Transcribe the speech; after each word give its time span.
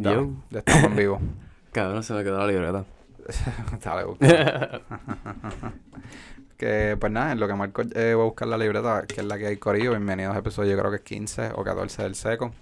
Yo. 0.00 0.30
ya 0.48 0.60
estamos 0.60 0.84
en 0.84 0.96
vivo. 0.96 1.20
Cabrón, 1.72 2.02
se 2.02 2.14
me 2.14 2.24
quedó 2.24 2.38
la 2.38 2.46
libreta. 2.46 2.84
Dale, 3.84 4.04
busca. 4.04 4.26
que 6.56 6.96
pues 6.98 7.12
nada, 7.12 7.32
en 7.32 7.40
lo 7.40 7.46
que 7.46 7.54
Marco 7.54 7.82
eh, 7.82 8.14
va 8.14 8.22
a 8.22 8.24
buscar 8.24 8.48
la 8.48 8.56
libreta, 8.56 9.04
que 9.06 9.20
es 9.20 9.26
la 9.26 9.36
que 9.36 9.48
hay 9.48 9.58
Corillo. 9.58 9.90
Bienvenidos 9.90 10.34
a 10.34 10.38
episodio, 10.38 10.70
yo 10.70 10.78
creo 10.78 10.90
que 10.90 10.96
es 10.96 11.02
15 11.02 11.50
o 11.54 11.62
14 11.62 12.02
del 12.02 12.14
seco. 12.14 12.52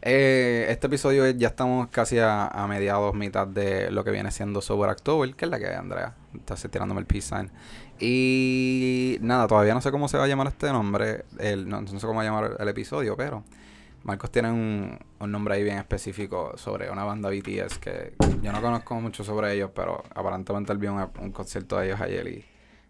Eh, 0.00 0.66
este 0.68 0.86
episodio 0.86 1.28
ya 1.30 1.48
estamos 1.48 1.88
casi 1.88 2.20
a, 2.20 2.46
a 2.46 2.68
mediados, 2.68 3.14
mitad 3.14 3.48
de 3.48 3.90
lo 3.90 4.04
que 4.04 4.12
viene 4.12 4.30
siendo 4.30 4.60
Sober 4.60 4.90
October, 4.90 5.34
que 5.34 5.44
es 5.44 5.50
la 5.50 5.58
que 5.58 5.66
hay, 5.66 5.74
Andrea. 5.74 6.14
Estás 6.36 6.64
tirándome 6.70 7.00
el 7.00 7.06
peace 7.06 7.34
sign. 7.34 7.50
Y 7.98 9.18
nada, 9.22 9.48
todavía 9.48 9.74
no 9.74 9.80
sé 9.80 9.90
cómo 9.90 10.06
se 10.06 10.18
va 10.18 10.24
a 10.24 10.28
llamar 10.28 10.46
este 10.46 10.70
nombre, 10.70 11.24
el, 11.38 11.68
no, 11.68 11.80
no 11.80 11.88
sé 11.88 12.06
cómo 12.06 12.18
va 12.18 12.22
a 12.22 12.24
llamar 12.24 12.56
el 12.60 12.68
episodio, 12.68 13.16
pero 13.16 13.42
Marcos 14.04 14.30
tiene 14.30 14.50
un, 14.50 14.98
un 15.20 15.30
nombre 15.30 15.54
ahí 15.54 15.62
bien 15.62 15.78
específico 15.78 16.56
sobre 16.56 16.90
una 16.90 17.04
banda 17.04 17.30
BTS 17.30 17.78
que 17.78 18.14
yo 18.42 18.52
no 18.52 18.60
conozco 18.60 18.94
mucho 19.00 19.22
sobre 19.22 19.54
ellos, 19.54 19.70
pero 19.74 20.02
aparentemente 20.14 20.72
él 20.72 20.78
vio 20.78 20.92
un, 20.92 21.08
un 21.20 21.30
concierto 21.32 21.78
de 21.78 21.86
ellos 21.86 22.00
ayer 22.00 22.26
y, 22.26 22.44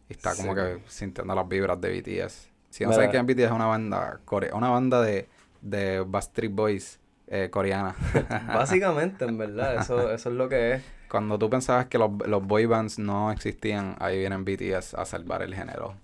y 0.09 0.13
está 0.13 0.35
como 0.35 0.55
que 0.55 0.79
sintiendo 0.87 1.35
las 1.35 1.47
vibras 1.49 1.81
de 1.81 2.01
BTS. 2.01 2.49
Si 2.71 2.85
no 2.85 2.91
Mira. 2.91 3.03
sabes 3.03 3.11
quién 3.11 3.27
BTS, 3.27 3.45
es 3.45 3.51
una 3.51 3.67
banda, 3.67 4.21
core 4.25 4.51
una 4.53 4.71
banda 4.71 5.03
de, 5.03 5.29
de 5.61 6.01
Backstreet 6.01 6.53
Boys 6.53 6.99
eh, 7.27 7.49
coreana. 7.51 7.95
Básicamente, 8.47 9.25
en 9.27 9.37
verdad, 9.37 9.77
eso, 9.77 10.11
eso 10.13 10.31
es 10.31 10.35
lo 10.35 10.49
que 10.49 10.73
es. 10.75 10.83
Cuando 11.11 11.39
tú 11.39 11.51
pensabas 11.51 11.87
que 11.87 11.99
los, 11.99 12.11
los 12.27 12.43
boy 12.47 12.65
bands 12.65 12.99
no 12.99 13.31
existían, 13.31 13.97
ahí 13.99 14.19
vienen 14.19 14.45
BTS 14.47 14.95
a 14.95 15.05
salvar 15.05 15.43
el 15.43 15.55
género. 15.55 15.95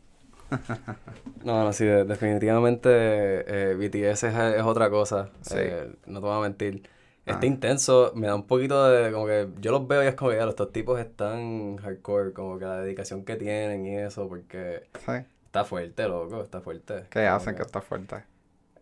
No, 1.45 1.65
no, 1.65 1.73
sí, 1.73 1.84
de- 1.84 2.05
definitivamente 2.05 2.88
eh, 2.91 3.75
BTS 3.75 4.29
es, 4.29 4.34
es 4.57 4.62
otra 4.62 4.91
cosa. 4.91 5.30
Sí. 5.41 5.55
Eh, 5.59 5.93
no 6.07 6.21
te 6.21 6.27
voy 6.27 6.37
a 6.37 6.41
mentir. 6.41 6.83
Está 7.27 7.41
Ah. 7.43 7.47
intenso, 7.47 8.12
me 8.15 8.27
da 8.27 8.34
un 8.34 8.47
poquito 8.47 8.88
de, 8.88 9.12
como 9.12 9.27
que, 9.27 9.48
yo 9.61 9.71
los 9.71 9.87
veo 9.87 10.02
y 10.02 10.07
es 10.07 10.15
como 10.15 10.30
que, 10.30 10.38
ya, 10.38 10.49
estos 10.49 10.73
tipos 10.73 10.99
están 10.99 11.76
hardcore, 11.76 12.32
como 12.32 12.59
que 12.59 12.65
la 12.65 12.80
dedicación 12.80 13.24
que 13.24 13.37
tienen 13.37 13.85
y 13.87 13.96
eso, 13.99 14.26
porque 14.29 14.85
¿Sí? 15.04 15.13
está 15.45 15.65
fuerte, 15.65 16.09
loco, 16.09 16.43
está 16.43 16.60
fuerte. 16.63 17.04
¿Qué 17.10 17.26
hacen 17.26 17.54
que 17.54 17.63
está 17.63 17.82
fuerte? 17.82 18.24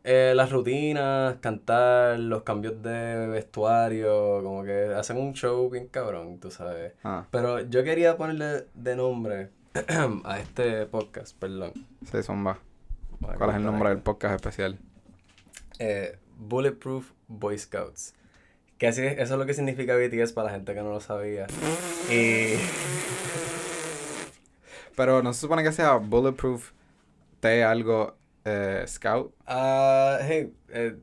Eh, 0.05 0.33
las 0.37 0.53
rutinas, 0.53 1.37
cantar, 1.41 2.21
los 2.21 2.43
cambios 2.45 2.81
de 2.81 3.27
vestuario, 3.27 4.41
como 4.45 4.63
que 4.63 4.95
hacen 4.95 5.17
un 5.17 5.33
show 5.35 5.69
bien 5.69 5.89
cabrón, 5.89 6.39
tú 6.39 6.53
sabes. 6.53 6.93
Ah, 7.03 7.27
Pero 7.33 7.61
yo 7.63 7.83
quería 7.83 8.17
ponerle 8.17 8.67
de 8.75 8.95
nombre 8.95 9.51
a 10.25 10.41
este 10.41 10.87
podcast, 10.87 11.37
perdón. 11.39 11.73
sí, 12.11 12.23
zumba. 12.23 12.59
¿Cuál 13.21 13.51
es 13.51 13.57
el 13.57 13.65
nombre 13.65 13.91
del 13.91 13.99
podcast 13.99 14.37
especial? 14.37 14.79
Eh, 15.79 16.19
Bulletproof 16.37 17.11
Boy 17.29 17.59
Scouts. 17.59 18.15
Que 18.79 18.87
así, 18.87 19.03
eso 19.03 19.35
es 19.35 19.39
lo 19.39 19.47
que 19.47 19.55
significa 19.55 19.97
BTS 19.97 20.33
para 20.33 20.49
la 20.49 20.55
gente 20.55 20.75
que 20.75 20.83
no 20.83 20.91
lo 20.91 21.01
sabía. 21.01 21.47
Y 22.11 22.55
Pero 24.97 25.23
no 25.23 25.35
se 25.35 25.41
supone 25.41 25.63
que 25.63 25.73
sea 25.73 25.97
Bulletproof 25.97 26.73
T 27.41 27.63
algo 27.63 28.17
eh, 28.45 28.85
Scout. 28.87 29.35
Ah, 29.47 30.19
hey, 30.23 30.55
eh, 30.71 30.97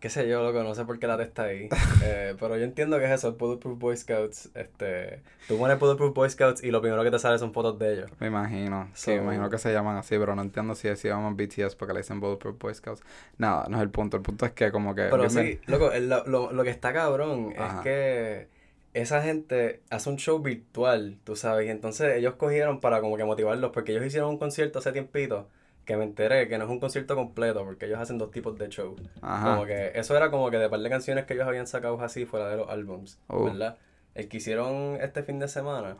qué 0.00 0.08
sé 0.10 0.28
yo, 0.28 0.42
loco, 0.42 0.62
no 0.62 0.74
sé 0.74 0.84
por 0.84 0.98
qué 0.98 1.06
la 1.06 1.16
T 1.16 1.22
está 1.24 1.44
ahí. 1.44 1.68
Eh, 2.00 2.36
pero 2.38 2.56
yo 2.56 2.62
entiendo 2.64 2.98
que 2.98 3.06
es 3.06 3.10
eso, 3.10 3.32
Bulletproof 3.34 3.78
Boy 3.78 3.96
Scouts. 3.96 4.50
Este, 4.54 5.20
tú 5.48 5.58
pones 5.58 5.78
Bulletproof 5.78 6.14
Boy 6.14 6.30
Scouts 6.30 6.62
y 6.62 6.70
lo 6.70 6.80
primero 6.80 7.02
que 7.02 7.10
te 7.10 7.18
sale 7.18 7.38
son 7.38 7.52
fotos 7.52 7.78
de 7.78 7.94
ellos. 7.94 8.10
Me 8.20 8.28
imagino. 8.28 8.88
Sí, 8.94 9.10
me 9.10 9.16
imagino 9.18 9.50
que 9.50 9.58
se 9.58 9.72
llaman 9.72 9.96
así, 9.96 10.16
pero 10.18 10.34
no 10.36 10.42
entiendo 10.42 10.74
si 10.76 10.94
se 10.94 11.08
llaman 11.08 11.36
BTS 11.36 11.74
porque 11.76 11.94
le 11.94 12.00
dicen 12.00 12.20
Bulletproof 12.20 12.56
Boy 12.58 12.74
Scouts. 12.74 13.02
Nada, 13.36 13.66
no 13.68 13.76
es 13.78 13.82
el 13.82 13.90
punto. 13.90 14.16
El 14.16 14.22
punto 14.22 14.46
es 14.46 14.52
que 14.52 14.70
como 14.70 14.94
que... 14.94 15.08
Pero 15.10 15.28
sí, 15.28 15.60
loco, 15.66 15.90
el- 15.92 16.08
lo, 16.08 16.24
lo, 16.26 16.52
lo 16.52 16.64
que 16.64 16.70
está 16.70 16.92
cabrón 16.92 17.52
Ajá. 17.58 17.78
es 17.78 17.82
que 17.82 18.48
esa 18.94 19.22
gente 19.22 19.82
hace 19.90 20.08
un 20.10 20.16
show 20.16 20.38
virtual, 20.40 21.18
tú 21.24 21.36
sabes, 21.36 21.66
y 21.66 21.70
entonces 21.70 22.16
ellos 22.16 22.34
cogieron 22.34 22.80
para 22.80 23.00
como 23.00 23.16
que 23.16 23.24
motivarlos, 23.24 23.70
porque 23.72 23.92
ellos 23.92 24.04
hicieron 24.06 24.30
un 24.30 24.38
concierto 24.38 24.78
hace 24.78 24.92
tiempito, 24.92 25.48
que 25.88 25.96
me 25.96 26.04
enteré 26.04 26.48
que 26.48 26.58
no 26.58 26.64
es 26.64 26.70
un 26.70 26.80
concierto 26.80 27.16
completo, 27.16 27.64
porque 27.64 27.86
ellos 27.86 27.98
hacen 27.98 28.18
dos 28.18 28.30
tipos 28.30 28.58
de 28.58 28.68
show. 28.68 28.94
Ajá. 29.22 29.54
Como 29.54 29.64
que 29.66 29.92
eso 29.94 30.14
era 30.14 30.30
como 30.30 30.50
que 30.50 30.58
de 30.58 30.68
par 30.68 30.80
de 30.80 30.90
canciones 30.90 31.24
que 31.24 31.32
ellos 31.32 31.46
habían 31.48 31.66
sacado 31.66 31.98
así 32.02 32.26
fuera 32.26 32.46
de 32.50 32.58
los 32.58 32.68
álbums, 32.68 33.18
Oh. 33.26 33.44
¿verdad? 33.44 33.78
El 34.14 34.28
que 34.28 34.36
hicieron 34.36 34.98
este 35.00 35.22
fin 35.22 35.38
de 35.38 35.48
semana 35.48 35.96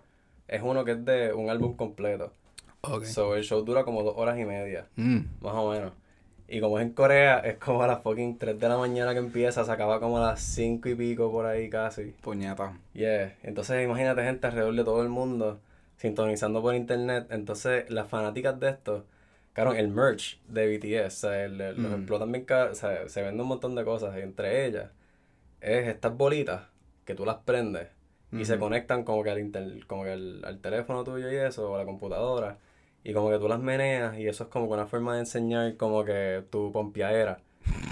es 0.47 0.61
uno 0.63 0.85
que 0.85 0.91
es 0.93 1.05
de 1.07 1.33
un 1.33 1.49
álbum 1.49 1.75
completo. 1.75 2.35
Ok. 2.83 3.05
So 3.05 3.35
el 3.35 3.45
show 3.45 3.63
dura 3.65 3.85
como 3.85 4.03
dos 4.03 4.13
horas 4.19 4.39
y 4.39 4.45
media, 4.45 4.87
Mm, 4.97 5.21
más 5.41 5.55
o 5.55 5.71
menos. 5.73 5.93
Y 6.51 6.61
como 6.61 6.79
es 6.79 6.85
en 6.87 6.93
Corea, 6.93 7.39
es 7.41 7.57
como 7.57 7.83
a 7.83 7.87
las 7.87 8.03
fucking 8.03 8.37
3 8.39 8.61
de 8.61 8.69
la 8.69 8.77
mañana 8.77 9.13
que 9.15 9.19
empieza, 9.21 9.65
se 9.65 9.73
acaba 9.73 10.01
como 10.01 10.19
a 10.19 10.21
las 10.33 10.41
5 10.41 10.89
y 10.91 10.95
pico 10.97 11.33
por 11.33 11.47
ahí 11.47 11.71
casi. 11.71 12.15
puñeta. 12.23 12.75
Yeah. 12.93 13.35
Entonces 13.43 13.83
imagínate 13.85 14.23
gente 14.23 14.47
alrededor 14.47 14.75
de 14.75 14.85
todo 14.85 15.03
el 15.03 15.09
mundo 15.09 15.61
sintonizando 15.97 16.61
por 16.61 16.75
internet. 16.75 17.27
Entonces 17.31 17.91
las 17.91 18.07
fanáticas 18.09 18.61
de 18.61 18.69
esto, 18.71 19.05
claro, 19.53 19.73
el 19.75 19.89
merch 19.89 20.41
de 20.49 20.67
BTS, 20.67 21.07
o 21.07 21.11
sea, 21.31 21.45
el- 21.45 21.61
el- 21.61 21.83
los 21.83 21.91
Mm. 21.93 21.95
explotan 21.95 22.33
bien 22.33 22.47
o 22.51 22.75
sea, 22.75 23.09
se 23.09 23.23
vende 23.23 23.43
un 23.43 23.49
montón 23.49 23.75
de 23.75 23.85
cosas. 23.85 24.17
Y 24.17 24.21
entre 24.21 24.67
ellas 24.67 24.91
es 25.61 25.89
estas 25.89 26.17
bolitas 26.17 26.63
que 27.05 27.15
tú 27.15 27.25
las 27.25 27.37
prendes 27.37 27.89
y 28.31 28.45
se 28.45 28.59
conectan 28.59 29.05
como 29.05 29.23
que 29.25 29.31
al, 29.31 29.39
inter- 29.39 29.87
como 29.87 30.05
que 30.05 30.13
al, 30.13 30.45
al 30.45 30.61
teléfono 30.61 31.03
tuyo 31.05 31.33
y 31.33 31.37
eso, 31.37 31.71
o 31.71 31.75
a 31.77 31.79
la 31.79 31.85
computadora. 31.87 32.59
Y 33.05 33.13
como 33.15 33.31
que 33.31 33.39
tú 33.39 33.49
las 33.49 33.59
meneas 33.61 34.19
y 34.19 34.29
eso 34.29 34.45
es 34.45 34.51
como 34.51 34.67
que 34.69 34.75
una 34.75 34.87
forma 34.87 35.15
de 35.15 35.21
enseñar 35.21 35.77
como 35.77 36.05
que 36.05 36.45
tu 36.51 36.71
pompiadera. 36.73 37.39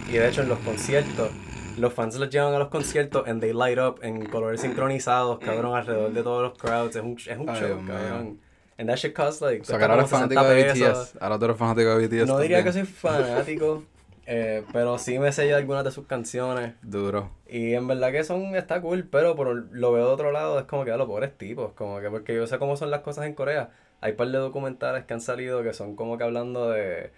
Y 0.09 0.13
de 0.13 0.29
hecho 0.29 0.43
en 0.43 0.49
los 0.51 0.59
conciertos, 0.59 1.31
los 1.79 1.93
fans 1.93 2.17
los 2.17 2.29
llevan 2.31 2.53
a 2.55 2.59
los 2.59 2.69
conciertos 2.69 3.27
and 3.27 3.41
they 3.41 3.53
light 3.53 3.79
up 3.79 3.99
en 4.03 4.27
colores 4.27 4.61
sincronizados, 4.61 5.39
cabrón, 5.39 5.75
alrededor 5.75 6.13
de 6.13 6.23
todos 6.23 6.43
los 6.43 6.59
crowds. 6.59 6.97
Es 6.97 7.03
un, 7.03 7.13
es 7.19 7.39
un 7.39 7.49
Ay, 7.49 7.61
show, 7.61 7.81
mío. 7.81 7.95
cabrón. 7.95 8.41
And 8.79 8.89
that 8.89 8.97
shit 8.97 9.15
costs 9.15 9.41
like... 9.41 9.63
O 9.63 9.65
sea, 9.65 9.79
que 9.79 9.85
ahora 9.85 9.97
eres 9.97 10.11
fanático 10.11 10.43
60 10.43 10.75
de. 10.75 10.93
BTS. 10.93 11.17
Ahora 11.21 11.39
tú 11.39 11.45
eres 11.47 11.57
fanático 11.57 11.99
de 11.99 12.07
BTS 12.07 12.29
No 12.29 12.39
diría 12.39 12.63
que 12.63 12.73
soy 12.73 12.85
fanático, 12.85 13.85
eh, 14.27 14.65
pero 14.73 14.99
sí 14.99 15.19
me 15.19 15.33
sé 15.33 15.53
algunas 15.55 15.85
de 15.85 15.91
sus 15.91 16.07
canciones. 16.07 16.75
Duro. 16.83 17.31
Y 17.49 17.73
en 17.73 17.87
verdad 17.87 18.13
que 18.13 18.23
son, 18.25 18.55
está 18.55 18.81
cool, 18.81 19.09
pero 19.11 19.35
por 19.35 19.73
lo 19.73 19.93
veo 19.93 20.07
de 20.07 20.13
otro 20.13 20.33
lado, 20.33 20.59
es 20.59 20.67
como 20.67 20.85
que 20.85 20.91
a 20.91 20.97
los 20.97 21.07
pobres 21.07 21.37
tipos, 21.37 21.73
como 21.73 22.01
que 22.01 22.11
porque 22.11 22.35
yo 22.35 22.47
sé 22.47 22.59
cómo 22.59 22.77
son 22.77 22.91
las 22.91 23.01
cosas 23.01 23.27
en 23.27 23.35
Corea. 23.35 23.71
Hay 24.01 24.11
un 24.13 24.17
par 24.19 24.29
de 24.29 24.39
documentales 24.39 25.05
que 25.05 25.15
han 25.15 25.21
salido 25.23 25.63
que 25.63 25.73
son 25.73 25.97
como 25.97 26.19
que 26.19 26.25
hablando 26.25 26.71
de 26.71 27.13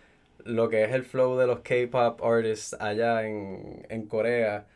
lo 0.45 0.69
que 0.69 0.85
es 0.85 0.93
el 0.93 1.05
flow 1.05 1.37
de 1.37 1.47
los 1.47 1.61
K-pop 1.61 2.23
artists 2.23 2.77
allá 2.79 3.27
en, 3.27 3.85
en 3.89 4.07
Corea. 4.07 4.67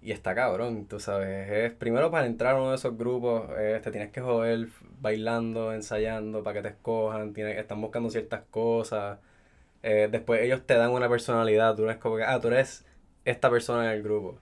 Y 0.00 0.12
está 0.12 0.34
cabrón, 0.34 0.86
tú 0.86 1.00
sabes. 1.00 1.50
Es, 1.50 1.72
primero 1.72 2.10
para 2.10 2.26
entrar 2.26 2.54
a 2.54 2.60
uno 2.60 2.70
de 2.70 2.76
esos 2.76 2.96
grupos, 2.96 3.50
eh, 3.58 3.80
te 3.82 3.90
tienes 3.90 4.10
que 4.10 4.20
joder 4.20 4.68
bailando, 5.00 5.72
ensayando 5.72 6.42
para 6.42 6.54
que 6.54 6.62
te 6.62 6.68
escojan, 6.68 7.32
tienes, 7.32 7.58
están 7.58 7.80
buscando 7.80 8.08
ciertas 8.10 8.42
cosas. 8.50 9.18
Eh, 9.82 10.08
después 10.10 10.40
ellos 10.42 10.62
te 10.66 10.74
dan 10.74 10.90
una 10.90 11.08
personalidad, 11.08 11.74
tú 11.74 11.84
eres 11.84 11.96
como 11.96 12.16
que, 12.16 12.24
ah, 12.24 12.40
tú 12.40 12.48
eres 12.48 12.84
esta 13.24 13.50
persona 13.50 13.86
en 13.86 13.98
el 13.98 14.02
grupo. 14.02 14.38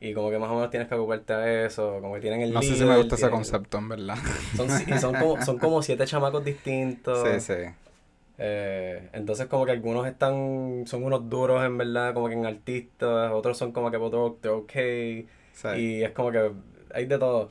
Y 0.00 0.14
como 0.14 0.30
que 0.30 0.38
más 0.38 0.50
o 0.50 0.54
menos 0.56 0.70
tienes 0.70 0.88
que 0.88 0.94
ocuparte 0.96 1.32
a 1.32 1.64
eso, 1.64 2.00
como 2.00 2.14
que 2.14 2.20
tienen 2.20 2.40
el 2.40 2.52
No 2.52 2.60
sé 2.60 2.68
si 2.68 2.74
líder, 2.74 2.88
me 2.88 2.96
gusta 2.96 3.14
ese 3.14 3.30
concepto, 3.30 3.78
en 3.78 3.88
verdad. 3.88 4.16
Son, 4.56 4.68
y 4.88 4.98
son 4.98 5.14
como, 5.14 5.42
son 5.44 5.58
como 5.58 5.80
siete 5.82 6.04
chamacos 6.06 6.44
distintos. 6.44 7.26
Sí, 7.40 7.40
sí. 7.40 7.81
Eh, 8.44 9.08
entonces 9.12 9.46
como 9.46 9.64
que 9.64 9.70
algunos 9.72 10.06
están, 10.06 10.82
son 10.86 11.04
unos 11.04 11.28
duros 11.30 11.64
en 11.64 11.78
verdad, 11.78 12.12
como 12.14 12.28
que 12.28 12.34
en 12.34 12.44
artistas, 12.46 13.30
otros 13.32 13.56
son 13.56 13.70
como 13.72 13.90
que 13.90 13.96
otros 13.98 14.40
they're 14.40 14.56
okay. 14.56 15.28
sí. 15.52 15.68
Y 15.76 16.02
es 16.02 16.10
como 16.10 16.32
que 16.32 16.50
hay 16.92 17.06
de 17.06 17.18
todo. 17.18 17.50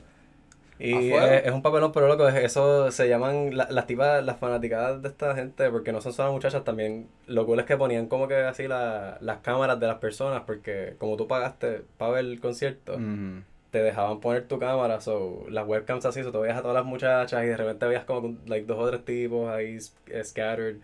Y 0.78 1.12
es, 1.12 1.46
es 1.46 1.52
un 1.52 1.62
papelón, 1.62 1.92
pero 1.92 2.08
loco, 2.08 2.26
es- 2.28 2.34
eso 2.34 2.90
se 2.90 3.08
llaman 3.08 3.56
la- 3.56 3.68
las 3.70 3.86
tipas, 3.86 4.24
las 4.24 4.38
fanaticadas 4.38 5.00
de 5.00 5.08
esta 5.08 5.34
gente, 5.34 5.70
porque 5.70 5.92
no 5.92 6.00
son 6.00 6.12
solo 6.12 6.32
muchachas, 6.32 6.64
también 6.64 7.08
lo 7.26 7.46
cool 7.46 7.60
es 7.60 7.66
que 7.66 7.76
ponían 7.76 8.06
como 8.08 8.26
que 8.26 8.34
así 8.36 8.66
la- 8.66 9.16
las 9.20 9.38
cámaras 9.38 9.78
de 9.78 9.86
las 9.86 9.98
personas, 9.98 10.42
porque 10.44 10.96
como 10.98 11.16
tú 11.16 11.28
pagaste 11.28 11.82
para 11.98 12.12
ver 12.12 12.24
el 12.24 12.40
concierto, 12.40 12.94
Ujú. 12.94 13.42
Te 13.72 13.82
dejaban 13.82 14.20
poner 14.20 14.46
tu 14.46 14.58
cámara, 14.58 15.00
so, 15.00 15.46
las 15.48 15.66
webcams 15.66 16.04
así, 16.04 16.22
so, 16.22 16.30
tú 16.30 16.40
veías 16.40 16.58
a 16.58 16.60
todas 16.60 16.74
las 16.74 16.84
muchachas 16.84 17.42
y 17.42 17.46
de 17.46 17.56
repente 17.56 17.86
veías 17.86 18.04
como 18.04 18.36
like, 18.46 18.66
dos 18.66 18.78
o 18.78 18.86
tres 18.86 19.02
tipos 19.04 19.48
ahí 19.48 19.78
eh, 20.08 20.22
scattered. 20.22 20.76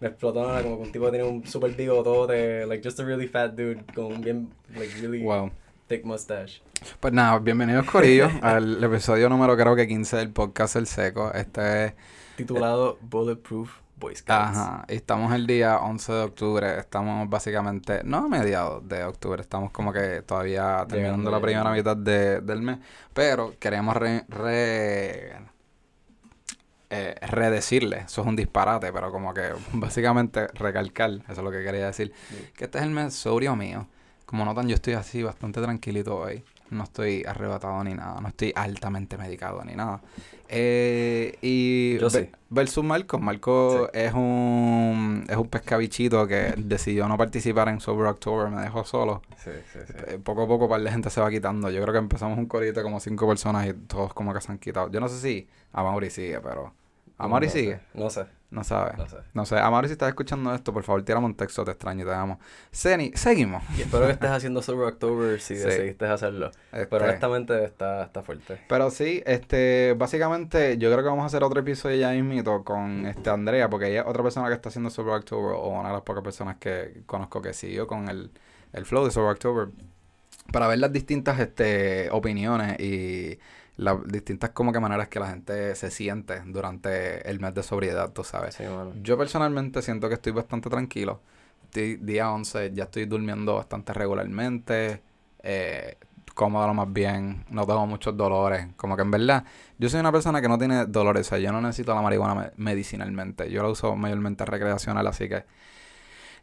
Me 0.00 0.08
explotó 0.08 0.44
nada, 0.44 0.60
como 0.64 0.78
que 0.78 0.82
un 0.82 0.92
tipo 0.92 1.04
que 1.04 1.12
tenía 1.12 1.26
un 1.26 1.46
super 1.46 1.70
bigotote, 1.70 2.66
like 2.66 2.82
just 2.82 2.98
a 2.98 3.04
really 3.04 3.28
fat 3.28 3.52
dude 3.52 3.84
con 3.94 4.06
un 4.06 4.20
bien, 4.20 4.50
like 4.76 4.92
really 5.00 5.22
Wow. 5.22 5.52
thick 5.86 6.04
mustache. 6.04 6.60
Pues 6.98 7.12
nada, 7.14 7.38
bienvenidos 7.38 7.86
Corillo 7.86 8.28
al 8.42 8.82
episodio 8.82 9.28
número 9.28 9.56
creo 9.56 9.76
que 9.76 9.86
15 9.86 10.16
del 10.16 10.30
podcast 10.30 10.74
El 10.74 10.88
Seco. 10.88 11.32
Este 11.32 11.84
es... 11.84 11.92
Titulado 12.36 12.98
Bulletproof 13.02 13.81
Boy 14.02 14.16
Scouts. 14.16 14.56
Ajá, 14.58 14.84
estamos 14.88 15.32
el 15.32 15.46
día 15.46 15.78
11 15.78 16.12
de 16.12 16.22
octubre, 16.22 16.78
estamos 16.78 17.30
básicamente, 17.30 18.02
no 18.04 18.18
a 18.18 18.28
mediados 18.28 18.86
de 18.88 19.04
octubre, 19.04 19.40
estamos 19.40 19.70
como 19.70 19.92
que 19.92 20.22
todavía 20.22 20.84
terminando 20.88 21.30
la 21.30 21.40
primera 21.40 21.70
mitad 21.70 21.96
de- 21.96 22.40
del 22.40 22.62
mes, 22.62 22.78
pero 23.14 23.54
queremos 23.60 23.96
re, 23.96 24.24
re- 24.28 25.36
eh, 26.90 27.14
redecirle, 27.22 27.98
eso 28.06 28.20
es 28.22 28.26
un 28.26 28.36
disparate, 28.36 28.92
pero 28.92 29.10
como 29.10 29.32
que 29.32 29.50
básicamente 29.72 30.48
recalcar, 30.48 31.10
eso 31.10 31.32
es 31.32 31.38
lo 31.38 31.50
que 31.50 31.62
quería 31.64 31.86
decir, 31.86 32.12
Sí. 32.28 32.48
que 32.56 32.64
este 32.64 32.78
es 32.78 32.84
el 32.84 32.90
mes 32.90 33.14
sobrio 33.14 33.56
mío, 33.56 33.86
como 34.26 34.44
notan, 34.44 34.66
yo 34.68 34.74
estoy 34.74 34.94
así 34.94 35.22
bastante 35.22 35.62
tranquilito 35.62 36.16
hoy. 36.16 36.42
No 36.72 36.84
estoy 36.84 37.22
arrebatado 37.26 37.84
ni 37.84 37.94
nada. 37.94 38.20
No 38.20 38.28
estoy 38.28 38.52
altamente 38.56 39.16
medicado 39.18 39.62
ni 39.64 39.74
nada. 39.74 40.00
Eh, 40.48 41.36
y 41.42 41.98
Yo 41.98 42.10
sí. 42.10 42.28
versus 42.50 42.82
Marco. 42.84 43.18
Marco 43.18 43.90
es 43.92 44.12
un 44.14 45.24
es 45.28 45.36
un 45.36 45.48
pescabichito 45.48 46.26
que 46.26 46.54
decidió 46.56 47.06
no 47.08 47.16
participar 47.16 47.68
en 47.68 47.80
Sober 47.80 48.06
October. 48.06 48.48
Me 48.50 48.62
dejó 48.62 48.84
solo. 48.84 49.22
Sí, 49.36 49.50
sí, 49.72 49.78
sí. 49.86 49.92
Eh, 50.08 50.18
Poco 50.22 50.42
a 50.44 50.46
poco 50.46 50.68
par 50.68 50.80
de 50.82 50.90
gente 50.90 51.10
se 51.10 51.20
va 51.20 51.30
quitando. 51.30 51.70
Yo 51.70 51.80
creo 51.82 51.92
que 51.92 51.98
empezamos 51.98 52.36
un 52.38 52.46
corito 52.46 52.82
como 52.82 53.00
cinco 53.00 53.26
personas 53.28 53.66
y 53.68 53.72
todos 53.74 54.12
como 54.14 54.32
que 54.34 54.40
se 54.40 54.52
han 54.52 54.58
quitado. 54.58 54.90
Yo 54.90 55.00
no 55.00 55.08
sé 55.08 55.20
si 55.20 55.48
Amaury 55.72 56.10
sigue, 56.10 56.40
pero... 56.40 56.72
¿Amaury 57.18 57.46
No 57.46 57.52
sigue? 57.52 57.76
sé, 57.76 57.82
No 57.94 58.10
sé, 58.10 58.26
No 58.52 58.62
sabe. 58.64 58.92
no 58.98 59.08
sé. 59.08 59.16
No 59.32 59.46
sé, 59.46 59.58
Amaury, 59.58 59.88
si 59.88 59.92
estás 59.92 60.10
escuchando 60.10 60.54
esto, 60.54 60.72
por 60.74 60.82
favor, 60.84 61.02
tírame 61.02 61.24
un 61.24 61.34
texto, 61.34 61.64
te 61.64 61.70
extraño, 61.70 62.04
te 62.04 62.12
amo. 62.12 62.38
Seni, 62.70 63.10
seguimos. 63.14 63.62
Y 63.78 63.80
espero 63.80 64.04
que 64.06 64.12
estés 64.12 64.30
haciendo 64.30 64.60
Sober 64.60 64.86
October 64.88 65.40
si 65.40 65.56
Sí. 65.56 65.62
decidiste 65.64 66.04
hacerlo. 66.06 66.50
Este, 66.70 66.86
Pero 66.86 67.06
honestamente 67.06 67.64
está, 67.64 68.04
está 68.04 68.22
fuerte. 68.22 68.60
Pero 68.68 68.90
sí, 68.90 69.22
este, 69.24 69.94
básicamente 69.96 70.76
yo 70.76 70.90
creo 70.92 71.02
que 71.02 71.08
vamos 71.08 71.22
a 71.22 71.26
hacer 71.26 71.42
otro 71.42 71.60
episodio 71.60 71.96
ya 71.96 72.10
mismito 72.10 72.62
con 72.62 73.06
este 73.06 73.30
Andrea, 73.30 73.70
porque 73.70 73.88
ella 73.88 74.02
es 74.02 74.06
otra 74.06 74.22
persona 74.22 74.48
que 74.48 74.54
está 74.54 74.68
haciendo 74.68 74.90
Sober 74.90 75.14
October, 75.14 75.54
o 75.56 75.68
una 75.68 75.88
de 75.88 75.94
las 75.94 76.02
pocas 76.02 76.22
personas 76.22 76.56
que 76.58 77.02
conozco 77.06 77.40
que 77.40 77.54
siguió 77.54 77.86
con 77.86 78.08
el, 78.10 78.30
el 78.74 78.84
flow 78.84 79.06
de 79.06 79.10
Sober 79.10 79.30
October, 79.32 79.68
para 80.52 80.66
ver 80.66 80.78
las 80.78 80.92
distintas 80.92 81.40
este, 81.40 82.10
opiniones 82.10 82.78
y 82.80 83.38
las 83.76 83.96
distintas 84.06 84.50
como 84.50 84.72
que 84.72 84.80
maneras 84.80 85.08
que 85.08 85.18
la 85.18 85.28
gente 85.28 85.74
se 85.74 85.90
siente 85.90 86.42
durante 86.46 87.28
el 87.28 87.40
mes 87.40 87.54
de 87.54 87.62
sobriedad, 87.62 88.12
tú 88.12 88.22
sabes. 88.24 88.54
Sí. 88.56 88.64
Yo 89.02 89.16
personalmente 89.18 89.82
siento 89.82 90.08
que 90.08 90.14
estoy 90.14 90.32
bastante 90.32 90.68
tranquilo. 90.70 91.20
Estoy 91.64 91.96
día 91.96 92.30
11, 92.30 92.72
ya 92.74 92.84
estoy 92.84 93.06
durmiendo 93.06 93.54
bastante 93.54 93.94
regularmente, 93.94 95.02
eh, 95.42 95.96
cómodo 96.34 96.66
lo 96.66 96.74
más 96.74 96.92
bien, 96.92 97.44
no 97.50 97.66
tengo 97.66 97.86
muchos 97.86 98.14
dolores. 98.16 98.66
Como 98.76 98.94
que 98.96 99.02
en 99.02 99.10
verdad, 99.10 99.44
yo 99.78 99.88
soy 99.88 100.00
una 100.00 100.12
persona 100.12 100.40
que 100.42 100.48
no 100.48 100.58
tiene 100.58 100.84
dolores, 100.86 101.26
o 101.26 101.30
sea, 101.30 101.38
yo 101.38 101.50
no 101.50 101.60
necesito 101.62 101.94
la 101.94 102.02
marihuana 102.02 102.34
me- 102.34 102.50
medicinalmente. 102.56 103.50
Yo 103.50 103.62
la 103.62 103.70
uso 103.70 103.96
mayormente 103.96 104.44
recreacional, 104.44 105.06
así 105.06 105.28
que... 105.28 105.44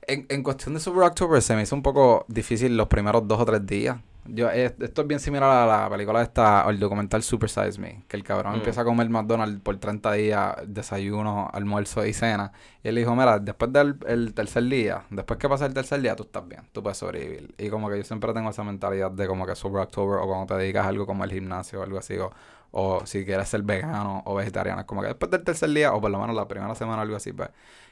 En, 0.08 0.26
en 0.30 0.42
cuestión 0.44 0.74
de 0.74 0.80
Super 0.80 1.04
October 1.04 1.42
se 1.42 1.56
me 1.56 1.62
hizo 1.64 1.76
un 1.76 1.84
poco 1.84 2.26
difícil 2.28 2.76
los 2.76 2.88
primeros 2.88 3.28
dos 3.28 3.40
o 3.40 3.46
tres 3.46 3.66
días. 3.66 3.98
Yo, 4.26 4.50
esto 4.52 5.02
es 5.02 5.08
bien 5.08 5.20
similar 5.20 5.50
a 5.50 5.66
la 5.66 5.90
película 5.90 6.22
esta, 6.22 6.64
el 6.70 6.78
documental 6.80 7.24
Super 7.24 7.50
Size 7.50 7.80
Me, 7.80 8.04
que 8.08 8.16
el 8.16 8.24
cabrón 8.24 8.54
Mm. 8.54 8.56
empieza 8.58 8.82
a 8.82 8.84
comer 8.86 9.10
McDonald's 9.10 9.60
por 9.62 9.78
30 9.78 10.12
días, 10.14 10.56
desayuno, 10.68 11.50
almuerzo 11.52 12.06
y 12.06 12.14
cena. 12.14 12.52
Y 12.84 12.90
él 12.90 12.96
dijo, 12.96 13.16
mira, 13.16 13.40
después 13.40 13.74
del 13.74 13.98
el 14.08 14.34
tercer 14.36 14.64
día, 14.66 15.04
después 15.10 15.40
que 15.40 15.50
pasa 15.50 15.66
el 15.66 15.74
tercer 15.74 16.02
día, 16.02 16.16
tú 16.16 16.24
estás 16.24 16.48
bien, 16.48 16.62
tú 16.72 16.84
puedes 16.84 16.98
sobrevivir. 17.00 17.56
Y 17.58 17.70
como 17.70 17.90
que 17.90 17.98
yo 17.98 18.04
siempre 18.04 18.32
tengo 18.34 18.50
esa 18.52 18.64
mentalidad 18.64 19.10
de 19.10 19.26
como 19.26 19.48
que 19.48 19.56
Super 19.56 19.82
October, 19.82 20.20
o 20.22 20.28
cuando 20.28 20.46
te 20.46 20.62
dedicas 20.62 20.86
a 20.86 20.90
algo 20.90 21.08
como 21.08 21.24
el 21.24 21.32
gimnasio 21.32 21.80
o 21.80 21.84
algo 21.84 21.98
así, 21.98 22.16
o, 22.18 22.32
o 22.72 23.06
si 23.08 23.26
quieres 23.26 23.48
ser 23.50 23.64
vegano 23.64 24.22
o 24.26 24.36
vegetariano, 24.36 24.82
es 24.82 24.86
como 24.86 25.02
que 25.02 25.08
después 25.08 25.32
del 25.32 25.44
tercer 25.44 25.72
día, 25.72 25.92
o 25.94 26.00
por 26.02 26.12
lo 26.12 26.20
menos 26.20 26.36
la 26.36 26.48
primera 26.48 26.76
semana 26.76 27.00
o 27.00 27.02
algo 27.02 27.16
así, 27.16 27.34
pues, 27.34 27.50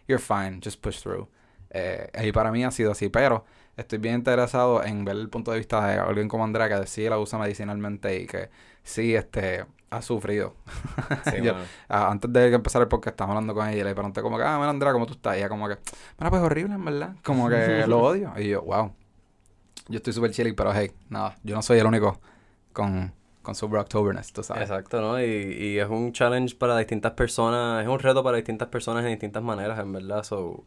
you're 0.07 0.21
fine, 0.23 0.59
just 0.63 0.79
push 0.81 1.01
through. 1.01 1.27
Eh, 1.69 2.09
y 2.23 2.31
para 2.31 2.51
mí 2.51 2.63
ha 2.63 2.71
sido 2.71 2.91
así, 2.91 3.09
pero 3.09 3.45
estoy 3.75 3.99
bien 3.99 4.15
interesado 4.15 4.83
en 4.83 5.05
ver 5.05 5.15
el 5.15 5.29
punto 5.29 5.51
de 5.51 5.57
vista 5.57 5.85
de 5.85 5.99
alguien 5.99 6.27
como 6.27 6.43
Andrea 6.43 6.67
que 6.69 6.87
sí 6.87 7.07
la 7.07 7.19
usa 7.19 7.37
medicinalmente 7.39 8.19
y 8.19 8.25
que 8.25 8.49
sí 8.83 9.15
este 9.15 9.65
ha 9.89 10.01
sufrido. 10.01 10.55
Sí, 11.25 11.41
Yo-. 11.43 11.55
Ah, 11.87 12.09
antes 12.11 12.31
de 12.31 12.49
que 12.49 12.55
empezara 12.55 12.83
el 12.83 12.89
podcast 12.89 13.13
estaba 13.13 13.31
hablando 13.31 13.53
con 13.53 13.67
ella 13.67 13.81
y 13.81 13.83
le 13.83 13.93
pregunté 13.93 14.21
como 14.21 14.37
que, 14.37 14.43
ah, 14.43 14.57
mira 14.57 14.69
Andrea, 14.69 14.93
¿cómo 14.93 15.05
tú 15.05 15.13
estás? 15.13 15.35
Y 15.35 15.39
ella 15.39 15.49
como 15.49 15.67
que, 15.67 15.77
mira, 16.17 16.29
pues 16.29 16.41
horrible, 16.41 16.75
en 16.75 16.85
verdad. 16.85 17.15
Como 17.23 17.49
que 17.49 17.85
lo 17.87 18.01
odio. 18.01 18.33
Y 18.37 18.49
yo, 18.49 18.61
wow. 18.63 18.93
Yo 19.89 19.97
estoy 19.97 20.11
súper 20.11 20.31
chilling, 20.31 20.55
pero 20.55 20.73
hey, 20.73 20.91
nada, 21.09 21.35
yo 21.43 21.55
no 21.55 21.61
soy 21.61 21.79
el 21.79 21.85
único 21.85 22.19
con, 22.73 23.13
con 23.41 23.55
Super 23.55 23.79
Octoberness, 23.79 24.33
tú 24.33 24.43
sabes. 24.43 24.63
Exacto, 24.63 24.99
¿no? 24.99 25.21
Y, 25.21 25.23
y 25.25 25.79
es 25.79 25.87
un 25.87 26.11
challenge 26.11 26.55
para 26.55 26.77
distintas 26.77 27.13
personas, 27.13 27.83
es 27.83 27.87
un 27.87 27.99
reto 27.99 28.21
para 28.21 28.35
distintas 28.35 28.67
personas 28.67 29.05
en 29.05 29.11
distintas 29.11 29.41
maneras, 29.41 29.79
en 29.79 29.93
verdad. 29.93 30.23
So, 30.23 30.65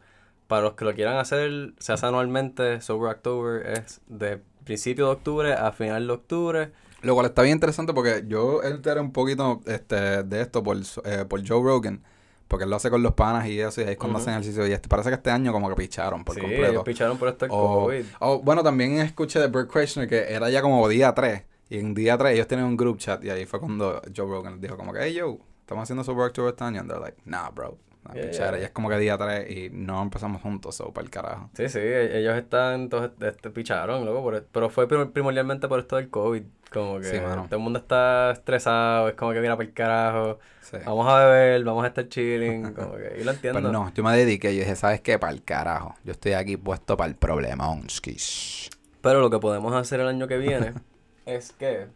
para 0.51 0.63
los 0.63 0.73
que 0.73 0.83
lo 0.83 0.93
quieran 0.93 1.15
hacer, 1.15 1.73
se 1.79 1.93
hace 1.93 2.05
anualmente, 2.05 2.81
Sober 2.81 3.09
October 3.15 3.65
es 3.67 4.01
de 4.07 4.41
principio 4.65 5.05
de 5.05 5.11
octubre 5.13 5.53
a 5.53 5.71
final 5.71 6.07
de 6.07 6.13
octubre. 6.13 6.71
Lo 7.03 7.13
cual 7.13 7.27
está 7.27 7.41
bien 7.43 7.55
interesante 7.55 7.93
porque 7.93 8.25
yo 8.27 8.61
enteré 8.61 8.99
un 8.99 9.13
poquito 9.13 9.61
este, 9.65 10.23
de 10.23 10.41
esto 10.41 10.61
por, 10.61 10.75
eh, 11.05 11.23
por 11.27 11.47
Joe 11.47 11.63
Rogan. 11.63 12.03
Porque 12.49 12.65
él 12.65 12.69
lo 12.69 12.75
hace 12.75 12.89
con 12.89 13.01
los 13.01 13.13
panas 13.13 13.47
y 13.47 13.61
eso, 13.61 13.79
y 13.79 13.85
ahí 13.85 13.91
es 13.91 13.97
cuando 13.97 14.17
Ujú. 14.17 14.23
hacen 14.23 14.33
ejercicio. 14.33 14.67
Y 14.67 14.73
este, 14.73 14.89
parece 14.89 15.07
que 15.07 15.15
este 15.15 15.31
año 15.31 15.53
como 15.53 15.69
que 15.69 15.75
picharon 15.75 16.25
por 16.25 16.35
sí, 16.35 16.41
completo. 16.41 16.69
ellos 16.71 16.83
picharon 16.83 17.17
por 17.17 17.29
O, 17.49 17.83
COVID. 17.85 18.05
o, 18.19 18.39
bueno, 18.41 18.61
también 18.61 18.97
escuché 18.99 19.39
de 19.39 19.47
Bert 19.47 19.71
Kreischer 19.71 20.05
que 20.09 20.33
era 20.33 20.49
ya 20.49 20.61
como 20.61 20.85
día 20.89 21.13
3. 21.13 21.43
Y 21.69 21.77
en 21.79 21.93
día 21.93 22.17
3 22.17 22.33
ellos 22.33 22.47
tenían 22.47 22.67
un 22.67 22.75
group 22.75 22.97
chat. 22.97 23.23
Y 23.23 23.29
ahí 23.29 23.45
fue 23.45 23.61
cuando 23.61 24.01
Joe 24.13 24.27
Rogan 24.27 24.55
les 24.55 24.61
dijo 24.63 24.75
como 24.75 24.91
que, 24.91 24.99
hey, 25.01 25.13
yo, 25.13 25.37
estamos 25.61 25.83
haciendo 25.83 26.03
Super 26.03 26.25
October 26.25 26.49
este 26.49 26.65
año. 26.65 26.81
And 26.81 26.89
they're 26.89 27.01
like, 27.01 27.17
nah, 27.23 27.49
bro. 27.51 27.77
Nah, 28.03 28.13
Yeah, 28.15 28.23
pichadera". 28.31 28.57
yeah. 28.57 28.61
Y 28.61 28.65
es 28.65 28.71
como 28.71 28.89
que 28.89 28.97
día 28.97 29.17
3 29.17 29.49
y 29.51 29.69
no 29.71 30.01
empezamos 30.01 30.41
juntos, 30.41 30.75
so, 30.75 30.91
para 30.91 31.05
el 31.05 31.11
carajo. 31.11 31.49
Sí, 31.55 31.69
sí, 31.69 31.79
e- 31.79 32.17
ellos 32.19 32.35
están, 32.35 32.81
entonces, 32.81 33.11
este, 33.21 33.49
picharon, 33.51 34.05
loco, 34.05 34.21
por, 34.23 34.43
pero 34.51 34.69
fue 34.69 34.87
prim- 34.87 35.11
primordialmente 35.11 35.67
por 35.67 35.79
esto 35.79 35.97
del 35.97 36.09
COVID, 36.09 36.43
como 36.71 36.99
que 36.99 37.05
Sí, 37.05 37.17
todo 37.19 37.47
el 37.57 37.59
mundo 37.59 37.79
está 37.79 38.31
estresado, 38.31 39.09
es 39.09 39.15
como 39.15 39.33
que 39.33 39.41
mira 39.41 39.55
para 39.55 39.67
el 39.67 39.73
carajo, 39.73 40.39
Sí. 40.61 40.77
vamos 40.85 41.07
a 41.07 41.25
beber, 41.25 41.63
vamos 41.63 41.83
a 41.83 41.87
estar 41.87 42.07
chilling, 42.07 42.73
como 42.73 42.95
que, 42.95 43.17
y 43.19 43.23
lo 43.23 43.31
entiendo. 43.31 43.59
Pero 43.59 43.71
no, 43.71 43.93
yo 43.93 44.03
me 44.03 44.17
dediqué. 44.17 44.53
Yo 44.55 44.61
dije, 44.61 44.75
¿sabes 44.75 45.01
qué? 45.01 45.19
Para 45.19 45.33
el 45.33 45.43
carajo. 45.43 45.95
Yo 46.03 46.13
estoy 46.13 46.31
aquí 46.33 46.55
puesto 46.57 46.95
para 46.97 47.09
el 47.09 47.15
problema, 47.15 47.69
onskis. 47.69 48.69
Pero 49.01 49.19
lo 49.19 49.29
que 49.29 49.37
podemos 49.39 49.73
hacer 49.75 49.99
el 49.99 50.07
año 50.07 50.27
que 50.27 50.37
viene 50.37 50.73
es 51.25 51.51
que... 51.51 51.87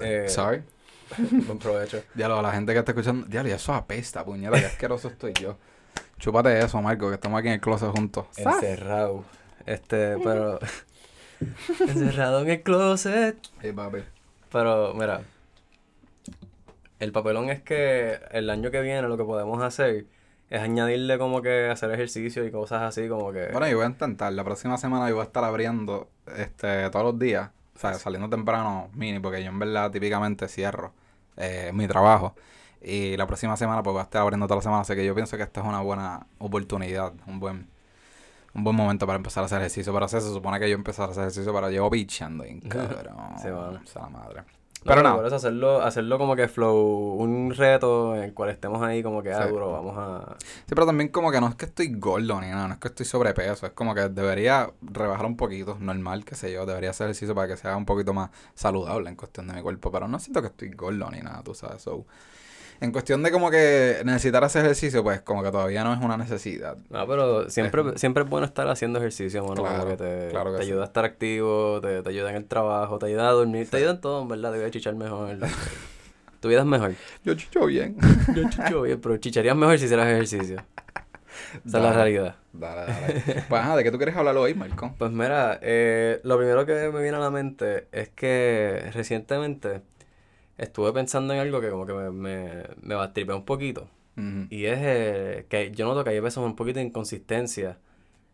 eh, 0.00 0.28
Sorry. 0.28 0.62
Buen 1.46 1.58
provecho. 1.58 2.02
Diablo, 2.14 2.42
la 2.42 2.52
gente 2.52 2.72
que 2.72 2.78
está 2.78 2.92
escuchando. 2.92 3.26
Diablo, 3.26 3.50
y 3.50 3.52
eso 3.54 3.72
apesta, 3.74 4.24
puñeta. 4.24 4.58
Qué 4.58 4.66
asqueroso 4.66 5.08
estoy 5.08 5.32
yo. 5.34 5.56
Chúpate 6.18 6.58
eso, 6.58 6.80
Marco, 6.80 7.08
que 7.08 7.14
estamos 7.14 7.38
aquí 7.38 7.48
en 7.48 7.54
el 7.54 7.60
closet 7.60 7.90
juntos. 7.90 8.26
Encerrado. 8.36 9.24
Este, 9.64 10.16
pero... 10.18 10.58
Encerrado 11.80 12.42
en 12.42 12.50
el 12.50 12.62
closet. 12.62 13.36
Sí, 13.60 13.72
papi. 13.72 13.98
Pero, 14.50 14.94
mira, 14.94 15.20
el 16.98 17.12
papelón 17.12 17.50
es 17.50 17.62
que 17.62 18.18
el 18.30 18.48
año 18.48 18.70
que 18.70 18.80
viene 18.80 19.02
lo 19.02 19.16
que 19.16 19.24
podemos 19.24 19.62
hacer 19.62 20.06
es 20.48 20.60
añadirle 20.60 21.18
como 21.18 21.42
que 21.42 21.68
hacer 21.68 21.90
ejercicio 21.90 22.44
y 22.44 22.50
cosas 22.50 22.82
así 22.82 23.08
como 23.08 23.32
que... 23.32 23.48
Bueno, 23.48 23.68
yo 23.68 23.76
voy 23.76 23.84
a 23.84 23.88
intentar. 23.88 24.32
La 24.32 24.44
próxima 24.44 24.78
semana 24.78 25.08
yo 25.08 25.16
voy 25.16 25.22
a 25.22 25.26
estar 25.26 25.44
abriendo 25.44 26.08
este 26.36 26.88
todos 26.90 27.04
los 27.04 27.18
días. 27.18 27.50
O 27.76 27.78
sea, 27.78 27.94
saliendo 27.94 28.28
temprano, 28.28 28.88
mini, 28.94 29.20
porque 29.20 29.42
yo 29.42 29.50
en 29.50 29.58
verdad 29.58 29.90
típicamente 29.90 30.48
cierro 30.48 30.92
eh, 31.36 31.70
mi 31.74 31.86
trabajo. 31.86 32.34
Y 32.80 33.16
la 33.16 33.26
próxima 33.26 33.56
semana 33.56 33.82
pues 33.82 33.92
voy 33.92 34.00
a 34.00 34.04
estar 34.04 34.22
abriendo 34.22 34.46
toda 34.46 34.56
la 34.56 34.62
semana. 34.62 34.80
Así 34.82 34.94
que 34.94 35.04
yo 35.04 35.14
pienso 35.14 35.36
que 35.36 35.42
esta 35.42 35.60
es 35.60 35.66
una 35.66 35.80
buena 35.80 36.26
oportunidad, 36.38 37.12
un 37.26 37.38
buen 37.40 37.68
un 38.54 38.64
buen 38.64 38.74
momento 38.74 39.06
para 39.06 39.16
empezar 39.16 39.42
a 39.42 39.46
hacer 39.46 39.58
ejercicio. 39.58 39.92
Pero 39.92 40.08
se 40.08 40.20
supone 40.20 40.58
que 40.58 40.68
yo 40.68 40.74
empecé 40.74 41.02
a 41.02 41.06
hacer 41.06 41.24
ejercicio, 41.24 41.52
pero 41.52 41.70
llevo 41.70 41.90
pichando 41.90 42.44
cabrón. 42.68 43.16
Sí, 43.40 43.48
mano. 43.48 43.80
O 43.82 43.86
sea, 43.86 44.02
la 44.02 44.08
madre. 44.08 44.55
No, 44.86 44.94
Pero 44.94 45.02
no. 45.02 45.26
Eso 45.26 45.36
hacerlo, 45.36 45.82
hacerlo 45.82 46.16
como 46.16 46.36
que 46.36 46.46
flow, 46.48 47.14
un 47.16 47.52
reto 47.54 48.14
en 48.14 48.22
el 48.22 48.34
cual 48.34 48.50
estemos 48.50 48.80
ahí 48.82 49.02
como 49.02 49.22
que, 49.22 49.32
ah, 49.32 49.42
Sí. 49.46 49.50
duro, 49.52 49.72
vamos 49.72 49.94
a... 49.98 50.36
Sí, 50.40 50.46
pero 50.74 50.86
también 50.86 51.08
como 51.08 51.32
que 51.32 51.40
no 51.40 51.48
es 51.48 51.56
que 51.56 51.64
estoy 51.66 51.92
gordo 51.94 52.40
ni 52.40 52.48
nada, 52.48 52.68
no 52.68 52.74
es 52.74 52.80
que 52.80 52.88
estoy 52.88 53.04
sobrepeso, 53.04 53.66
es 53.66 53.72
como 53.72 53.94
que 53.94 54.08
debería 54.08 54.70
rebajar 54.80 55.26
un 55.26 55.36
poquito, 55.36 55.76
normal, 55.80 56.24
qué 56.24 56.36
sé 56.36 56.52
yo, 56.52 56.64
debería 56.66 56.90
hacer 56.90 57.06
ejercicio 57.06 57.34
para 57.34 57.48
que 57.48 57.56
sea 57.56 57.76
un 57.76 57.84
poquito 57.84 58.14
más 58.14 58.30
saludable 58.54 59.10
en 59.10 59.16
cuestión 59.16 59.48
de 59.48 59.54
mi 59.54 59.62
cuerpo, 59.62 59.90
pero 59.90 60.06
no 60.06 60.18
siento 60.20 60.40
que 60.40 60.48
estoy 60.48 60.70
gordo 60.70 61.10
ni 61.10 61.20
nada, 61.20 61.42
tú 61.42 61.52
sabes, 61.54 61.82
so, 61.82 62.06
en 62.80 62.92
cuestión 62.92 63.22
de 63.22 63.30
como 63.30 63.50
que 63.50 64.02
necesitar 64.04 64.44
hacer 64.44 64.64
ejercicio, 64.64 65.02
pues 65.02 65.20
como 65.22 65.42
que 65.42 65.50
todavía 65.50 65.82
no 65.84 65.92
es 65.94 66.00
una 66.00 66.16
necesidad. 66.16 66.76
No, 66.90 67.06
pero 67.06 67.48
siempre, 67.50 67.96
siempre 67.98 68.22
es 68.24 68.28
bueno 68.28 68.46
estar 68.46 68.68
haciendo 68.68 68.98
ejercicio, 68.98 69.42
mano, 69.44 69.56
como 69.62 69.68
Claro, 69.68 69.88
que 69.88 69.96
te, 69.96 70.28
claro 70.30 70.52
que 70.52 70.58
te 70.58 70.64
sí. 70.64 70.70
ayuda 70.70 70.82
a 70.82 70.86
estar 70.86 71.04
activo, 71.04 71.80
te, 71.80 72.02
te 72.02 72.08
ayuda 72.10 72.30
en 72.30 72.36
el 72.36 72.44
trabajo, 72.46 72.98
te 72.98 73.06
ayuda 73.06 73.28
a 73.28 73.32
dormir, 73.32 73.68
te 73.70 73.76
ayuda 73.78 73.92
en 73.92 74.00
todo, 74.00 74.22
en 74.22 74.28
verdad, 74.28 74.50
te 74.50 74.56
ayuda 74.56 74.68
a 74.68 74.70
chichar 74.70 74.94
mejor. 74.94 75.36
tu 76.40 76.48
vida 76.48 76.60
es 76.60 76.66
mejor. 76.66 76.92
Yo 77.24 77.34
chicho 77.34 77.66
bien. 77.66 77.96
Yo 78.34 78.48
chicho 78.50 78.82
bien, 78.82 79.00
pero 79.00 79.16
chicharías 79.16 79.56
mejor 79.56 79.78
si 79.78 79.86
hicieras 79.86 80.06
ejercicio. 80.08 80.62
Esa 81.66 81.78
es 81.78 81.84
la 81.84 81.92
realidad. 81.92 82.36
Dale, 82.52 82.92
dale. 82.92 83.44
Pues 83.48 83.60
ajá, 83.62 83.76
¿de 83.76 83.84
qué 83.84 83.90
tú 83.90 83.98
quieres 83.98 84.16
hablar 84.16 84.36
hoy, 84.38 84.54
Marco? 84.54 84.94
Pues 84.98 85.10
mira, 85.12 85.58
eh, 85.62 86.20
lo 86.24 86.38
primero 86.38 86.64
que 86.64 86.90
me 86.92 87.02
viene 87.02 87.16
a 87.18 87.20
la 87.20 87.30
mente 87.30 87.88
es 87.92 88.08
que 88.08 88.90
recientemente 88.94 89.82
estuve 90.58 90.92
pensando 90.92 91.34
en 91.34 91.40
algo 91.40 91.60
que 91.60 91.70
como 91.70 91.86
que 91.86 91.92
me, 91.92 92.10
me, 92.10 92.62
me 92.82 93.34
un 93.34 93.44
poquito. 93.44 93.88
Y 94.48 94.64
es 94.64 94.78
eh, 94.80 95.46
que 95.50 95.72
yo 95.72 95.84
noto 95.86 96.02
que 96.02 96.08
hay 96.10 96.20
veces 96.20 96.38
un 96.38 96.56
poquito 96.56 96.78
de 96.78 96.86
inconsistencia 96.86 97.76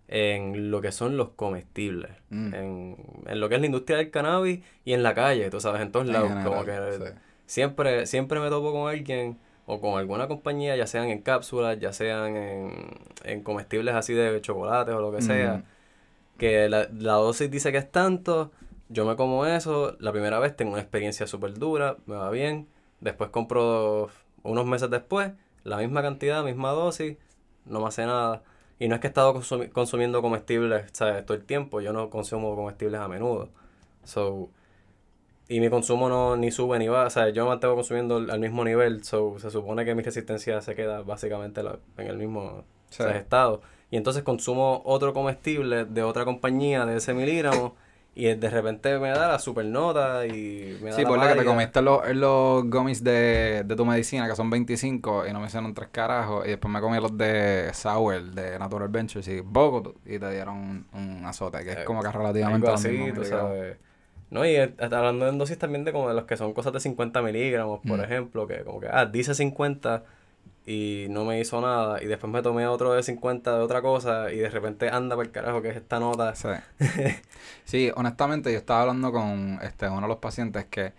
en 0.07 0.71
lo 0.71 0.81
que 0.81 0.93
son 0.93 1.17
los 1.17 1.31
comestibles. 1.31 2.11
Mm. 2.31 2.55
En, 2.55 2.97
en 3.27 3.41
lo 3.41 3.49
que 3.49 3.57
es 3.57 3.61
la 3.61 3.67
industria 3.67 3.97
del 3.99 4.11
cannabis 4.11 4.61
y 4.85 4.93
en 4.93 5.03
la 5.03 5.15
calle, 5.15 5.51
tú 5.51 5.61
sabes, 5.61 5.81
en 5.83 5.91
todos 5.91 6.07
En 6.07 6.13
lados. 6.13 6.29
general, 6.29 6.49
como 6.49 6.65
que 6.65 6.73
sí. 6.93 7.05
siempre, 7.47 8.07
siempre 8.07 8.39
me 8.39 8.49
topo 8.49 8.73
con 8.73 8.89
alguien 8.89 9.39
o 9.67 9.81
con 9.81 9.99
alguna 9.99 10.29
compañía, 10.29 10.77
ya 10.77 10.87
sean 10.87 11.09
en 11.09 11.21
cápsulas, 11.23 11.81
ya 11.81 11.93
sean 11.93 12.37
en, 12.37 12.99
en 13.25 13.43
comestibles 13.43 13.95
así 13.95 14.13
de 14.15 14.41
chocolates 14.41 14.95
o 14.95 15.01
lo 15.01 15.11
que 15.13 15.23
sea. 15.23 15.65
Que 16.39 16.69
la, 16.69 16.89
la 16.93 17.15
dosis 17.15 17.51
dice 17.51 17.73
que 17.73 17.79
es 17.79 17.91
tanto, 17.91 18.53
yo 18.93 19.05
me 19.07 19.17
como 19.17 19.47
eso, 19.47 19.97
la 20.01 20.13
primera 20.13 20.39
vez 20.39 20.55
tengo 20.57 20.73
una 20.73 20.81
experiencia 20.83 21.27
súper 21.27 21.55
dura, 21.55 21.97
me 22.07 22.15
va 22.15 22.31
bien, 22.31 22.69
después 23.01 23.31
compro 23.31 24.11
unos 24.43 24.67
meses 24.67 24.91
después, 24.91 25.33
la 25.65 25.79
misma 25.79 26.03
cantidad, 26.03 26.45
misma 26.45 26.71
dosis, 26.73 27.17
no 27.65 27.81
me 27.81 27.87
hace 27.87 28.05
nada. 28.07 28.43
Y 28.79 28.89
no 28.89 28.97
es 28.97 29.01
que 29.01 29.07
he 29.07 29.11
estado 29.11 29.41
consumiendo 29.73 30.23
comestibles 30.23 30.91
¿sabes? 30.93 31.25
todo 31.25 31.37
el 31.37 31.45
tiempo, 31.45 31.81
yo 31.81 31.93
no 31.93 32.11
consumo 32.11 32.55
comestibles 32.57 33.01
a 33.01 33.09
menudo. 33.09 33.49
So, 34.05 34.51
y 35.49 35.61
mi 35.61 35.71
consumo 35.71 36.09
no 36.09 36.37
ni 36.37 36.51
sube 36.51 36.79
ni 36.79 36.89
baja, 36.89 37.07
o 37.07 37.11
sea, 37.11 37.29
yo 37.31 37.45
me 37.45 37.51
mantengo 37.51 37.75
consumiendo 37.77 38.17
al 38.17 38.41
mismo 38.41 38.65
nivel, 38.65 39.05
so, 39.05 39.39
se 39.39 39.51
supone 39.51 39.85
que 39.85 39.95
mi 39.95 40.03
resistencia 40.03 40.61
se 40.61 40.75
queda 40.75 41.03
básicamente 41.03 41.63
en 41.99 42.07
el 42.07 42.17
mismo 42.19 42.65
estado. 42.91 43.63
Y 43.91 43.97
entonces 43.97 44.23
consumo 44.23 44.83
otro 44.85 45.13
comestible 45.13 45.85
de 45.85 46.03
otra 46.03 46.25
compañía 46.25 46.87
de 46.87 46.97
ese 46.97 47.15
miligramo 47.15 47.75
y 48.15 48.27
de 48.35 48.51
repente 48.51 48.99
me 48.99 49.09
da 49.09 49.27
la 49.27 49.39
super 49.39 49.65
nota 49.65 50.27
y 50.27 50.79
me 50.83 50.91
da 50.91 50.97
Sí, 50.97 51.05
por 51.05 51.19
la 51.19 51.33
que 51.33 51.39
te 51.39 51.45
comiste 51.47 51.81
los, 51.81 52.07
los 52.15 52.69
gummies 52.69 53.03
de, 53.03 53.65
de 53.65 53.77
tu 53.77 53.87
medicina, 53.87 54.29
que 54.29 54.37
son 54.37 54.51
25, 54.51 55.27
y 55.27 55.33
no 55.33 55.41
me 55.41 55.47
hicieron 55.47 55.73
tres 55.73 55.89
carajos. 55.91 56.47
Y 56.47 56.51
después 56.51 56.71
me 56.71 56.81
comí 56.81 57.01
los 57.01 57.17
de 57.17 57.71
Sour, 57.73 58.23
de 58.23 58.59
Natural 58.59 58.89
Ventures, 58.89 59.27
y 59.29 59.41
poco, 59.41 59.95
y 60.05 60.19
te 60.19 60.31
dieron 60.31 60.87
un, 60.93 61.25
azote, 61.25 61.65
que 61.65 61.71
es 61.71 61.79
eh, 61.79 61.85
como 61.85 62.03
que 62.03 62.13
relativamente 62.13 62.71
así, 62.71 63.13
tú 63.15 63.25
sabes. 63.25 63.79
No, 64.29 64.47
y 64.47 64.57
hablando 64.57 65.29
en 65.29 65.39
dosis 65.39 65.59
también 65.59 65.85
de 65.85 65.93
como 65.93 66.09
de 66.09 66.15
los 66.15 66.25
que 66.25 66.37
son 66.37 66.53
cosas 66.53 66.73
de 66.75 66.81
50 66.81 67.21
miligramos, 67.23 67.81
por 67.87 67.99
mm. 67.99 68.05
ejemplo, 68.05 68.47
que 68.47 68.63
como 68.63 68.81
que, 68.81 68.89
ah, 68.91 69.07
dice 69.07 69.35
50 69.35 70.05
y 70.67 71.07
no 71.11 71.25
me 71.25 71.41
hizo 71.41 71.61
nada. 71.61 72.03
Y 72.03 72.07
después 72.07 72.33
me 72.33 72.43
tomé 72.43 72.67
otro 72.67 72.93
de 72.93 73.03
50 73.03 73.57
de 73.57 73.63
otra 73.63 73.83
cosa 73.83 74.33
y 74.33 74.39
de 74.39 74.49
repente 74.49 74.89
anda 74.91 75.17
por 75.17 75.27
el 75.27 75.33
carajo 75.33 75.63
que 75.63 75.71
es 75.71 75.77
esta 75.77 75.99
nota. 76.01 76.35
Sí. 76.35 76.49
sí, 77.65 77.91
honestamente 77.95 78.53
yo 78.53 78.59
estaba 78.59 78.83
hablando 78.83 79.13
con 79.13 79.59
este 79.63 79.89
uno 79.89 80.03
de 80.03 80.09
los 80.09 80.19
pacientes 80.19 80.67
que 80.67 80.93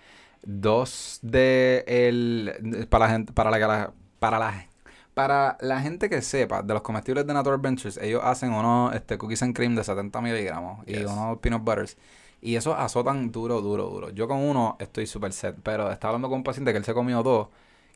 dos 0.44 1.20
de 1.22 1.84
el 1.88 2.88
para 2.90 3.06
la 3.06 3.12
gente 3.12 3.34
para 3.34 3.50
la 3.50 3.94
para 4.20 4.40
la 4.40 4.68
para 5.14 5.58
la 5.62 5.80
gente 5.80 6.10
que 6.10 6.22
sepa 6.22 6.64
de 6.64 6.74
los 6.74 6.82
comestibles 6.82 7.28
de 7.28 7.34
Natural 7.34 7.60
Ventures, 7.60 7.98
ellos 7.98 8.22
hacen 8.24 8.52
unos 8.52 8.96
este, 8.96 9.18
cookies 9.18 9.44
and 9.44 9.56
cream 9.56 9.76
de 9.76 9.84
70 9.84 10.22
miligramos 10.22 10.80
y 10.88 10.98
unos 10.98 11.38
peanut 11.38 11.64
butters. 11.64 11.98
Y 12.42 12.56
eso 12.56 12.76
azotan 12.76 13.32
duro, 13.32 13.62
duro, 13.62 13.86
duro. 13.90 14.10
Yo 14.10 14.28
con 14.28 14.40
uno 14.40 14.76
estoy 14.80 15.06
súper 15.06 15.32
set, 15.32 15.56
pero 15.64 15.92
estaba 15.92 16.10
hablando 16.10 16.30
con 16.30 16.40
un 16.40 16.44
paciente 16.44 16.72
que 16.72 16.80
él 16.80 16.84
se 16.84 16.94
comió 16.94 17.22
dos 17.24 17.50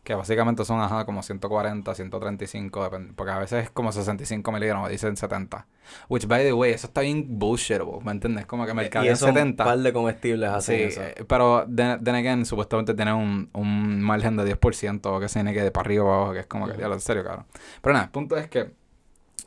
que 0.08 0.16
básicamente 0.16 0.64
son 0.64 0.80
ajá, 0.80 1.04
como 1.04 1.22
140, 1.22 1.94
135, 1.94 2.92
porque 3.14 3.32
a 3.34 3.40
veces 3.40 3.66
es 3.66 3.70
como 3.70 3.92
65 3.92 4.54
miligramos, 4.54 4.90
dicen 4.90 5.18
70. 5.18 5.68
Which, 6.08 6.28
by 6.28 6.46
the 6.46 6.54
way, 6.54 6.72
eso 6.72 6.88
está 6.88 7.02
bien 7.02 7.26
bullshitable, 7.28 8.00
¿me 8.06 8.14
entiendes? 8.14 8.46
Como 8.46 8.66
que 8.66 8.74
mercado 8.74 9.04
en 9.06 9.18
70. 9.18 9.64
un 9.66 9.70
par 9.70 9.80
de 9.80 9.92
comestibles 9.92 10.50
así. 10.50 10.92
Sí, 10.92 11.00
eh, 11.02 11.26
pero, 11.28 11.68
then, 11.68 12.08
again, 12.08 12.46
supuestamente 12.46 12.94
tiene 12.94 13.12
un, 13.12 13.50
un 13.52 14.02
margen 14.02 14.38
de 14.38 14.58
10%, 14.58 15.02
o 15.08 15.20
que 15.20 15.28
se 15.28 15.42
tiene 15.42 15.54
que 15.54 15.62
de 15.62 15.72
para 15.72 15.86
arriba 15.86 16.06
o 16.06 16.14
abajo, 16.14 16.32
que 16.32 16.40
es 16.40 16.48
como 16.48 16.70
que, 16.70 16.78
ya, 16.78 16.86
en 16.86 17.02
serio, 17.02 17.24
claro. 17.24 17.46
Pero 17.82 17.92
nada, 17.92 18.06
el 18.06 18.12
punto 18.12 18.38
es 18.38 18.48
que 18.48 18.72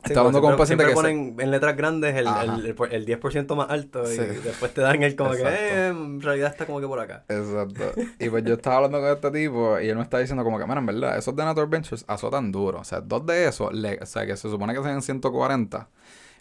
Está 0.03 0.21
hablando 0.21 0.41
con 0.41 0.51
un 0.53 0.57
paciente 0.57 0.85
que 0.85 0.93
ponen 0.93 1.35
en 1.37 1.51
letras 1.51 1.77
grandes 1.77 2.15
el, 2.15 2.27
el, 2.27 2.65
el, 2.65 3.05
10% 3.05 3.55
más 3.55 3.69
alto 3.69 4.11
y 4.11 4.17
después 4.17 4.73
te 4.73 4.81
dan 4.81 5.03
el 5.03 5.15
como 5.15 5.31
que 5.31 5.43
eh, 5.43 5.87
en 5.89 6.19
realidad 6.21 6.49
está 6.49 6.65
como 6.65 6.81
que 6.81 6.87
por 6.87 6.99
acá. 6.99 7.23
Exacto. 7.29 7.93
y 8.19 8.29
pues 8.29 8.43
yo 8.43 8.55
estaba 8.55 8.77
hablando 8.77 8.99
con 8.99 9.09
este 9.09 9.31
tipo 9.31 9.79
y 9.79 9.89
él 9.89 9.95
me 9.95 10.01
está 10.01 10.17
diciendo 10.17 10.43
como 10.43 10.57
que, 10.57 10.65
mira, 10.65 10.79
en 10.79 10.87
verdad, 10.87 11.17
esos 11.17 11.35
de 11.35 11.45
Natural 11.45 11.69
Ventures 11.69 12.03
azotan 12.07 12.51
duro. 12.51 12.79
O 12.79 12.83
sea, 12.83 12.99
dos 12.99 13.25
de 13.27 13.47
esos, 13.47 13.71
o 13.71 14.05
sea, 14.05 14.25
que 14.25 14.35
se 14.35 14.49
supone 14.49 14.73
que 14.73 14.81
sean 14.81 15.03
140, 15.03 15.87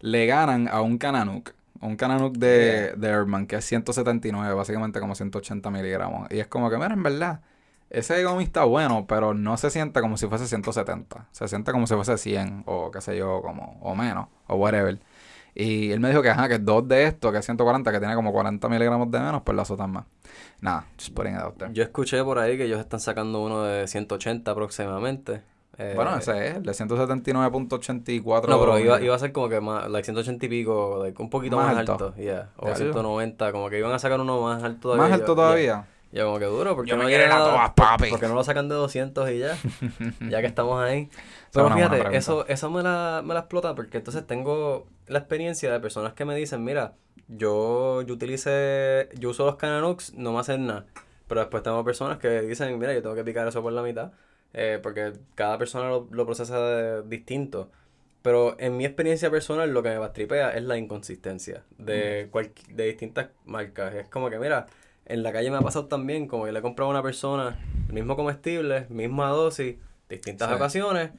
le 0.01 0.27
ganan 0.27 0.67
a 0.69 0.81
un 0.81 0.97
Cananuk. 0.97 1.51
Un 1.83 1.97
Cananuk 1.97 2.37
de, 2.37 2.95
de 2.97 3.09
Herman, 3.09 3.47
que 3.47 3.57
es 3.57 3.65
179, 3.67 4.55
básicamente 4.55 5.01
como 5.01 5.15
180 5.15 5.71
miligramos. 5.71 6.29
Y 6.31 6.39
es 6.39 6.47
como 6.47 6.71
que, 6.71 6.77
mira, 6.77 6.95
en 6.95 7.03
verdad 7.03 7.41
ese 7.91 8.23
gomi 8.23 8.45
está 8.45 8.65
bueno, 8.65 9.07
pero 9.09 9.35
no 9.35 9.57
se 9.57 9.69
siente 9.69 10.01
como 10.01 10.17
si 10.17 10.29
fuese 10.29 10.47
170. 10.47 11.27
Se 11.33 11.49
siente 11.49 11.73
como 11.73 11.89
si 11.89 11.95
fuese 11.95 12.17
100 12.17 12.63
o 12.67 12.91
qué 12.93 13.01
sé 13.01 13.17
yo, 13.17 13.43
como 13.43 13.79
o 13.83 13.97
menos, 13.97 14.29
o 14.47 14.55
whatever. 14.55 14.99
Y 15.57 15.91
él 15.91 15.99
me 15.99 16.09
dijo 16.09 16.23
que, 16.23 16.31
ajá, 16.31 16.49
que 16.49 16.59
dos 16.61 16.87
de 16.87 17.05
estos, 17.05 17.33
que 17.33 17.39
es 17.39 17.45
140, 17.45 17.91
que 17.91 17.99
tiene 17.99 18.15
como 18.15 18.33
40 18.33 18.69
miligramos 18.69 19.11
de 19.11 19.19
menos, 19.19 19.43
pues 19.43 19.57
lo 19.57 19.63
azotan 19.63 19.91
más. 19.91 20.05
Nada, 20.61 20.87
just 20.97 21.13
putting 21.13 21.35
it 21.35 21.41
out 21.41 21.57
there. 21.57 21.73
Yo 21.73 21.83
escuché 21.83 22.23
por 22.23 22.39
ahí 22.39 22.57
que 22.57 22.65
ellos 22.65 22.79
están 22.79 23.01
sacando 23.01 23.43
uno 23.43 23.65
de 23.65 23.89
180 23.89 24.49
aproximadamente. 24.49 25.43
Eh, 25.77 25.95
bueno, 25.97 26.17
ese 26.17 26.47
es, 26.47 26.57
el 26.57 26.63
de 26.63 26.73
179.84. 26.73 28.49
No, 28.49 28.61
pero 28.61 28.79
iba, 28.79 29.01
iba 29.01 29.17
a 29.17 29.19
ser 29.19 29.33
como 29.33 29.49
que 29.49 29.61
más, 29.61 29.91
like 29.91 30.05
180 30.05 30.47
y 30.47 30.49
pico, 30.49 31.01
like, 31.03 31.21
un 31.21 31.31
poquito 31.31 31.57
más, 31.57 31.77
alto. 31.77 32.15
Yeah, 32.15 32.51
o 32.57 32.73
190, 32.73 33.51
como 33.51 33.69
que 33.69 33.79
iban 33.79 33.91
a 33.91 33.99
sacar 33.99 34.21
uno 34.21 34.41
más 34.43 34.63
alto 34.63 34.91
todavía. 34.91 35.03
¿Más 35.03 35.13
alto 35.13 35.35
todavía? 35.35 35.87
Yo 36.13 36.27
como 36.27 36.39
que 36.41 36.45
duro, 36.47 36.75
porque 36.75 36.97
no 36.97 37.05
quieren 37.05 37.31
a 37.31 37.39
todas, 37.39 37.71
papi. 37.71 38.11
Porque 38.11 38.27
no 38.27 38.35
lo 38.35 38.43
sacan 38.43 38.69
de 38.69 38.75
200 38.75 39.31
y 39.31 39.39
ya, 39.39 39.57
ya 40.29 40.41
que 40.41 40.47
estamos 40.47 40.83
ahí. 40.83 41.09
Pero 41.53 41.71
fíjate, 41.71 42.17
eso, 42.17 42.47
eso 42.49 42.71
me 42.71 42.83
la, 42.83 43.23
me 43.25 43.35
la 43.35 43.41
explota 43.41 43.75
porque 43.75 43.99
entonces 43.99 44.27
tengo 44.27 44.87
la 45.07 45.21
experiencia 45.21 45.73
de 45.73 45.79
personas 45.79 46.15
que 46.15 46.25
me 46.25 46.35
dicen, 46.35 46.65
mira, 46.65 46.95
yo, 47.29 48.03
yo 48.03 48.15
utilicé, 48.15 49.09
yo 49.19 49.31
uso 49.31 49.47
los 49.47 49.57
Cananux, 49.57 50.15
no 50.15 50.33
me 50.33 50.41
hacen 50.41 50.67
nada. 50.67 50.87
Pero 51.29 51.43
después 51.43 51.63
tengo 51.63 51.85
personas 51.85 52.19
que 52.19 52.43
dicen, 52.43 52.77
mira, 52.79 52.93
yo 52.93 53.03
tengo 53.03 53.15
que 53.15 53.23
picar 53.23 53.47
eso 53.47 53.63
por 53.63 53.73
la 53.73 53.83
mitad, 53.83 54.11
eh, 54.53 54.81
porque 54.83 55.13
cada 55.37 55.59
persona 55.59 55.89
lo, 55.89 56.09
lo 56.11 56.27
procesa 56.27 57.03
distinto. 57.03 57.71
Pero 58.23 58.57
en 58.59 58.77
mi 58.77 58.85
experiencia 58.85 59.31
personal 59.31 59.71
lo 59.73 59.83
que 59.83 59.91
me 59.91 59.99
bastripea 59.99 60.51
es 60.51 60.65
la 60.65 60.77
inconsistencia 60.77 61.63
de, 61.79 62.29
mm. 62.33 62.75
de 62.75 62.85
distintas 62.85 63.29
marcas. 63.45 63.95
Es 63.95 64.09
como 64.09 64.29
que, 64.29 64.39
mira, 64.39 64.67
en 65.11 65.23
la 65.23 65.33
calle 65.33 65.51
me 65.51 65.57
ha 65.57 65.61
pasado 65.61 65.87
también, 65.87 66.27
como 66.29 66.45
que 66.45 66.53
le 66.53 66.61
he 66.61 66.63
comprado 66.63 66.91
a 66.91 66.95
una 66.95 67.03
persona 67.03 67.59
el 67.89 67.95
mismo 67.95 68.17
comestible, 68.17 68.87
misma 68.89 69.29
dosis, 69.29 69.77
distintas 70.09 70.53
ocasiones. 70.53 71.11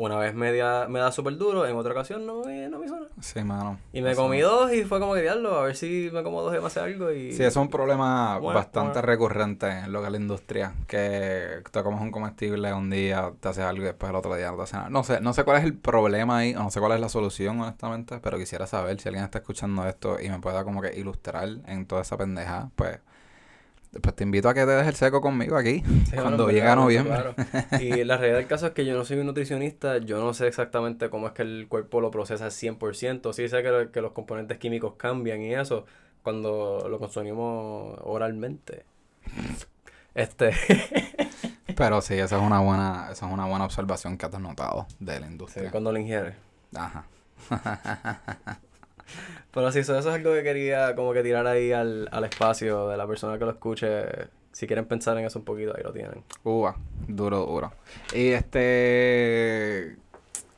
Una 0.00 0.16
vez 0.16 0.32
media, 0.32 0.86
me 0.88 1.00
da 1.00 1.10
súper 1.10 1.36
duro, 1.38 1.66
en 1.66 1.74
otra 1.74 1.90
ocasión 1.90 2.24
no, 2.24 2.42
no 2.44 2.78
me 2.78 2.86
hizo 2.86 2.94
nada. 2.94 3.08
Sí, 3.20 3.42
mano. 3.42 3.80
Y 3.92 4.00
me 4.00 4.14
comí 4.14 4.38
dos 4.38 4.72
y 4.72 4.84
fue 4.84 5.00
como 5.00 5.14
que 5.14 5.22
diablo, 5.22 5.58
a 5.58 5.64
ver 5.64 5.74
si 5.74 6.08
me 6.12 6.22
como 6.22 6.40
dos 6.40 6.54
y 6.54 6.60
me 6.60 6.66
hace 6.66 6.78
algo. 6.78 7.10
Y... 7.10 7.32
Sí, 7.32 7.42
eso 7.42 7.48
es 7.48 7.56
un 7.56 7.68
problema 7.68 8.38
bastante 8.38 9.02
recurrente 9.02 9.68
en 9.68 9.92
lo 9.92 9.98
que 9.98 10.06
es 10.06 10.12
la 10.12 10.18
industria. 10.18 10.74
Que 10.86 11.64
te 11.68 11.82
comes 11.82 12.00
un 12.00 12.12
comestible 12.12 12.72
un 12.72 12.90
día, 12.90 13.32
te 13.40 13.48
haces 13.48 13.64
algo 13.64 13.82
y 13.82 13.86
después 13.86 14.10
el 14.10 14.14
otro 14.14 14.36
día 14.36 14.52
no 14.52 14.56
te 14.58 14.62
hace 14.62 14.76
nada. 14.76 14.88
No 14.88 15.02
sé, 15.02 15.20
no 15.20 15.32
sé 15.32 15.42
cuál 15.42 15.56
es 15.56 15.64
el 15.64 15.74
problema 15.74 16.38
ahí, 16.38 16.54
no 16.54 16.70
sé 16.70 16.78
cuál 16.78 16.92
es 16.92 17.00
la 17.00 17.08
solución, 17.08 17.60
honestamente, 17.60 18.20
pero 18.22 18.38
quisiera 18.38 18.68
saber 18.68 19.00
si 19.00 19.08
alguien 19.08 19.24
está 19.24 19.38
escuchando 19.38 19.84
esto 19.84 20.20
y 20.20 20.28
me 20.28 20.38
pueda 20.38 20.62
como 20.62 20.80
que 20.80 20.96
ilustrar 20.96 21.48
en 21.66 21.86
toda 21.86 22.02
esa 22.02 22.16
pendeja, 22.16 22.70
pues 22.76 23.00
pues 24.00 24.14
te 24.14 24.24
invito 24.24 24.48
a 24.48 24.54
que 24.54 24.60
te 24.60 24.70
des 24.70 24.86
el 24.86 24.94
seco 24.94 25.20
conmigo 25.20 25.56
aquí, 25.56 25.82
cuando 26.14 26.44
bueno, 26.44 26.48
llegue 26.48 26.68
a 26.68 26.76
noviembre. 26.76 27.16
Y 27.80 28.04
la 28.04 28.16
realidad 28.16 28.38
del 28.38 28.46
caso 28.46 28.66
es 28.66 28.72
que 28.72 28.84
yo 28.84 28.94
no 28.94 29.04
soy 29.04 29.18
un 29.18 29.26
nutricionista, 29.26 29.98
yo 29.98 30.18
no 30.18 30.34
sé 30.34 30.46
exactamente 30.46 31.10
cómo 31.10 31.28
es 31.28 31.32
que 31.32 31.42
el 31.42 31.66
cuerpo 31.68 32.00
lo 32.00 32.10
procesa 32.10 32.46
al 32.46 32.50
100%. 32.50 33.32
Sí 33.32 33.48
sé 33.48 33.62
que, 33.62 33.88
que 33.92 34.00
los 34.00 34.12
componentes 34.12 34.58
químicos 34.58 34.94
cambian 34.96 35.40
y 35.40 35.54
eso 35.54 35.86
cuando 36.22 36.86
lo 36.88 36.98
consumimos 36.98 37.98
oralmente. 38.02 38.84
Este. 40.14 40.52
Pero 41.76 42.00
sí, 42.00 42.14
esa 42.14 42.36
es 42.36 42.42
una 42.42 42.60
buena, 42.60 43.08
esa 43.12 43.26
es 43.26 43.32
una 43.32 43.46
buena 43.46 43.64
observación 43.64 44.18
que 44.18 44.26
has 44.26 44.38
notado 44.38 44.86
de 44.98 45.20
la 45.20 45.26
industria. 45.26 45.66
Sí, 45.66 45.70
cuando 45.70 45.92
lo 45.92 45.98
ingieres. 45.98 46.34
Ajá. 46.74 47.06
Pero 49.52 49.72
sí, 49.72 49.80
eso, 49.80 49.98
es 49.98 50.06
algo 50.06 50.32
que 50.34 50.42
quería 50.42 50.94
como 50.94 51.12
que 51.12 51.22
tirar 51.22 51.46
ahí 51.46 51.72
al, 51.72 52.08
al 52.12 52.24
espacio 52.24 52.88
de 52.88 52.96
la 52.96 53.06
persona 53.06 53.38
que 53.38 53.44
lo 53.44 53.50
escuche. 53.50 54.04
Si 54.52 54.66
quieren 54.66 54.86
pensar 54.86 55.16
en 55.18 55.24
eso 55.24 55.38
un 55.38 55.44
poquito, 55.44 55.74
ahí 55.76 55.82
lo 55.82 55.92
tienen. 55.92 56.22
Uva, 56.44 56.76
duro, 57.06 57.46
duro. 57.46 57.72
Y 58.14 58.28
este... 58.28 59.96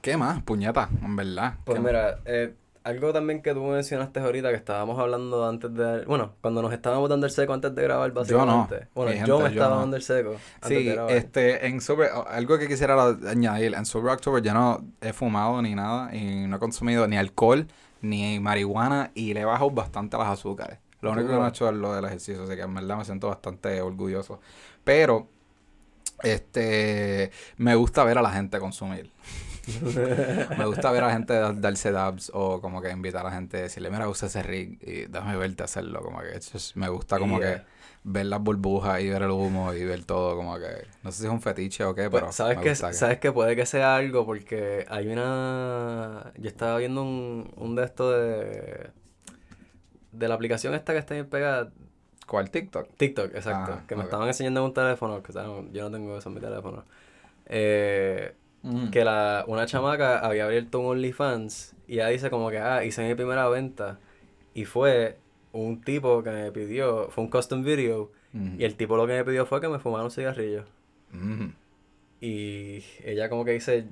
¿Qué 0.00 0.16
más? 0.16 0.42
Puñeta, 0.42 0.88
en 1.04 1.16
verdad. 1.16 1.54
Pues 1.64 1.78
mira, 1.80 2.20
eh, 2.24 2.54
algo 2.84 3.12
también 3.12 3.42
que 3.42 3.52
tú 3.52 3.62
mencionaste 3.62 4.20
ahorita 4.20 4.48
que 4.48 4.56
estábamos 4.56 4.98
hablando 4.98 5.46
antes 5.46 5.74
de. 5.74 6.04
Bueno, 6.06 6.32
cuando 6.40 6.62
nos 6.62 6.72
estábamos 6.72 7.10
dando 7.10 7.26
el 7.26 7.32
seco 7.32 7.52
antes 7.52 7.74
de 7.74 7.82
grabar, 7.82 8.10
básicamente. 8.12 8.74
Yo 8.74 8.80
no. 8.80 8.88
Bueno, 8.94 9.26
yo 9.26 9.40
me 9.40 9.48
estaba 9.50 9.76
dando 9.76 9.96
el 9.96 10.02
seco. 10.02 10.36
Antes 10.62 10.78
sí, 10.78 10.84
de 10.84 10.92
grabar. 10.94 11.12
este, 11.12 11.66
en 11.66 11.80
Super. 11.82 12.08
Algo 12.28 12.58
que 12.58 12.68
quisiera 12.68 13.16
añadir. 13.28 13.74
En 13.74 13.84
Super 13.84 14.12
October 14.12 14.42
ya 14.42 14.54
no 14.54 14.82
he 15.02 15.12
fumado 15.12 15.60
ni 15.60 15.74
nada 15.74 16.14
y 16.14 16.46
no 16.46 16.56
he 16.56 16.58
consumido 16.58 17.06
ni 17.06 17.18
alcohol 17.18 17.66
ni 18.02 18.40
marihuana 18.40 19.10
y 19.14 19.34
le 19.34 19.40
he 19.40 19.44
bajado 19.44 19.70
bastante 19.70 20.16
las 20.16 20.28
azúcares. 20.28 20.78
Lo 21.00 21.12
único 21.12 21.28
que 21.28 21.34
no 21.34 21.46
he 21.46 21.48
hecho 21.48 21.68
es 21.68 21.74
lo 21.74 21.94
del 21.94 22.04
ejercicio, 22.04 22.42
así 22.44 22.54
que 22.54 22.62
en 22.62 22.74
verdad 22.74 22.98
me 22.98 23.04
siento 23.04 23.28
bastante 23.28 23.80
orgulloso. 23.80 24.40
Pero, 24.84 25.28
este, 26.22 27.30
me 27.56 27.74
gusta 27.74 28.04
ver 28.04 28.18
a 28.18 28.22
la 28.22 28.30
gente 28.30 28.58
consumir. 28.58 29.10
me 30.58 30.66
gusta 30.66 30.90
ver 30.90 31.04
a 31.04 31.06
la 31.06 31.12
gente 31.12 31.34
darse 31.54 31.92
dabs 31.92 32.30
o 32.34 32.60
como 32.60 32.82
que 32.82 32.90
invitar 32.90 33.22
a 33.22 33.30
la 33.30 33.34
gente 33.34 33.58
a 33.58 33.62
decirle, 33.62 33.90
mira, 33.90 34.08
usa 34.08 34.28
ese 34.28 34.42
rig 34.42 34.78
y 34.82 35.06
déjame 35.06 35.36
verte 35.36 35.62
hacerlo. 35.62 36.02
Como 36.02 36.20
que 36.20 36.38
me 36.74 36.88
gusta 36.88 37.18
como 37.18 37.40
que 37.40 37.62
ver 38.02 38.26
las 38.26 38.40
burbujas 38.40 39.00
y 39.02 39.08
ver 39.10 39.22
el 39.22 39.30
humo 39.30 39.74
y 39.74 39.84
ver 39.84 40.04
todo 40.04 40.34
como 40.36 40.58
que 40.58 40.86
no 41.02 41.12
sé 41.12 41.18
si 41.20 41.26
es 41.26 41.32
un 41.32 41.40
fetiche 41.42 41.84
o 41.84 41.94
qué 41.94 42.08
pues, 42.08 42.22
pero 42.22 42.32
sabes 42.32 42.58
que, 42.58 42.74
sabes 42.74 43.18
que 43.18 43.30
puede 43.30 43.54
que 43.56 43.66
sea 43.66 43.96
algo 43.96 44.24
porque 44.24 44.86
hay 44.88 45.06
una 45.08 46.32
yo 46.38 46.48
estaba 46.48 46.78
viendo 46.78 47.02
un, 47.02 47.52
un 47.56 47.74
de 47.76 47.84
estos 47.84 48.14
de 48.18 48.90
de 50.12 50.28
la 50.28 50.34
aplicación 50.34 50.74
esta 50.74 50.92
que 50.92 50.98
está 50.98 51.14
bien 51.14 51.28
pegada. 51.28 51.70
¿Cuál? 52.26 52.50
TikTok. 52.50 52.88
TikTok, 52.96 53.34
exacto. 53.34 53.72
Ah, 53.74 53.84
que 53.86 53.96
me 53.96 54.02
estaban 54.04 54.26
enseñando 54.28 54.60
en 54.60 54.66
un 54.66 54.74
teléfono, 54.74 55.22
que 55.22 55.30
o 55.30 55.32
sea, 55.32 55.42
no- 55.44 55.70
yo 55.72 55.82
no 55.88 55.90
tengo 55.96 56.16
eso 56.18 56.28
en 56.28 56.34
mi 56.34 56.40
teléfono. 56.40 56.84
Eh, 57.46 58.34
Mm. 58.62 58.90
que 58.90 59.04
la, 59.06 59.44
una 59.48 59.64
chamaca 59.64 60.18
había 60.18 60.44
abierto 60.44 60.80
un 60.80 60.86
OnlyFans 60.88 61.74
y 61.88 61.94
ella 61.94 62.08
dice 62.08 62.28
como 62.28 62.50
que, 62.50 62.58
ah, 62.58 62.84
hice 62.84 63.06
mi 63.08 63.14
primera 63.14 63.48
venta 63.48 63.98
y 64.52 64.66
fue 64.66 65.16
un 65.52 65.80
tipo 65.80 66.22
que 66.22 66.30
me 66.30 66.52
pidió, 66.52 67.08
fue 67.10 67.24
un 67.24 67.30
custom 67.30 67.62
video 67.64 68.10
y 68.32 68.64
el 68.64 68.76
tipo 68.76 68.96
lo 68.96 69.06
que 69.06 69.14
me 69.14 69.24
pidió 69.24 69.46
fue 69.46 69.60
que 69.60 69.68
me 69.68 69.78
fumara 69.78 70.04
un 70.04 70.10
cigarrillo. 70.10 70.64
Y 72.20 72.84
ella 73.04 73.28
como 73.28 73.44
que 73.44 73.52
dice, 73.52 73.86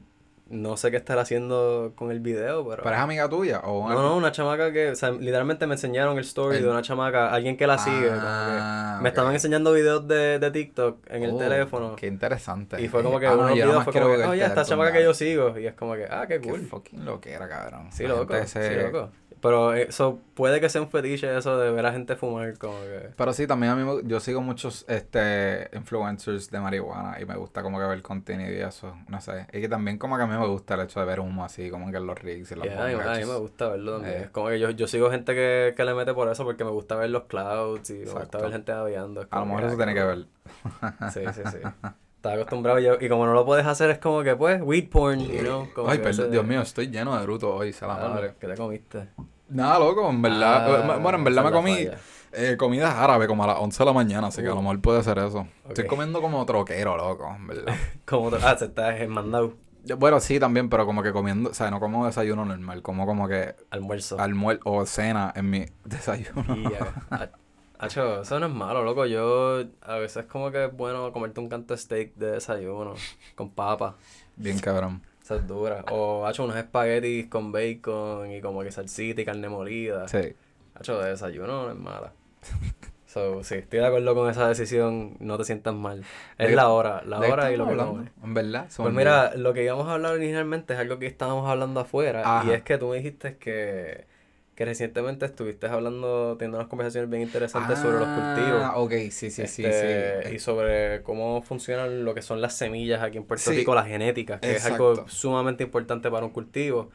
no 0.50 0.76
sé 0.76 0.90
qué 0.90 0.96
estar 0.96 1.18
haciendo 1.18 1.92
con 1.94 2.10
el 2.10 2.20
video, 2.20 2.66
pero... 2.68 2.82
¿Pero 2.82 2.94
es 2.96 3.00
amiga 3.02 3.28
tuya? 3.28 3.60
O 3.64 3.88
No, 3.88 4.02
no, 4.02 4.16
una 4.16 4.32
chamaca 4.32 4.72
que, 4.72 4.90
o 4.90 4.94
sea, 4.96 5.10
literalmente 5.10 5.66
me 5.66 5.74
enseñaron 5.74 6.16
el 6.18 6.24
story 6.24 6.56
El- 6.56 6.62
de 6.64 6.70
una 6.70 6.82
chamaca, 6.82 7.32
alguien 7.32 7.56
que 7.56 7.66
la 7.66 7.78
sigue, 7.78 8.08
como 8.08 8.20
Ah, 8.22 8.94
que 8.98 9.02
me 9.02 9.08
estaban 9.10 9.32
enseñando 9.34 9.72
videos 9.72 10.06
de, 10.08 10.38
de 10.38 10.50
TikTok 10.50 10.98
en 11.10 11.22
el 11.24 11.30
Oh, 11.34 11.38
teléfono. 11.38 11.96
Qué 11.96 12.06
interesante. 12.06 12.80
Y 12.80 12.88
fue 12.88 13.02
como 13.02 13.20
que 13.20 13.26
Ah, 13.26 13.34
uno 13.34 13.42
no, 13.42 13.48
de 13.48 13.50
los 13.50 13.58
yo 13.58 13.66
videos 13.66 13.84
fue 13.84 13.92
como 13.92 14.16
que, 14.16 14.24
oh, 14.24 14.34
ya, 14.34 14.46
esta 14.46 14.64
chamaca 14.64 14.92
que 14.92 15.02
yo 15.04 15.14
sigo. 15.14 15.58
Y 15.58 15.66
es 15.66 15.74
como 15.74 15.94
que, 15.94 16.06
ah, 16.10 16.26
qué 16.26 16.40
Qué 16.40 16.48
cool. 16.48 16.60
fucking 16.62 17.04
loquera, 17.04 17.48
cabrón. 17.48 17.88
Sí, 17.92 18.04
La 18.04 18.10
loco, 18.10 18.34
se- 18.46 18.68
sí, 18.68 18.74
loco. 18.80 19.10
Pero 19.40 19.72
eso 19.72 20.18
puede 20.34 20.60
que 20.60 20.68
sea 20.68 20.80
un 20.82 20.90
fetiche 20.90 21.36
eso 21.38 21.56
de 21.58 21.70
ver 21.70 21.86
a 21.86 21.92
gente 21.92 22.16
fumar 22.16 22.58
como 22.58 22.80
que... 22.80 23.10
Pero 23.16 23.32
sí, 23.32 23.46
también 23.46 23.72
a 23.72 23.76
mí 23.76 24.00
yo 24.04 24.18
sigo 24.18 24.40
muchos 24.40 24.84
este 24.88 25.68
influencers 25.74 26.50
de 26.50 26.58
marihuana 26.58 27.20
y 27.20 27.24
me 27.24 27.36
gusta 27.36 27.62
como 27.62 27.78
que 27.78 27.84
ver 27.86 28.02
contenido 28.02 28.50
y 28.52 28.58
eso, 28.60 28.96
no 29.06 29.20
sé. 29.20 29.46
Y 29.52 29.60
que 29.60 29.68
también 29.68 29.96
como 29.96 30.16
que 30.16 30.24
a 30.24 30.26
mí 30.26 30.34
me 30.38 30.47
gusta 30.47 30.75
el 30.75 30.80
hecho 30.80 31.00
de 31.00 31.07
ver 31.07 31.21
humo 31.21 31.45
así, 31.45 31.71
como 31.71 31.90
que 31.90 31.97
en 31.97 32.07
los 32.07 32.18
rigs 32.18 32.50
y 32.52 32.54
los 32.54 32.64
Yeah, 32.64 32.85
a, 32.85 32.88
mí, 33.18 33.25
me 33.25 33.37
gusta 33.37 33.68
verlo 33.68 33.92
también. 34.00 34.23
Eh. 34.23 34.28
Como 34.33 34.49
que 34.49 34.59
yo, 34.59 34.71
yo 34.71 34.87
sigo 34.87 35.11
gente 35.11 35.35
que, 35.35 35.75
que 35.76 35.85
le 35.85 35.95
mete 35.95 36.14
por 36.14 36.28
eso 36.30 36.45
porque 36.45 36.64
me 36.64 36.71
gusta 36.71 36.97
ver 36.97 37.11
los 37.11 37.25
clouds 37.25 37.90
y 37.90 37.95
me 37.95 37.99
gusta 38.04 38.12
Exacto. 38.21 38.38
ver 38.42 38.52
gente 38.52 38.73
babeando. 38.73 39.23
Es 39.23 39.28
A 39.30 39.40
lo 39.40 39.47
mejor 39.47 39.64
eso 39.64 39.76
tiene 39.76 39.95
que 39.95 40.02
ver. 40.04 40.26
Sí, 41.12 41.21
sí, 41.35 41.42
sí. 41.50 41.59
Estaba 42.16 42.35
acostumbrado 42.35 42.78
yo, 42.80 42.97
y 43.00 43.09
como 43.09 43.26
no 43.26 43.33
lo 43.33 43.45
puedes 43.47 43.64
hacer 43.64 43.90
es 43.90 43.99
como 43.99 44.23
que 44.25 44.35
pues, 44.35 44.61
weed 44.62 44.88
porn, 44.90 45.21
you 45.21 45.38
know. 45.40 45.68
Como 45.73 45.88
Ay, 45.88 45.99
perdón, 45.99 46.25
ese- 46.26 46.30
Dios 46.30 46.45
mío, 46.45 46.61
estoy 46.62 46.88
lleno 46.88 47.16
de 47.16 47.23
bruto 47.25 47.54
hoy, 47.54 47.73
se 47.73 47.87
la 47.87 47.95
Ah, 47.95 48.09
madre. 48.09 48.35
¿Qué 48.40 48.49
te 48.49 48.54
comiste? 48.57 49.09
Nada, 49.49 49.78
loco, 49.78 50.11
en 50.11 50.21
verdad. 50.21 50.90
Ah, 50.90 50.99
bueno, 50.99 51.18
en 51.18 51.25
verdad 51.25 51.45
me 51.45 51.52
comí 51.52 51.88
eh, 52.33 52.57
comida 52.59 53.02
árabe 53.02 53.26
como 53.28 53.45
a 53.45 53.47
las 53.47 53.59
11 53.61 53.78
de 53.78 53.85
la 53.87 53.92
mañana, 53.92 54.26
así 54.26 54.42
que 54.42 54.49
a 54.49 54.50
lo 54.50 54.57
Uh. 54.59 54.62
mejor 54.62 54.80
puede 54.80 55.02
ser 55.04 55.18
eso. 55.18 55.47
Estoy 55.68 55.87
comiendo 55.87 56.21
como 56.21 56.45
troquero, 56.45 56.97
loco, 56.97 57.33
en 57.35 57.47
verdad. 57.47 57.75
Como 58.04 58.30
ah, 58.42 58.57
se 58.59 58.66
está 58.66 58.95
mandado 59.09 59.54
Bueno, 59.97 60.21
sí, 60.21 60.38
también, 60.40 60.68
pero 60.68 60.85
como 60.87 61.02
que 61.02 61.12
comiendo, 61.12 61.50
o 61.50 61.54
sea, 61.54 61.71
no 61.71 61.80
como 61.80 62.07
desayuno 62.07 62.45
normal, 62.45 62.83
como 62.83 63.07
como 63.07 63.28
que 63.28 63.54
almuerzo. 63.71 64.18
almuerzo 64.21 64.62
o 64.64 64.85
cena 64.87 65.33
en 65.35 65.50
mi 65.50 65.66
desayuno. 65.85 66.71
Ya. 66.71 66.92
Ah, 67.11 67.28
Acho, 67.80 68.23
eso 68.23 68.40
no 68.40 68.47
es 68.47 68.52
malo, 68.52 68.83
loco. 68.83 69.07
Yo 69.07 69.62
a 69.83 69.97
veces 69.99 70.25
como 70.26 70.50
que 70.50 70.64
es 70.64 70.73
bueno 70.76 71.12
comerte 71.12 71.38
un 71.38 71.49
canto 71.49 71.75
de 71.75 71.78
steak 71.78 72.14
de 72.16 72.33
desayuno 72.33 72.95
con 73.37 73.50
papa. 73.50 73.97
Bien 74.37 74.59
cabrón. 74.59 75.00
Esa 75.23 75.37
es 75.37 75.47
dura. 75.47 75.85
O 75.90 76.26
hacho 76.26 76.42
unos 76.45 76.57
espaguetis 76.57 77.28
con 77.28 77.52
bacon 77.52 78.33
y 78.33 78.40
como 78.40 78.62
que 78.62 78.73
salsita 78.73 79.21
y 79.21 79.25
carne 79.25 79.49
molida. 79.49 80.09
Sí. 80.09 80.35
Hacho, 80.75 80.99
de 81.00 81.11
desayuno 81.11 81.66
no 81.66 81.71
es 81.71 81.76
mala. 81.78 82.12
So, 83.18 83.42
sí, 83.42 83.56
estoy 83.56 83.80
de 83.80 83.87
acuerdo 83.87 84.14
con 84.14 84.30
esa 84.30 84.48
decisión. 84.48 85.16
No 85.18 85.37
te 85.38 85.44
sientas 85.44 85.75
mal. 85.75 86.04
Es 86.38 86.50
¿De- 86.50 86.54
la 86.56 86.68
hora, 86.68 87.02
la 87.04 87.18
¿De 87.18 87.26
qué 87.26 87.32
hora 87.32 87.52
y 87.52 87.56
lo 87.56 87.64
que 87.64 87.70
hablando? 87.72 88.04
En 88.22 88.34
verdad. 88.34 88.68
Pues 88.76 88.94
mira, 88.94 89.34
lo 89.34 89.52
que 89.52 89.64
íbamos 89.64 89.88
a 89.88 89.94
hablar 89.94 90.12
originalmente 90.14 90.75
es 90.75 90.78
algo 90.78 90.98
que 90.98 91.06
estábamos 91.06 91.48
hablando 91.50 91.80
afuera. 91.80 92.22
Ajá. 92.25 92.48
Y 92.48 92.54
es 92.54 92.62
que 92.62 92.78
tú 92.78 92.88
me 92.90 92.96
dijiste 92.98 93.37
que, 93.38 94.06
que 94.54 94.64
recientemente 94.64 95.26
estuviste 95.26 95.66
hablando, 95.66 96.37
teniendo 96.38 96.58
unas 96.58 96.68
conversaciones 96.68 97.10
bien 97.10 97.22
interesantes 97.22 97.78
sobre 97.80 97.98
los 97.98 98.08
cultivos. 98.08 98.62
Ah, 98.62 98.75
ok, 98.76 98.92
sí, 99.10 99.30
sí, 99.30 99.46
sí, 99.48 99.64
este, 99.64 100.28
sí. 100.28 100.34
Y 100.37 100.38
sobre 100.38 101.02
cómo 101.02 101.42
funcionan 101.42 102.04
lo 102.04 102.14
que 102.14 102.22
son 102.22 102.40
las 102.40 102.54
semillas 102.54 103.02
aquí 103.02 103.18
en 103.18 103.24
Puerto 103.24 103.50
Sí. 103.50 103.57
Rico, 103.57 103.74
la 103.74 103.85
genética, 103.85 104.38
que 104.38 104.57
es 104.57 104.64
algo 104.64 105.09
sumamente 105.09 105.64
importante 105.64 106.09
para 106.11 106.24
un 106.24 106.33
cultivo. 106.33 106.90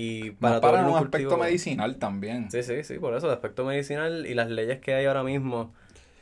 Y 0.00 0.30
Para, 0.30 0.60
para 0.60 0.72
para 0.74 0.82
todo 0.84 0.92
un 0.96 1.04
aspecto 1.04 1.36
medicinal 1.38 1.96
también. 1.96 2.50
Sí, 2.52 2.62
sí, 2.62 2.84
sí, 2.84 2.98
por 3.00 3.14
eso, 3.14 3.26
el 3.26 3.32
aspecto 3.32 3.64
medicinal 3.64 4.26
y 4.26 4.34
las 4.34 4.48
leyes 4.48 4.78
que 4.78 4.94
hay 4.94 5.06
ahora 5.06 5.24
mismo, 5.24 5.72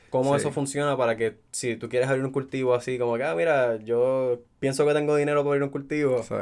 cómo 0.09 0.33
Sí. 0.35 0.41
eso 0.41 0.51
funciona 0.51 0.97
para 0.97 1.17
que 1.19 1.37
si 1.53 1.77
tú 1.77 1.91
quieres 1.91 2.09
abrir 2.09 2.25
un 2.25 2.33
cultivo 2.33 2.75
así, 2.75 2.99
como 2.99 3.17
que, 3.19 3.25
ah, 3.25 3.35
mira, 3.35 3.77
yo 3.77 4.41
pienso 4.61 4.87
que 4.87 4.95
tengo 4.95 5.15
dinero 5.15 5.41
para 5.43 5.51
abrir 5.51 5.63
un 5.65 5.69
cultivo. 5.69 6.23
Sí. 6.23 6.35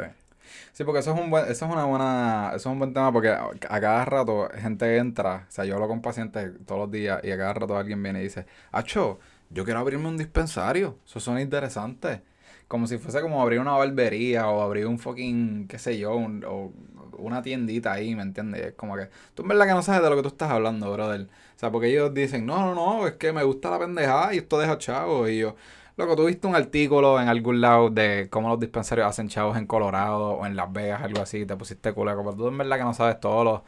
Sí, 0.72 0.84
porque 0.84 1.00
eso 1.00 1.12
es 1.12 1.20
un 1.20 1.30
buen, 1.30 1.44
eso 1.50 1.66
es 1.66 1.72
una 1.72 1.84
buena, 1.86 2.48
eso 2.50 2.56
es 2.68 2.72
un 2.72 2.78
buen 2.78 2.92
tema 2.94 3.10
porque 3.12 3.30
a, 3.30 3.48
a 3.68 3.80
cada 3.80 4.04
rato 4.04 4.48
gente 4.56 4.96
entra, 4.98 5.46
o 5.48 5.50
sea, 5.50 5.64
yo 5.64 5.74
hablo 5.74 5.88
con 5.88 6.02
pacientes 6.02 6.52
todos 6.66 6.82
los 6.82 6.90
días 6.92 7.20
y 7.24 7.30
a 7.32 7.36
cada 7.36 7.54
rato 7.54 7.76
alguien 7.76 8.00
viene 8.02 8.20
y 8.20 8.24
dice, 8.24 8.46
Acho, 8.70 9.18
yo 9.50 9.64
quiero 9.64 9.80
abrirme 9.80 10.06
un 10.06 10.18
dispensario, 10.18 10.98
eso 11.04 11.18
suena 11.18 11.40
interesante. 11.40 12.22
Como 12.68 12.86
si 12.86 12.98
fuese 12.98 13.20
como 13.20 13.42
abrir 13.42 13.60
una 13.60 13.72
barbería 13.72 14.48
o 14.48 14.62
abrir 14.62 14.86
un 14.86 14.98
fucking, 14.98 15.66
qué 15.68 15.78
sé 15.78 15.98
yo, 15.98 16.14
un- 16.16 16.44
o 16.46 16.72
una 17.18 17.42
tiendita 17.42 17.92
ahí, 17.92 18.14
¿me 18.14 18.22
entiendes? 18.22 18.66
Es 18.66 18.72
como 18.74 18.96
que, 18.96 19.08
tú 19.34 19.42
en 19.42 19.48
verdad 19.48 19.66
que 19.66 19.72
no 19.72 19.82
sabes 19.82 20.02
de 20.02 20.10
lo 20.10 20.16
que 20.16 20.22
tú 20.22 20.28
estás 20.28 20.50
hablando, 20.50 20.92
brother. 20.92 21.22
O 21.22 21.58
sea, 21.58 21.70
porque 21.70 21.88
ellos 21.88 22.12
dicen, 22.12 22.46
no, 22.46 22.58
no, 22.60 22.74
no, 22.74 23.06
es 23.06 23.14
que 23.14 23.32
me 23.32 23.42
gusta 23.44 23.70
la 23.70 23.78
pendejada 23.78 24.34
y 24.34 24.38
esto 24.38 24.58
deja 24.58 24.78
chavos. 24.78 25.30
Y 25.30 25.38
yo, 25.38 25.54
Loco, 25.96 26.16
tú 26.16 26.24
viste 26.26 26.48
un 26.48 26.56
artículo 26.56 27.20
en 27.20 27.28
algún 27.28 27.60
lado 27.60 27.88
de 27.88 28.26
cómo 28.28 28.48
los 28.48 28.58
dispensarios 28.58 29.06
hacen 29.06 29.28
chavos 29.28 29.56
en 29.56 29.66
Colorado 29.66 30.30
o 30.30 30.46
en 30.46 30.56
Las 30.56 30.72
Vegas, 30.72 31.02
algo 31.02 31.22
así, 31.22 31.38
y 31.38 31.46
te 31.46 31.56
pusiste 31.56 31.92
culo, 31.92 32.16
pero 32.16 32.34
tú 32.34 32.48
en 32.48 32.58
verdad 32.58 32.78
que 32.78 32.84
no 32.84 32.94
sabes 32.94 33.20
todos 33.20 33.44
los, 33.44 33.60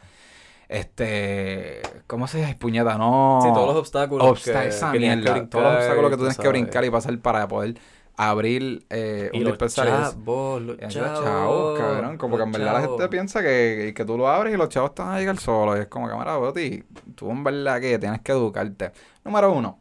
este, 0.67 1.81
¿cómo 2.05 2.27
se 2.27 2.39
dice? 2.39 2.55
Puñeta, 2.55 2.97
no. 2.97 3.39
Sí, 3.41 3.47
todos 3.53 3.67
los 3.67 3.77
obstáculos 3.77 4.43
que, 4.43 4.67
esa 4.67 4.91
que 4.91 4.99
tienes 4.99 5.23
que 5.23 5.31
mierda, 5.31 5.49
todos 5.49 5.63
los 5.63 5.73
brincar, 5.73 5.77
obstáculos 5.77 6.11
que 6.11 6.17
tú 6.17 6.21
tienes 6.23 6.37
que 6.37 6.47
brincar 6.49 6.85
y 6.85 6.89
pasar 6.89 7.17
para 7.19 7.47
poder 7.47 7.75
abrir 8.17 8.85
eh, 8.89 9.33
Y 9.33 9.41
un 9.41 9.43
los 9.43 9.53
dispensario. 9.53 9.93
chavos, 9.93 10.61
los 10.61 10.77
Y 10.81 10.87
chavos, 10.87 11.13
chavos, 11.13 11.73
cabrón. 11.73 12.17
Como 12.17 12.37
que 12.37 12.43
en 12.43 12.51
verdad 12.51 12.73
la 12.73 12.81
gente 12.81 13.07
chavos. 13.07 13.09
piensa 13.09 13.41
que, 13.43 13.93
que 13.95 14.05
tú 14.05 14.17
lo 14.17 14.27
abres 14.27 14.53
y 14.53 14.57
los 14.57 14.69
chavos 14.69 14.91
van 14.97 15.09
a 15.15 15.19
llegar 15.19 15.37
solos. 15.37 15.77
Y 15.77 15.81
es 15.81 15.87
como 15.87 16.07
mira, 16.07 16.37
Boti, 16.37 16.83
tú 17.15 17.31
en 17.31 17.43
verdad 17.43 17.81
que 17.81 17.99
tienes 17.99 18.21
que 18.21 18.31
educarte. 18.33 18.91
Número 19.23 19.51
uno. 19.53 19.79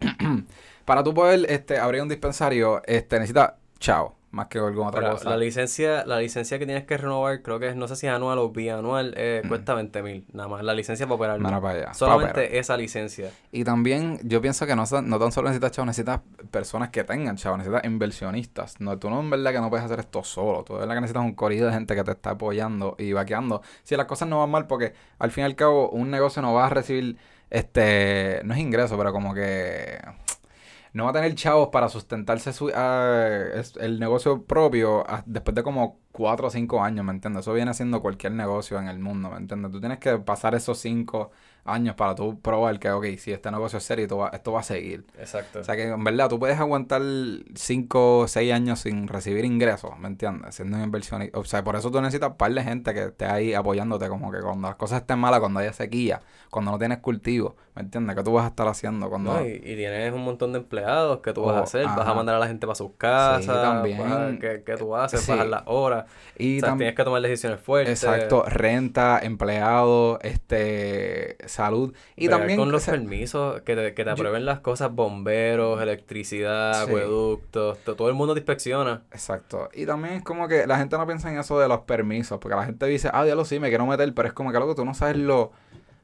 para 0.84 1.04
tú 1.04 1.14
poder 1.14 1.46
este, 1.50 1.78
abrir 1.78 2.02
un 2.02 2.08
dispensario, 2.08 2.82
este, 2.86 3.16
necesitas 3.18 3.54
chavo, 3.78 4.16
más 4.30 4.46
que 4.46 4.58
alguna 4.58 4.88
otra 4.88 5.10
cosa. 5.10 5.30
la 5.30 5.36
licencia, 5.36 6.04
la 6.06 6.18
licencia 6.20 6.58
que 6.58 6.64
tienes 6.66 6.84
que 6.84 6.96
renovar, 6.96 7.42
creo 7.42 7.58
que 7.58 7.68
es, 7.68 7.76
no 7.76 7.88
sé 7.88 7.96
si 7.96 8.06
es 8.06 8.12
anual 8.12 8.38
o 8.38 8.50
bianual, 8.50 9.12
eh, 9.16 9.42
Mm. 9.44 9.48
cuesta 9.48 9.74
20 9.74 10.02
mil, 10.02 10.24
nada 10.32 10.48
más, 10.48 10.62
la 10.62 10.72
licencia 10.74 11.06
para 11.06 11.14
operar. 11.16 11.40
Para 11.42 11.70
allá. 11.70 11.94
Solamente 11.94 12.58
esa 12.58 12.76
licencia. 12.76 13.30
Y 13.50 13.64
también 13.64 14.20
yo 14.22 14.40
pienso 14.40 14.66
que 14.66 14.76
no, 14.76 14.84
no 15.02 15.18
tan 15.18 15.32
solo 15.32 15.48
necesitas 15.48 15.72
chavos, 15.72 15.86
necesitas 15.88 16.20
personas 16.50 16.90
que 16.90 17.02
tengan 17.02 17.36
chavos, 17.36 17.58
necesitas 17.58 17.84
inversionistas. 17.84 18.80
No, 18.80 18.98
tú 18.98 19.10
no 19.10 19.20
en 19.20 19.30
verdad 19.30 19.52
que 19.52 19.60
no 19.60 19.68
puedes 19.68 19.84
hacer 19.84 19.98
esto 20.00 20.22
solo. 20.22 20.62
Tú 20.64 20.74
en 20.74 20.80
verdad 20.80 20.94
que 20.94 21.00
necesitas 21.00 21.24
un 21.24 21.34
corrido 21.34 21.66
de 21.66 21.72
gente 21.72 21.94
que 21.96 22.04
te 22.04 22.12
está 22.12 22.30
apoyando 22.30 22.94
y 22.98 23.12
vaqueando. 23.12 23.62
Si 23.82 23.96
las 23.96 24.06
cosas 24.06 24.28
no 24.28 24.38
van 24.38 24.50
mal, 24.50 24.66
porque 24.66 24.92
al 25.18 25.30
fin 25.32 25.42
y 25.42 25.44
al 25.46 25.56
cabo 25.56 25.90
un 25.90 26.10
negocio 26.10 26.40
no 26.42 26.54
va 26.54 26.66
a 26.66 26.70
recibir, 26.70 27.16
este, 27.50 28.40
no 28.44 28.54
es 28.54 28.60
ingreso, 28.60 28.96
pero 28.96 29.12
como 29.12 29.34
que 29.34 29.98
no 30.92 31.04
va 31.04 31.10
a 31.10 31.12
tener 31.12 31.34
chavos 31.34 31.68
para 31.70 31.88
sustentarse 31.88 32.52
su, 32.52 32.68
es- 32.70 33.76
el 33.76 33.98
negocio 34.00 34.44
propio 34.46 35.04
después 35.26 35.54
de 35.54 35.62
como 35.62 36.00
cuatro 36.12 36.48
o 36.48 36.50
cinco 36.50 36.82
años, 36.82 37.04
¿me 37.04 37.12
entiendes? 37.12 37.42
Eso 37.42 37.52
viene 37.52 37.74
siendo 37.74 38.02
cualquier 38.02 38.32
negocio 38.32 38.78
en 38.78 38.88
el 38.88 38.98
mundo, 38.98 39.30
¿me 39.30 39.36
entiendes? 39.38 39.70
Tú 39.72 39.80
tienes 39.80 39.98
que 39.98 40.18
pasar 40.18 40.54
esos 40.54 40.78
cinco 40.78 41.30
años 41.64 41.94
para 41.94 42.14
tú 42.14 42.40
probar 42.40 42.78
que, 42.78 42.90
ok, 42.90 43.04
si 43.18 43.32
este 43.32 43.50
negocio 43.50 43.78
es 43.78 43.84
serio, 43.84 44.04
esto 44.04 44.16
va, 44.18 44.28
esto 44.28 44.52
va 44.52 44.60
a 44.60 44.64
seguir. 44.64 45.04
Exacto. 45.18 45.60
O 45.60 45.64
sea 45.64 45.76
que 45.76 45.84
en 45.88 46.02
verdad 46.04 46.28
tú 46.28 46.38
puedes 46.38 46.58
aguantar 46.58 47.02
cinco 47.54 48.18
o 48.20 48.28
seis 48.28 48.52
años 48.52 48.80
sin 48.80 49.08
recibir 49.08 49.44
ingresos, 49.44 49.98
¿me 49.98 50.08
entiendes? 50.08 50.54
Siendo 50.54 50.76
un 50.76 50.84
inversionista. 50.84 51.38
O 51.38 51.44
sea, 51.44 51.62
por 51.64 51.76
eso 51.76 51.90
tú 51.90 52.00
necesitas 52.00 52.30
un 52.30 52.36
par 52.36 52.52
de 52.52 52.62
gente 52.62 52.94
que 52.94 53.04
esté 53.04 53.26
ahí 53.26 53.54
apoyándote, 53.54 54.08
como 54.08 54.30
que 54.32 54.40
cuando 54.40 54.68
las 54.68 54.76
cosas 54.76 55.00
estén 55.02 55.18
malas, 55.18 55.40
cuando 55.40 55.60
haya 55.60 55.72
sequía, 55.72 56.20
cuando 56.50 56.72
no 56.72 56.78
tienes 56.78 56.98
cultivo, 56.98 57.56
¿me 57.76 57.82
entiendes? 57.82 58.16
¿Qué 58.16 58.22
tú 58.24 58.32
vas 58.32 58.44
a 58.44 58.48
estar 58.48 58.66
haciendo 58.66 59.08
cuando... 59.08 59.34
No, 59.34 59.46
y, 59.46 59.50
y 59.52 59.76
tienes 59.76 60.12
un 60.12 60.22
montón 60.24 60.52
de 60.52 60.58
empleados 60.58 61.20
que 61.20 61.32
tú 61.32 61.42
vas 61.42 61.56
a 61.56 61.60
Oh, 61.60 61.64
hacer, 61.64 61.84
vas 61.84 62.06
a 62.08 62.14
mandar 62.14 62.34
a 62.34 62.38
la 62.40 62.46
gente 62.48 62.66
para 62.66 62.74
sus 62.74 62.92
casas, 62.96 63.46
también. 63.46 63.98
vas 63.98 64.12
a- 64.12 64.38
¿qué, 64.40 64.62
qué 64.66 64.76
tú 64.76 64.96
haces? 64.96 65.20
Sí. 65.20 65.30
Bajar 65.30 65.46
las 65.46 65.62
horas, 65.66 66.06
Y 66.36 66.58
o 66.58 66.60
sea, 66.66 66.76
tienes 66.76 66.94
que 66.96 67.04
tomar 67.04 67.22
decisiones 67.22 67.60
fuertes. 67.60 68.02
Exacto, 68.02 68.44
renta, 68.46 69.20
empleado, 69.22 70.18
este, 70.22 71.36
salud 71.50 71.94
y 72.16 72.28
también 72.28 72.58
con 72.58 72.72
los 72.72 72.84
permisos, 72.86 73.60
que 73.62 73.76
te, 73.76 73.94
que 73.94 74.04
te 74.04 74.08
yo- 74.08 74.12
aprueben 74.12 74.44
las 74.46 74.60
cosas, 74.60 74.92
bomberos, 74.94 75.80
electricidad, 75.82 76.84
Sí. 76.84 76.88
acueductos, 76.90 77.78
to- 77.84 77.96
todo 77.96 78.08
el 78.08 78.14
mundo 78.14 78.34
te 78.34 78.40
inspecciona. 78.40 79.02
Exacto. 79.12 79.68
Y 79.74 79.84
también 79.86 80.14
es 80.14 80.22
como 80.22 80.48
que 80.48 80.66
la 80.66 80.78
gente 80.78 80.96
no 80.96 81.06
piensa 81.06 81.30
en 81.30 81.38
eso 81.38 81.58
de 81.60 81.68
los 81.68 81.80
permisos, 81.80 82.38
porque 82.38 82.56
la 82.56 82.64
gente 82.64 82.86
dice, 82.86 83.10
ah, 83.12 83.24
diablo, 83.24 83.44
sí, 83.44 83.60
me 83.60 83.68
quiero 83.68 83.86
meter, 83.86 84.12
pero 84.14 84.28
es 84.28 84.34
como 84.34 84.52
que 84.52 84.58
loco, 84.58 84.74
tú 84.74 84.84
no 84.84 84.94
sabes 84.94 85.16
lo 85.16 85.52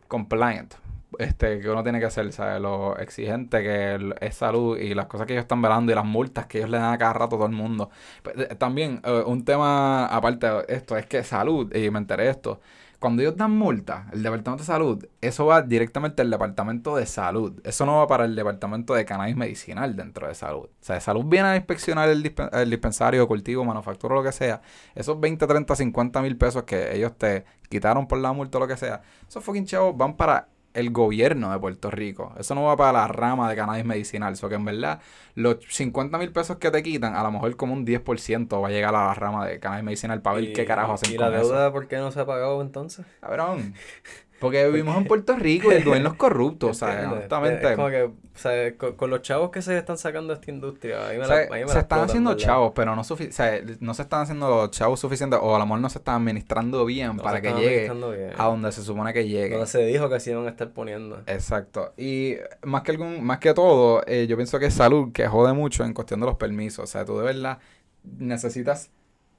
compliant 0.09 0.75
este, 1.19 1.61
que 1.61 1.71
uno 1.71 1.83
tiene 1.83 1.99
que 1.99 2.05
hacer, 2.07 2.31
¿sabes? 2.33 2.61
Lo 2.61 2.99
exigente 2.99 3.63
que 3.63 4.13
es 4.21 4.35
salud 4.35 4.77
y 4.77 4.93
las 4.93 5.07
cosas 5.07 5.27
que 5.27 5.33
ellos 5.33 5.45
están 5.45 5.63
velando 5.63 5.91
y 5.91 5.95
las 5.95 6.05
multas 6.05 6.47
que 6.47 6.59
ellos 6.59 6.69
le 6.69 6.79
dan 6.79 6.93
a 6.93 6.99
cada 6.99 7.13
rato 7.15 7.37
a 7.37 7.39
todo 7.39 7.47
el 7.47 7.53
mundo. 7.55 7.89
Pues, 8.23 8.37
También, 8.59 9.01
eh, 9.05 9.23
un 9.25 9.45
tema 9.45 10.07
aparte 10.07 10.47
de 10.47 10.65
esto, 10.69 10.97
es 10.97 11.07
que 11.07 11.23
salud, 11.25 11.75
y 11.75 11.91
me 11.91 12.01
enteré 12.01 12.25
de 12.25 12.31
esto, 12.31 12.61
cuando 13.07 13.23
ellos 13.23 13.37
dan 13.37 13.53
multa, 13.53 14.09
el 14.12 14.21
departamento 14.25 14.64
de 14.64 14.66
salud, 14.66 15.07
eso 15.21 15.47
va 15.47 15.62
directamente 15.62 16.23
al 16.23 16.29
departamento 16.29 16.97
de 16.97 17.07
salud. 17.07 17.61
Eso 17.62 17.87
no 17.87 17.99
va 17.99 18.09
para 18.09 18.25
el 18.25 18.35
departamento 18.35 18.95
de 18.95 19.05
cannabis 19.05 19.37
medicinal 19.37 19.95
dentro 19.95 20.27
de 20.27 20.35
salud. 20.35 20.64
O 20.64 20.71
sea, 20.81 20.97
de 20.97 21.01
salud 21.01 21.25
viene 21.25 21.47
a 21.47 21.55
inspeccionar 21.55 22.09
el, 22.09 22.35
el 22.53 22.69
dispensario, 22.71 23.29
cultivo, 23.29 23.64
manufactura, 23.64 24.16
lo 24.16 24.25
que 24.25 24.33
sea. 24.33 24.61
Esos 24.97 25.21
20, 25.21 25.47
30, 25.47 25.77
50 25.77 26.21
mil 26.21 26.37
pesos 26.37 26.64
que 26.64 26.97
ellos 26.97 27.16
te 27.16 27.45
quitaron 27.69 28.09
por 28.09 28.19
la 28.19 28.33
multa 28.33 28.59
o 28.59 28.62
lo 28.62 28.66
que 28.66 28.77
sea, 28.77 29.03
esos 29.29 29.45
fucking 29.45 29.66
chavos 29.66 29.97
van 29.97 30.16
para 30.16 30.49
el 30.77 30.91
gobierno 30.91 31.51
de 31.51 31.59
Puerto 31.59 31.91
Rico. 31.91 32.35
Eso 32.39 32.55
no 32.55 32.65
va 32.65 32.77
para 32.77 32.93
la 32.93 33.09
rama 33.09 33.49
de 33.49 33.57
cannabis 33.57 33.85
medicinal. 33.85 34.35
Eso 34.35 34.49
que 34.49 34.57
en 34.57 34.65
verdad, 34.65 35.01
los 35.35 35.57
50 35.69 36.19
mil 36.19 36.31
pesos 36.33 36.59
que 36.59 36.71
te 36.71 36.83
quitan, 36.83 37.15
a 37.15 37.23
lo 37.23 37.31
mejor 37.33 37.57
como 37.57 37.73
un 37.73 37.87
10% 37.87 38.62
va 38.62 38.69
a 38.69 38.71
llegar 38.71 38.95
a 38.95 39.07
la 39.07 39.15
rama 39.15 39.47
de 39.47 39.59
cannabis 39.59 39.85
medicinal 39.85 40.21
para 40.21 40.37
ver 40.37 40.53
qué 40.53 40.67
carajo 40.67 40.93
hacen 40.93 41.15
¿Y 41.15 41.17
la 41.17 41.31
deuda 41.31 41.73
por 41.73 41.89
qué 41.89 41.97
no 41.97 42.12
se 42.12 42.21
ha 42.21 42.27
pagado 42.27 42.61
entonces? 42.61 43.07
Cabrón. 43.21 43.75
Porque 44.38 44.66
vivimos 44.66 44.96
en 44.99 45.05
Puerto 45.05 45.35
Rico 45.35 45.72
y 45.72 45.77
el 45.77 45.85
gobierno 45.85 46.11
es 46.11 46.16
corrupto, 46.16 46.68
o 46.68 46.75
sea, 46.75 47.11
honestamente. 47.12 47.70
Es 47.70 47.77
como 47.77 47.88
que, 47.88 48.03
o 48.03 48.12
sea, 48.35 48.77
con, 48.77 49.09
los 49.11 49.22
chavos 49.22 49.51
que 49.51 49.62
se 49.62 49.79
están 49.79 49.96
sacando 49.96 50.35
de 50.35 50.40
esta 50.40 50.51
industria, 50.51 51.09
ahí 51.09 51.18
me 51.18 51.27
la, 51.27 51.68
se 51.68 51.79
están 51.79 52.01
haciendo 52.01 52.35
chavos, 52.35 52.72
pero 52.75 52.94
no, 52.94 53.01
o 53.01 53.05
sea, 53.05 53.61
no 53.81 53.94
se 53.94 54.03
están 54.03 54.22
haciendo 54.22 54.66
chavos 54.68 55.01
suficientes, 55.01 55.38
o 55.42 55.57
a 55.57 55.59
lo 55.59 55.64
mejor 55.64 55.81
no 55.81 55.88
se 55.88 55.99
están 55.99 56.16
administrando 56.16 56.85
bien 56.85 57.16
para 57.16 57.40
que 57.40 57.53
llegue 57.53 57.90
a 58.37 58.44
donde 58.44 58.72
se 58.72 58.83
supone 58.83 59.12
que 59.14 59.27
llegue. 59.27 59.51
Donde 59.51 59.66
se 59.66 59.85
dijo 59.87 60.11
que 60.11 60.20
se 60.20 60.33
iban 60.33 60.46
a 60.46 60.51
estar 60.51 60.70
poniendo. 60.70 61.22
Exacto. 61.27 61.94
Y 61.96 62.35
más 62.62 62.83
que 62.83 62.90
algún, 62.90 63.25
más 63.25 63.38
que 63.38 63.55
todo, 63.55 64.03
eh, 64.07 64.27
yo 64.29 64.37
pienso 64.37 64.59
que 64.59 64.66
es 64.66 64.75
salud, 64.75 65.12
que 65.12 65.27
jode 65.29 65.55
mucho 65.55 65.85
en 65.85 65.94
cuestión 65.94 66.20
de 66.20 66.27
los 66.27 66.37
permisos. 66.37 66.85
O 66.85 66.87
sea, 66.87 67.05
tú 67.07 67.18
de 67.18 67.25
verdad 67.25 67.59
necesitas 68.18 68.90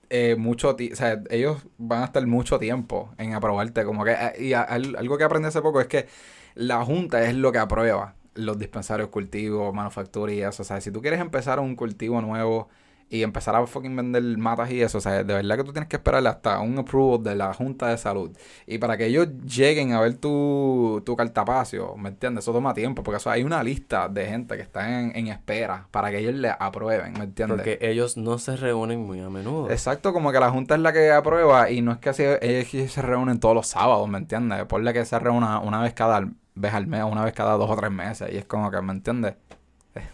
eh, 0.10 0.36
mucho 0.38 0.70
o 0.70 0.96
sea, 0.96 1.22
ellos 1.30 1.66
van 1.78 2.02
a 2.02 2.06
estar 2.06 2.26
mucho 2.26 2.60
tiempo 2.60 3.14
en 3.18 3.34
aprobarte. 3.34 3.84
Como 3.84 4.04
que, 4.04 4.12
eh, 4.14 4.34
y 4.40 4.54
algo 4.54 5.18
que 5.18 5.24
aprendí 5.24 5.48
hace 5.48 5.62
poco 5.62 5.82
es 5.82 5.88
que 5.88 6.08
la 6.56 6.84
Junta 6.84 7.24
es 7.24 7.36
lo 7.36 7.52
que 7.52 7.60
aprueba 7.60 8.16
los 8.36 8.58
dispensarios, 8.60 9.10
cultivos, 9.10 9.74
manufactura 9.74 10.32
y 10.34 10.42
eso. 10.42 10.64
O 10.64 10.66
sea, 10.66 10.82
si 10.82 10.92
tú 10.92 11.02
quieres 11.02 11.20
empezar 11.20 11.60
un 11.60 11.76
cultivo 11.76 12.22
nuevo 12.22 12.70
y 13.10 13.24
empezar 13.24 13.56
a 13.56 13.66
fucking 13.66 13.96
vender 13.96 14.24
matas 14.38 14.72
y 14.72 14.82
eso. 14.82 14.98
O 14.98 15.02
sea, 15.02 15.24
de 15.24 15.34
verdad 15.34 15.58
que 15.58 15.64
tú 15.64 15.72
tienes 15.72 15.90
que 15.90 15.96
esperar 15.96 16.26
hasta 16.28 16.60
un 16.60 16.78
approval 16.78 17.24
de 17.24 17.36
la 17.36 17.54
Junta 17.54 17.88
de 17.88 17.98
Salud. 17.98 18.32
Y 18.66 18.78
para 18.78 18.98
que 18.98 19.06
ellos 19.06 19.28
lleguen 19.46 19.94
a 19.94 20.02
ver 20.02 20.16
tu, 20.16 21.02
tu 21.06 21.16
cartapacio, 21.16 21.96
¿me 21.96 22.10
entiendes? 22.10 22.44
Eso 22.44 22.54
toma 22.54 22.74
tiempo, 22.74 23.04
porque 23.04 23.18
eso 23.18 23.30
hay 23.30 23.44
una 23.44 23.64
lista 23.64 24.10
de 24.10 24.26
gente 24.26 24.56
que 24.56 24.62
está 24.62 25.00
en, 25.00 25.16
en 25.16 25.28
espera 25.28 25.88
para 25.92 26.12
que 26.12 26.20
ellos 26.20 26.34
le 26.34 26.50
aprueben, 26.50 27.14
¿me 27.14 27.26
entiendes? 27.26 27.58
Porque 27.58 27.78
ellos 27.82 28.18
no 28.18 28.38
se 28.40 28.56
reúnen 28.58 29.06
muy 29.06 29.20
a 29.22 29.30
menudo. 29.30 29.70
Exacto, 29.70 30.14
como 30.14 30.32
que 30.32 30.40
la 30.40 30.52
Junta 30.52 30.76
es 30.76 30.82
la 30.82 30.92
que 30.92 31.12
aprueba 31.12 31.70
y 31.70 31.82
no 31.82 31.92
es 31.92 31.98
que 32.00 32.10
así, 32.10 32.24
ellos 32.42 32.92
se 32.92 33.02
reúnen 33.02 33.40
todos 33.40 33.56
los 33.56 33.68
sábados, 33.68 34.08
¿me 34.10 34.18
entiendes? 34.18 34.66
Por 34.66 34.82
la 34.82 34.94
que 34.94 35.06
se 35.06 35.18
reúna 35.18 35.60
una 35.60 35.82
vez 35.82 35.94
cada 35.94 36.28
vez 36.56 36.74
al 36.74 36.88
mes, 36.88 37.04
una 37.04 37.24
vez 37.24 37.34
cada 37.34 37.54
dos 37.54 37.70
o 37.70 37.76
tres 37.76 37.92
meses. 37.92 38.30
Y 38.32 38.38
es 38.38 38.46
como 38.46 38.72
que, 38.72 38.82
¿me 38.82 38.92
entiendes? 38.92 39.36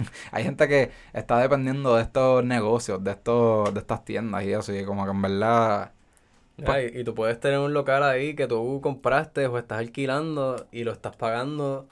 hay 0.31 0.43
gente 0.43 0.67
que 0.67 0.91
está 1.13 1.39
dependiendo 1.39 1.95
de 1.95 2.03
estos 2.03 2.43
negocios, 2.43 3.03
de 3.03 3.11
estos, 3.11 3.73
de 3.73 3.79
estas 3.79 4.05
tiendas 4.05 4.43
y 4.43 4.53
eso, 4.53 4.73
y 4.73 4.85
como 4.85 5.05
que 5.05 5.11
en 5.11 5.21
verdad. 5.21 5.91
Pues 6.63 6.95
y 6.95 7.03
tú 7.03 7.15
puedes 7.15 7.39
tener 7.39 7.59
un 7.59 7.73
local 7.73 8.03
ahí 8.03 8.35
que 8.35 8.47
tú 8.47 8.79
compraste 8.81 9.47
o 9.47 9.57
estás 9.57 9.79
alquilando 9.79 10.67
y 10.71 10.83
lo 10.83 10.91
estás 10.91 11.15
pagando 11.15 11.87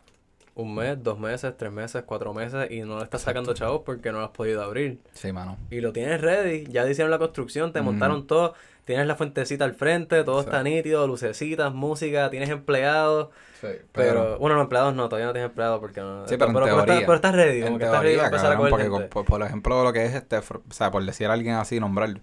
un 0.55 0.75
mes, 0.75 1.01
dos 1.01 1.17
meses, 1.17 1.53
tres 1.57 1.71
meses, 1.71 2.03
cuatro 2.05 2.33
meses 2.33 2.69
y 2.71 2.81
no 2.81 2.97
le 2.97 3.03
estás 3.03 3.21
sacando 3.21 3.53
chavos 3.53 3.81
porque 3.85 4.11
no 4.11 4.19
lo 4.19 4.25
has 4.25 4.31
podido 4.31 4.61
abrir. 4.61 4.99
Sí, 5.13 5.31
mano. 5.31 5.57
Y 5.69 5.81
lo 5.81 5.93
tienes 5.93 6.19
ready, 6.21 6.65
ya 6.65 6.87
hicieron 6.89 7.11
la 7.11 7.19
construcción, 7.19 7.71
te 7.71 7.81
montaron 7.81 8.27
todo, 8.27 8.53
tienes 8.83 9.07
la 9.07 9.15
fuentecita 9.15 9.63
al 9.63 9.73
frente, 9.73 10.23
todo 10.23 10.41
está 10.41 10.61
nítido, 10.63 11.07
lucecitas, 11.07 11.73
música, 11.73 12.29
tienes 12.29 12.49
empleados. 12.49 13.29
Sí, 13.61 13.67
pero, 13.91 14.37
bueno, 14.39 14.55
no 14.55 14.63
empleados 14.63 14.93
no, 14.95 15.07
todavía 15.07 15.27
no 15.27 15.33
tienes 15.33 15.49
empleados 15.49 15.79
porque 15.79 16.01
no. 16.01 16.27
Sí, 16.27 16.35
pero, 16.37 16.51
pero, 16.51 16.65
pero, 16.85 17.13
estás, 17.13 17.35
ready, 17.35 17.61
como 17.61 17.77
que 17.77 17.85
estás 17.85 18.01
ready 18.01 18.15
para 18.15 18.27
empezar 18.27 18.51
a 18.53 18.57
porque, 18.57 19.07
Por, 19.09 19.25
por, 19.25 19.43
ejemplo, 19.43 19.83
lo 19.83 19.93
que 19.93 20.05
es 20.05 20.15
este, 20.15 20.37
o 20.37 20.43
sea, 20.71 20.91
por 20.91 21.05
decir 21.05 21.27
a 21.27 21.33
alguien 21.33 21.55
así, 21.55 21.79
nombrar 21.79 22.19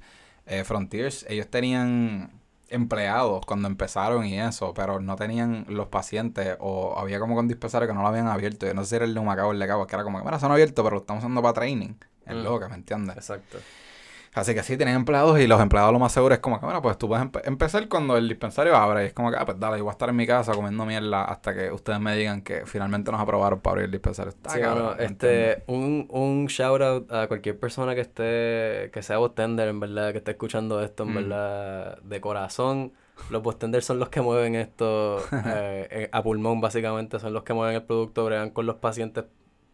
eh, 0.46 0.64
Frontiers, 0.64 1.24
ellos 1.28 1.46
tenían 1.48 2.37
empleados 2.68 3.44
cuando 3.46 3.68
empezaron 3.68 4.24
y 4.26 4.38
eso, 4.40 4.74
pero 4.74 5.00
no 5.00 5.16
tenían 5.16 5.64
los 5.68 5.88
pacientes 5.88 6.56
o 6.60 6.98
había 6.98 7.18
como 7.18 7.34
con 7.34 7.48
dispensarios 7.48 7.88
que 7.88 7.94
no 7.94 8.02
lo 8.02 8.08
habían 8.08 8.28
abierto. 8.28 8.66
Yo 8.66 8.74
no 8.74 8.82
sé 8.82 8.90
si 8.90 8.96
era 8.96 9.04
el 9.04 9.14
de 9.14 9.20
Humacao 9.20 9.48
o 9.48 9.52
el 9.52 9.58
de 9.58 9.66
Cabo, 9.66 9.86
que 9.86 9.96
era 9.96 10.04
como 10.04 10.18
que, 10.18 10.24
mira, 10.24 10.38
son 10.38 10.52
abiertos, 10.52 10.82
pero 10.82 10.96
lo 10.96 11.00
estamos 11.00 11.22
usando 11.22 11.42
para 11.42 11.54
training. 11.54 11.94
Es 12.26 12.34
mm. 12.34 12.42
loca, 12.42 12.68
¿me 12.68 12.76
entiendes? 12.76 13.16
Exacto. 13.16 13.58
Así 14.34 14.54
que 14.54 14.62
sí, 14.62 14.76
tienen 14.76 14.94
empleados 14.94 15.38
y 15.40 15.46
los 15.46 15.60
empleados 15.60 15.92
lo 15.92 15.98
más 15.98 16.12
seguro 16.12 16.34
es 16.34 16.40
como 16.40 16.60
que, 16.60 16.66
bueno, 16.66 16.82
pues 16.82 16.98
tú 16.98 17.08
puedes 17.08 17.26
empezar 17.44 17.88
cuando 17.88 18.16
el 18.16 18.28
dispensario 18.28 18.76
abre. 18.76 19.04
Y 19.04 19.06
es 19.06 19.12
como 19.12 19.30
que, 19.30 19.36
ah, 19.36 19.44
pues 19.44 19.58
dale, 19.58 19.78
yo 19.78 19.84
voy 19.84 19.90
a 19.90 19.92
estar 19.92 20.08
en 20.08 20.16
mi 20.16 20.26
casa 20.26 20.52
comiendo 20.52 20.84
mierda 20.86 21.24
hasta 21.24 21.54
que 21.54 21.72
ustedes 21.72 22.00
me 22.00 22.14
digan 22.16 22.42
que 22.42 22.66
finalmente 22.66 23.10
nos 23.10 23.20
aprobaron 23.20 23.60
para 23.60 23.72
abrir 23.72 23.86
el 23.86 23.90
dispensario. 23.92 24.32
sí, 24.32 24.60
bueno, 24.60 24.94
este, 24.98 25.64
un, 25.66 26.06
un 26.10 26.46
shout 26.46 26.82
out 26.82 27.12
a 27.12 27.26
cualquier 27.26 27.58
persona 27.58 27.94
que 27.94 28.02
esté, 28.02 28.90
que 28.92 29.02
sea 29.02 29.18
bostender, 29.18 29.68
en 29.68 29.80
verdad, 29.80 30.12
que 30.12 30.18
esté 30.18 30.32
escuchando 30.32 30.82
esto, 30.82 31.04
en 31.04 31.10
mm. 31.10 31.14
verdad, 31.14 31.98
de 32.02 32.20
corazón. 32.20 32.92
Los 33.30 33.42
bostenders 33.42 33.84
son 33.84 33.98
los 33.98 34.08
que 34.10 34.20
mueven 34.20 34.54
esto 34.54 35.18
eh, 35.32 35.88
eh, 35.90 36.08
a 36.12 36.22
pulmón, 36.22 36.60
básicamente, 36.60 37.18
son 37.18 37.32
los 37.32 37.42
que 37.42 37.54
mueven 37.54 37.74
el 37.74 37.82
producto, 37.82 38.24
bregan 38.24 38.50
con 38.50 38.66
los 38.66 38.76
pacientes, 38.76 39.24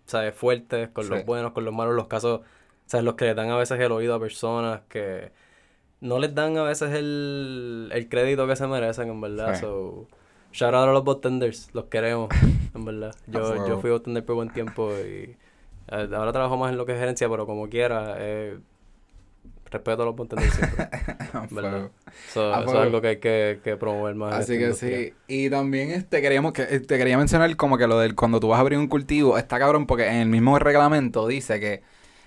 ¿sabes? 0.07 0.35
Fuertes, 0.35 0.89
con 0.89 1.09
los 1.09 1.25
buenos, 1.25 1.53
con 1.53 1.65
los 1.65 1.75
malos, 1.75 1.95
los 1.95 2.07
casos 2.07 2.41
o 2.87 2.91
sea, 2.91 3.03
los 3.03 3.15
que 3.15 3.27
le 3.27 3.35
dan 3.35 3.51
a 3.51 3.57
veces 3.57 3.81
el 3.81 3.93
oído 3.93 4.15
a 4.15 4.21
personas 4.21 4.83
que 4.89 5.33
no 6.01 6.19
les 6.19 6.35
dan 6.35 6.57
a 6.59 6.63
veces 6.63 6.93
el, 6.93 7.91
el 7.93 8.09
crédito 8.09 8.47
que 8.47 8.57
se 8.57 8.67
merecen, 8.67 9.09
en 9.09 9.21
verdad. 9.21 9.59
So, 9.59 10.07
shout 10.53 10.75
out 10.75 10.89
a 10.89 10.93
los 10.93 11.03
botenders, 11.03 11.71
los 11.73 11.87
queremos, 11.87 12.29
en 12.75 12.85
verdad. 12.85 13.15
Yo, 13.27 13.67
yo 13.67 13.81
fui 13.81 13.91
botender 13.91 14.25
por 14.25 14.37
buen 14.37 14.51
tiempo 14.51 14.91
y 14.93 15.37
eh, 15.89 16.09
ahora 16.15 16.33
trabajo 16.33 16.57
más 16.59 16.73
en 16.73 16.77
lo 16.77 16.85
que 16.85 16.93
es 16.93 16.99
gerencia, 16.99 17.29
pero 17.29 17.47
como 17.47 17.69
quiera, 17.71 18.17
eh, 18.19 18.59
respeto 19.71 20.03
a 20.03 20.05
los 20.07 20.15
botenders 20.15 20.53
siempre. 20.53 20.89
¿verdad? 21.51 21.91
eso 22.29 22.63
es 22.63 22.75
algo 22.75 23.01
que 23.01 23.09
hay 23.09 23.17
que, 23.17 23.61
que 23.65 23.77
promover 23.79 24.15
más. 24.15 24.35
Así 24.35 24.59
que 24.59 24.75
sí. 24.75 25.15
Y 25.27 25.49
también 25.49 25.91
este 25.91 26.21
queríamos 26.21 26.53
que 26.53 26.65
te 26.65 26.99
quería 26.99 27.17
mencionar 27.17 27.55
como 27.57 27.79
que 27.79 27.87
lo 27.87 27.99
del 27.99 28.15
cuando 28.15 28.41
tú 28.41 28.49
vas 28.49 28.59
a 28.59 28.61
abrir 28.61 28.79
un 28.79 28.89
cultivo, 28.89 29.39
está 29.39 29.59
cabrón 29.59 29.87
porque 29.87 30.07
en 30.07 30.17
el 30.17 30.29
mismo 30.29 30.59
reglamento 30.59 31.27
dice 31.27 31.61
que 31.61 31.83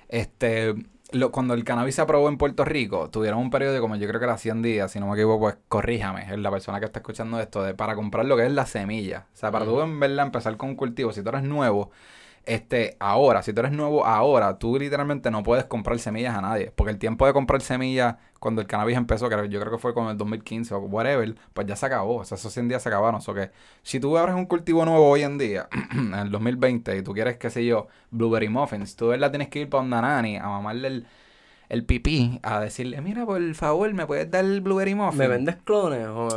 este, 0.10 0.76
lo, 1.12 1.32
cuando 1.32 1.54
el 1.54 1.63
cannabis 1.63 1.96
se 1.96 2.02
aprobó 2.02 2.30
en 2.30 2.38
Puerto 2.38 2.65
Rico, 2.65 3.10
tuvieron 3.10 3.39
un 3.39 3.50
periodo 3.50 3.74
de 3.74 3.80
como 3.80 3.96
yo 3.96 4.08
creo 4.08 4.20
que 4.20 4.26
era 4.26 4.38
100 4.38 4.62
días, 4.62 4.91
si 4.91 5.00
no 5.00 5.08
me 5.08 5.13
equivoco, 5.13 5.39
pues 5.39 5.58
corríjame, 5.67 6.32
es 6.32 6.38
la 6.39 6.52
persona 6.52 6.80
que 6.80 6.86
está 6.86 7.00
escuchando 7.00 7.39
esto, 7.39 7.63
de 7.63 7.74
para 7.74 7.96
comprar 7.96 8.26
lo 8.26 8.36
que 8.36 8.46
es 8.46 8.52
la 8.52 8.65
semilla. 8.65 9.28
O 9.34 9.38
sea, 9.38 9.52
para 9.52 9.65
tú 9.65 9.80
en 9.82 10.00
verdad 10.00 10.26
empezar 10.26 10.58
con 10.58 10.70
un 10.70 10.76
cultivo, 10.76 11.13
si 11.13 11.22
tú 11.22 11.30
eres 11.30 11.43
nuevo, 11.43 11.91
este, 12.48 12.96
ahora, 13.00 13.44
si 13.44 13.54
tú 13.54 13.60
eres 13.60 13.74
nuevo 13.74 14.06
ahora, 14.06 14.58
tú 14.58 14.80
literalmente 14.80 15.30
no 15.30 15.44
puedes 15.44 15.66
comprar 15.66 16.00
semillas 16.00 16.36
a 16.36 16.42
nadie. 16.42 16.72
Porque 16.76 16.92
el 16.92 16.98
tiempo 16.98 17.28
de 17.28 17.34
comprar 17.34 17.62
semillas 17.62 18.16
cuando 18.40 18.62
el 18.62 18.68
cannabis 18.68 18.98
empezó, 18.98 19.30
que 19.30 19.36
yo 19.50 19.60
creo 19.60 19.72
que 19.72 19.78
fue 19.78 19.94
con 19.94 20.08
el 20.08 20.18
2015 20.18 20.74
o 20.74 20.80
whatever, 20.80 21.36
pues 21.54 21.68
ya 21.68 21.76
se 21.76 21.86
acabó. 21.86 22.18
O 22.18 22.26
sea, 22.26 22.38
esos 22.38 22.54
100 22.54 22.70
días 22.70 22.82
se 22.82 22.90
acabaron. 22.90 23.20
O 23.20 23.22
sea 23.22 23.34
que 23.34 23.52
si 23.84 24.00
tú 24.00 24.18
abres 24.18 24.36
un 24.36 24.46
cultivo 24.46 24.86
nuevo 24.86 25.10
hoy 25.10 25.24
en 25.24 25.38
día, 25.38 25.68
en 25.92 26.14
el 26.14 26.32
2020, 26.32 26.98
y 26.98 27.02
tú 27.02 27.14
quieres, 27.14 27.38
qué 27.38 27.50
sé 27.50 27.66
yo, 27.66 27.88
blueberry 28.12 28.50
muffins, 28.50 28.96
tú 28.96 29.08
verdad 29.10 29.30
tienes 29.30 29.50
que 29.50 29.60
ir 29.60 29.70
para 29.70 29.84
un 29.84 29.90
nanani 29.90 30.38
a 30.38 30.48
mamarle 30.48 30.88
el 30.88 31.08
el 31.69 31.84
pipí 31.84 32.39
a 32.43 32.60
decirle, 32.60 33.01
mira, 33.01 33.25
por 33.25 33.53
favor, 33.53 33.93
¿me 33.93 34.06
puedes 34.06 34.30
dar 34.32 34.45
el 34.45 34.62
blueberry 34.62 34.95
muffin? 34.95 35.17
¿Me 35.17 35.27
vendes 35.27 35.58
clones 35.63 36.08
o, 36.08 36.27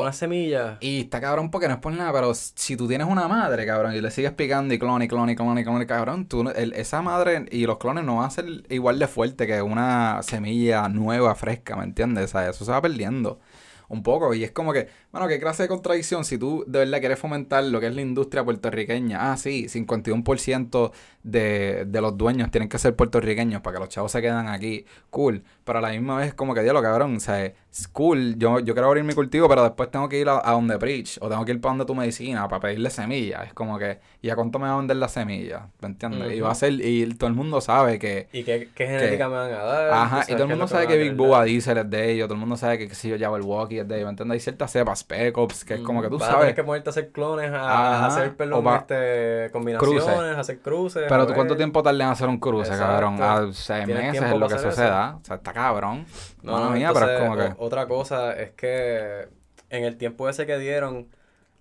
una 0.00 0.12
semilla? 0.12 0.78
Y 0.80 1.00
está 1.00 1.20
cabrón 1.20 1.50
porque 1.50 1.68
no 1.68 1.74
es 1.74 1.80
por 1.80 1.92
nada, 1.92 2.12
pero 2.12 2.32
si 2.34 2.76
tú 2.76 2.86
tienes 2.86 3.06
una 3.06 3.26
madre, 3.28 3.66
cabrón, 3.66 3.94
y 3.94 4.00
le 4.00 4.10
sigues 4.10 4.32
picando 4.32 4.72
y 4.72 4.78
clon 4.78 5.02
y 5.02 5.08
clon 5.08 5.30
y 5.30 5.36
clon 5.36 5.58
y 5.58 5.64
clon, 5.64 5.84
cabrón, 5.86 6.26
tú, 6.26 6.48
esa 6.50 7.02
madre 7.02 7.46
y 7.50 7.66
los 7.66 7.78
clones 7.78 8.04
no 8.04 8.16
van 8.16 8.26
a 8.26 8.30
ser 8.30 8.46
igual 8.68 8.98
de 8.98 9.08
fuerte 9.08 9.46
que 9.46 9.62
una 9.62 10.22
semilla 10.22 10.88
nueva, 10.88 11.34
fresca, 11.34 11.76
¿me 11.76 11.84
entiendes? 11.84 12.24
O 12.24 12.28
sea, 12.28 12.48
eso 12.48 12.64
se 12.64 12.70
va 12.70 12.80
perdiendo 12.80 13.40
un 13.88 14.02
poco. 14.02 14.34
Y 14.34 14.42
es 14.42 14.50
como 14.52 14.72
que, 14.72 14.88
bueno, 15.12 15.28
qué 15.28 15.38
clase 15.38 15.64
de 15.64 15.68
contradicción 15.68 16.24
si 16.24 16.38
tú 16.38 16.64
de 16.66 16.80
verdad 16.80 17.00
quieres 17.00 17.18
fomentar 17.18 17.62
lo 17.64 17.80
que 17.80 17.88
es 17.88 17.94
la 17.94 18.00
industria 18.00 18.42
puertorriqueña. 18.44 19.30
Ah, 19.30 19.36
sí, 19.36 19.66
51% 19.68 20.90
de, 21.22 21.84
de 21.86 22.00
los 22.00 22.16
dueños 22.16 22.50
tienen 22.50 22.68
que 22.68 22.78
ser 22.78 22.96
puertorriqueños 22.96 23.60
para 23.60 23.74
que 23.74 23.80
los 23.80 23.88
chavos 23.90 24.10
se 24.10 24.22
quedan 24.22 24.48
aquí. 24.48 24.86
Cool. 25.10 25.44
Pero 25.64 25.78
a 25.78 25.82
la 25.82 25.90
misma 25.90 26.16
vez, 26.18 26.34
como 26.34 26.54
que, 26.54 26.62
diablo, 26.62 26.82
cabrón, 26.82 27.16
o 27.16 27.20
sea, 27.20 27.44
es 27.44 27.88
cool. 27.88 28.36
Yo, 28.36 28.58
yo 28.60 28.74
quiero 28.74 28.88
abrir 28.88 29.04
mi 29.04 29.14
cultivo, 29.14 29.48
pero 29.48 29.62
después 29.62 29.90
tengo 29.90 30.08
que 30.08 30.18
ir 30.18 30.28
a, 30.28 30.40
donde 30.50 30.78
preach 30.78 31.18
o 31.20 31.28
tengo 31.28 31.44
que 31.44 31.52
ir 31.52 31.60
para 31.60 31.72
donde 31.72 31.84
tu 31.86 31.94
medicina 31.94 32.48
para 32.48 32.60
pedirle 32.60 32.90
semillas. 32.90 33.46
Es 33.46 33.54
como 33.54 33.78
que, 33.78 33.98
¿y 34.20 34.28
a 34.30 34.34
cuánto 34.34 34.58
me 34.58 34.66
va 34.66 34.74
a 34.74 34.76
vender 34.78 34.96
la 34.96 35.08
semilla? 35.08 35.68
¿Me 35.80 35.88
entiendes? 35.88 36.34
Y 36.34 36.40
va 36.40 36.50
a 36.50 36.54
ser, 36.54 36.72
y 36.72 37.14
todo 37.14 37.28
el 37.28 37.34
mundo 37.34 37.60
sabe 37.60 37.98
que. 37.98 38.28
¿Y 38.32 38.44
qué, 38.44 38.68
qué 38.74 38.86
genética 38.86 39.28
me 39.28 39.36
van 39.36 39.52
a 39.52 39.62
dar? 39.62 39.90
Ajá, 39.90 40.24
y 40.28 40.32
todo 40.32 40.44
el 40.44 40.48
mundo 40.50 40.66
sabe 40.66 40.86
que 40.86 40.96
Big 40.96 41.14
Bua 41.14 41.44
Diesel 41.44 41.78
es 41.78 41.88
de 41.88 42.12
ellos, 42.12 42.26
todo 42.26 42.34
el 42.34 42.40
mundo 42.40 42.56
sabe 42.56 42.78
que, 42.78 42.94
si 42.94 43.08
yo, 43.08 43.16
llamo 43.16 43.36
el 43.36 43.42
Walkie 43.42 43.78
es 43.78 43.88
de 43.88 43.94
ellos, 43.96 44.06
¿me 44.06 44.10
entiendes? 44.10 44.34
Hay 44.34 44.40
ciertas 44.40 44.72
cepas, 44.72 45.01
Spec 45.02 45.34
que 45.66 45.74
es 45.74 45.80
como 45.80 46.00
que 46.00 46.08
tú 46.08 46.18
sabes. 46.18 46.36
Tienes 46.36 46.54
que 46.54 46.62
moverte 46.62 46.88
a 46.88 46.90
hacer 46.90 47.10
clones, 47.10 47.50
a, 47.52 48.06
hacer 48.06 48.36
perdón, 48.36 48.66
este, 48.76 49.50
combinaciones, 49.52 50.36
a 50.36 50.40
hacer 50.40 50.60
cruces. 50.60 51.04
Pero 51.08 51.26
tú, 51.26 51.34
¿cuánto 51.34 51.56
tiempo 51.56 51.82
tardas 51.82 52.00
en 52.00 52.08
hacer 52.08 52.28
un 52.28 52.38
cruce, 52.38 52.70
cabrón? 52.70 53.20
A 53.22 53.52
seis 53.52 53.86
meses 53.86 54.22
es 54.22 54.36
lo 54.36 54.48
que 54.48 54.58
suceda. 54.58 55.16
O 55.20 55.24
sea, 55.24 55.36
está 55.36 55.52
cabrón. 55.52 56.06
No, 56.42 56.64
no, 56.64 56.70
mía, 56.70 56.90
pero 56.92 57.10
es 57.10 57.20
como 57.20 57.36
que. 57.36 57.54
Otra 57.58 57.86
cosa 57.86 58.32
es 58.34 58.52
que 58.52 59.28
en 59.70 59.84
el 59.84 59.96
tiempo 59.96 60.28
ese 60.28 60.46
que 60.46 60.58
dieron, 60.58 61.08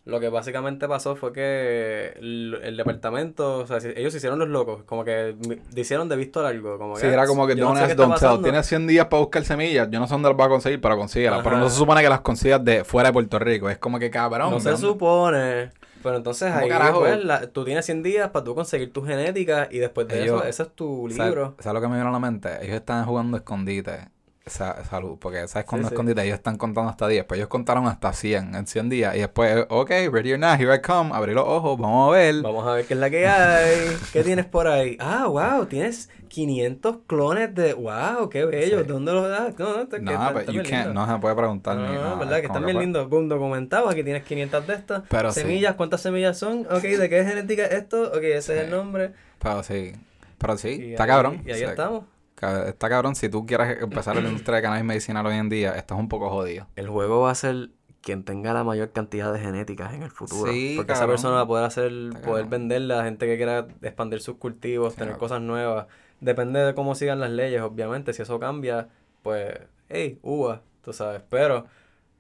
lo 0.03 0.19
que 0.19 0.29
básicamente 0.29 0.87
pasó 0.87 1.15
fue 1.15 1.31
que 1.31 2.13
el, 2.17 2.59
el 2.63 2.75
departamento, 2.75 3.59
o 3.59 3.67
sea, 3.67 3.77
ellos 3.95 4.11
se 4.11 4.17
hicieron 4.17 4.39
los 4.39 4.49
locos, 4.49 4.83
como 4.85 5.03
que 5.03 5.35
hicieron 5.75 6.09
de 6.09 6.15
visto 6.15 6.41
largo, 6.41 6.77
como 6.79 6.95
que... 6.95 7.01
Sí, 7.01 7.07
era 7.07 7.27
como 7.27 7.45
que 7.45 7.55
yo 7.55 7.71
no 7.71 7.75
sé 7.87 7.93
don't 7.93 8.17
tell. 8.19 8.41
Tienes 8.41 8.65
100 8.65 8.87
días 8.87 9.05
para 9.05 9.21
buscar 9.21 9.43
semillas. 9.43 9.89
Yo 9.91 9.99
no 9.99 10.07
sé 10.07 10.13
dónde 10.13 10.29
las 10.29 10.37
vas 10.37 10.47
a 10.47 10.49
conseguir, 10.49 10.81
pero 10.81 10.97
consíguelas. 10.97 11.41
Pero 11.43 11.57
no 11.57 11.69
se 11.69 11.75
supone 11.77 12.01
que 12.01 12.09
las 12.09 12.21
consigas 12.21 12.63
de 12.65 12.83
fuera 12.83 13.09
de 13.09 13.13
Puerto 13.13 13.37
Rico. 13.37 13.69
Es 13.69 13.77
como 13.77 13.99
que 13.99 14.09
cabrón. 14.09 14.49
No 14.51 14.59
¿de 14.59 14.61
se 14.61 14.77
supone. 14.77 15.69
Pero 16.01 16.17
entonces 16.17 16.49
¿Cómo 16.51 16.63
ahí 16.63 16.69
carajo? 16.69 16.99
pues, 17.01 17.23
la- 17.23 17.47
tú 17.51 17.63
tienes 17.63 17.85
100 17.85 18.01
días 18.01 18.29
para 18.31 18.43
tú 18.43 18.55
conseguir 18.55 18.91
tu 18.91 19.03
genética 19.03 19.67
y 19.69 19.77
después 19.77 20.07
de 20.07 20.23
Ellos- 20.23 20.41
eso, 20.41 20.47
ese 20.49 20.63
es 20.63 20.69
tu 20.73 21.07
¿Sabes 21.11 21.25
libro. 21.27 21.55
¿sabes 21.59 21.75
lo 21.75 21.81
que 21.81 21.87
me 21.89 21.97
vino 21.97 22.09
a 22.09 22.11
la 22.11 22.19
mente? 22.19 22.49
Ellos 22.63 22.77
están 22.77 23.05
jugando 23.05 23.37
escondite. 23.37 24.07
Sa- 24.43 24.84
salud, 24.86 25.17
porque 25.19 25.47
sabes 25.47 25.67
cuando 25.67 25.88
Sí, 25.89 25.95
sí. 25.95 26.01
ellos 26.21 26.34
están 26.34 26.58
contando 26.58 26.89
hasta 26.89 27.08
10, 27.08 27.25
pues 27.25 27.38
ellos 27.38 27.47
contaron 27.47 27.86
hasta 27.88 28.12
100 28.12 28.56
en 28.56 28.65
100 28.65 28.89
días 28.89 29.15
y 29.15 29.19
después, 29.19 29.67
ok, 29.69 29.89
ready 30.12 30.34
or 30.34 30.39
not, 30.39 30.60
here 30.60 30.73
I 30.75 30.82
come, 30.82 31.12
abrí 31.13 31.36
los 31.36 31.45
ojos, 31.47 31.77
vamos 31.80 32.10
a 32.10 32.17
ver. 32.17 32.41
Vamos 32.41 32.65
a 32.67 32.71
ver 32.73 32.86
qué 32.86 32.95
es 32.95 32.99
la 32.99 33.12
que 33.12 33.27
hay. 33.27 33.95
¿Qué 34.12 34.23
tienes 34.23 34.45
por 34.45 34.67
ahí? 34.67 34.97
Ah, 34.99 35.27
wow, 35.27 35.67
tienes 35.67 36.10
500 36.30 36.97
clones 37.06 37.54
de... 37.54 37.73
Wow, 37.75 38.30
qué 38.30 38.45
bello. 38.45 38.80
Sí. 38.80 38.86
¿Dónde 38.88 39.12
los 39.13 39.30
das? 39.30 39.60
No, 39.60 39.75
no, 39.77 39.82
está- 39.84 39.99
No, 39.99 40.12
está- 40.12 40.27
pero 40.30 40.39
está 40.39 40.51
you 40.54 40.63
can't, 40.67 40.93
no 40.93 41.06
se 41.06 41.19
puede 41.19 41.36
preguntar 41.36 41.75
No, 41.77 41.88
ni 41.88 41.93
no, 41.95 42.01
nada. 42.01 42.15
verdad, 42.15 42.39
que 42.39 42.45
están 42.47 42.65
bien 42.65 42.77
pues- 42.77 42.86
lindos. 42.86 43.10
Boom, 43.10 43.30
documentado. 43.30 43.89
Aquí 43.89 44.04
tienes 44.04 44.23
500 44.23 44.65
de 44.65 44.73
estas. 44.73 45.04
Pero 45.08 45.32
semillas, 45.32 45.75
¿cuántas 45.75 46.01
semillas 46.01 46.38
son? 46.39 46.65
Ok, 46.71 46.82
¿de 46.82 47.10
qué 47.10 47.23
genética 47.23 47.65
es 47.65 47.73
esto? 47.73 48.08
Ok, 48.08 48.23
ese 48.23 48.58
es 48.58 48.63
el 48.63 48.71
nombre. 48.71 49.12
Pero 49.39 49.62
sí, 49.62 49.91
pero 50.39 50.58
sí, 50.58 50.69
Y 50.69 50.91
está 50.93 51.04
ahí- 51.04 51.10
cabrón. 51.10 51.41
Y 51.45 51.49
ahí 51.51 51.56
O 51.58 51.58
sea, 51.60 51.69
estamos. 51.69 52.04
Está 52.41 52.89
cabrón, 52.89 53.15
si 53.15 53.30
tú 53.30 53.45
quieres 53.45 53.82
empezar 53.82 54.17
en 54.17 54.23
la 54.23 54.30
industria 54.32 54.58
de 54.58 54.62
cannabis 54.63 54.86
medicinal 54.86 55.25
hoy 55.25 55.36
en 55.36 55.49
día, 55.49 55.73
estás 55.73 55.97
un 55.97 56.10
poco 56.10 56.30
jodido. 56.30 56.67
El 56.75 56.88
juego 56.89 57.21
va 57.21 57.32
a 57.32 57.36
ser 57.36 57.69
quien 58.01 58.23
tenga 58.23 58.51
la 58.54 58.63
mayor 58.63 58.91
cantidad 58.91 59.32
de 59.32 59.39
genéticas 59.39 59.93
en 59.93 60.01
el 60.04 60.10
futuro. 60.12 60.51
Sí, 60.51 60.73
porque 60.75 60.93
esa 60.93 61.06
persona 61.08 61.36
va 61.36 61.41
a 61.41 61.47
poder 61.47 61.65
hacer, 61.65 61.91
Está 61.91 62.21
poder 62.21 62.43
cabrón. 62.45 62.49
venderle 62.49 62.93
a 62.95 63.04
gente 63.04 63.27
que 63.27 63.38
quiera 63.38 63.67
expandir 63.84 64.21
sus 64.21 64.38
cultivos, 64.38 64.93
Sí, 64.93 64.99
tener 64.99 65.17
cosas 65.17 65.41
nuevas. 65.41 65.86
Depende 66.19 66.60
de 66.60 66.73
cómo 66.73 66.95
sigan 66.95 67.19
las 67.19 67.30
leyes, 67.30 67.62
obviamente. 67.62 68.13
Si 68.13 68.21
eso 68.23 68.39
cambia, 68.39 68.89
pues, 69.21 69.54
hey, 69.89 70.17
uva, 70.23 70.62
tú 70.84 70.93
sabes. 70.93 71.21
Pero 71.30 71.65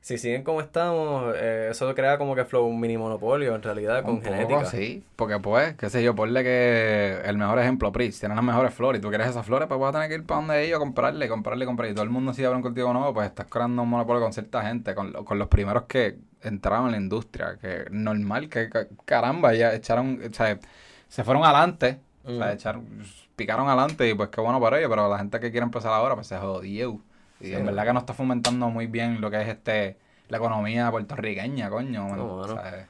si 0.01 0.17
siguen 0.17 0.43
como 0.43 0.61
estamos, 0.61 1.33
eh, 1.37 1.67
eso 1.71 1.93
crea 1.95 2.17
como 2.17 2.35
que 2.35 2.43
flow 2.45 2.65
un 2.65 2.79
mini 2.79 2.97
monopolio 2.97 3.55
en 3.55 3.61
realidad 3.61 4.03
con 4.03 4.15
Un 4.15 4.21
poco, 4.21 4.33
genética. 4.33 4.65
sí, 4.71 5.03
porque 5.15 5.39
pues, 5.39 5.75
qué 5.75 5.89
sé 5.89 6.03
yo, 6.03 6.15
ponle 6.15 6.43
que 6.43 7.21
el 7.23 7.37
mejor 7.37 7.59
ejemplo, 7.59 7.91
Pris, 7.91 8.19
tienen 8.19 8.35
las 8.35 8.43
mejores 8.45 8.73
flores 8.73 8.99
y 8.99 9.01
tú 9.01 9.09
quieres 9.09 9.27
esas 9.27 9.45
flores, 9.45 9.67
pues 9.67 9.79
vas 9.79 9.89
a 9.89 9.93
tener 9.93 10.09
que 10.09 10.15
ir 10.15 10.25
para 10.25 10.39
donde 10.41 10.63
ellos 10.65 10.77
a 10.77 10.79
comprarle, 10.79 11.29
comprarle, 11.29 11.65
comprarle. 11.65 11.91
Y 11.91 11.95
todo 11.95 12.03
el 12.03 12.09
mundo 12.09 12.33
si 12.33 12.43
abre 12.43 12.55
un 12.57 12.63
cultivo 12.63 12.91
nuevo, 12.93 13.13
pues 13.13 13.27
estás 13.27 13.45
creando 13.47 13.83
un 13.83 13.89
monopolio 13.89 14.21
con 14.21 14.33
cierta 14.33 14.63
gente, 14.63 14.95
con, 14.95 15.11
con 15.13 15.37
los 15.37 15.47
primeros 15.49 15.83
que 15.83 16.17
entraron 16.41 16.87
en 16.87 16.91
la 16.93 16.97
industria, 16.97 17.57
que 17.61 17.85
normal, 17.91 18.49
que 18.49 18.69
ca- 18.69 18.87
caramba, 19.05 19.53
ya 19.53 19.73
echaron, 19.73 20.19
o 20.29 20.33
sea, 20.33 20.59
se 21.07 21.23
fueron 21.23 21.43
adelante, 21.43 21.99
o 22.25 22.29
sea, 22.39 22.53
echaron, 22.53 22.87
picaron 23.35 23.67
adelante 23.67 24.09
y 24.09 24.13
pues 24.15 24.29
qué 24.29 24.41
bueno 24.41 24.59
para 24.59 24.77
ellos, 24.79 24.89
pero 24.89 25.09
la 25.09 25.17
gente 25.19 25.39
que 25.39 25.51
quiere 25.51 25.65
empezar 25.65 25.91
ahora, 25.93 26.15
pues 26.15 26.27
se 26.27 26.37
jodió. 26.37 26.99
Y 27.41 27.47
Sí, 27.47 27.53
en 27.53 27.65
verdad 27.65 27.85
que 27.85 27.93
no 27.93 27.99
está 27.99 28.13
fomentando 28.13 28.69
muy 28.69 28.87
bien 28.87 29.19
lo 29.21 29.29
que 29.31 29.41
es 29.41 29.47
este 29.47 29.97
la 30.29 30.37
economía 30.37 30.89
puertorriqueña, 30.91 31.69
coño. 31.69 32.07
No, 32.15 32.25
o 32.35 32.41
mano. 32.41 32.53
sea, 32.61 32.87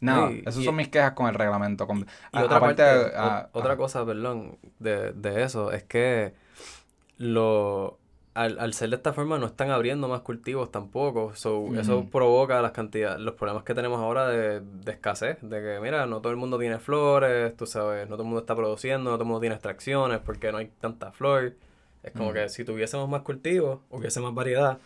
no, 0.00 0.28
Sí, 0.28 0.42
esas 0.44 0.62
y- 0.62 0.64
son 0.64 0.76
mis 0.76 0.88
quejas 0.88 1.12
con 1.12 1.28
el 1.28 1.34
reglamento. 1.34 1.86
Con, 1.86 2.06
Y 2.32 2.38
a- 2.38 2.44
otra 2.44 2.58
aparte, 2.58 2.82
parte, 2.82 3.16
a- 3.16 3.48
o- 3.52 3.58
otra 3.58 3.72
a- 3.74 3.76
cosa, 3.76 4.04
perdón, 4.04 4.58
de, 4.78 5.12
de 5.12 5.42
eso, 5.42 5.72
es 5.72 5.84
que 5.84 6.34
lo 7.18 7.98
al, 8.34 8.58
al 8.58 8.72
ser 8.72 8.88
de 8.88 8.96
esta 8.96 9.12
forma 9.12 9.38
no 9.38 9.44
están 9.46 9.70
abriendo 9.70 10.08
más 10.08 10.22
cultivos 10.22 10.70
tampoco. 10.72 11.34
So, 11.36 11.74
Eso 11.76 12.06
provoca 12.10 12.62
las 12.62 12.72
cantidades, 12.72 13.20
los 13.20 13.34
problemas 13.34 13.62
que 13.64 13.74
tenemos 13.74 14.00
ahora 14.00 14.26
de, 14.28 14.60
de 14.60 14.92
escasez, 14.92 15.36
de 15.42 15.60
que 15.62 15.80
mira, 15.82 16.06
no 16.06 16.20
todo 16.22 16.30
el 16.32 16.38
mundo 16.38 16.58
tiene 16.58 16.78
flores, 16.78 17.54
tú 17.56 17.66
sabes, 17.66 18.08
no 18.08 18.14
todo 18.16 18.22
el 18.22 18.28
mundo 18.28 18.40
está 18.40 18.56
produciendo, 18.56 19.10
no 19.10 19.16
todo 19.16 19.24
el 19.24 19.28
mundo 19.28 19.40
tiene 19.40 19.54
extracciones 19.56 20.18
porque 20.20 20.50
no 20.50 20.58
hay 20.58 20.68
tanta 20.80 21.12
flor. 21.12 21.52
Es 22.02 22.12
como 22.12 22.32
que 22.32 22.48
si 22.48 22.64
tuviésemos 22.64 23.08
más 23.08 23.22
cultivos, 23.22 23.80
hubiese 23.90 24.20
más 24.20 24.34
variedad, 24.34 24.80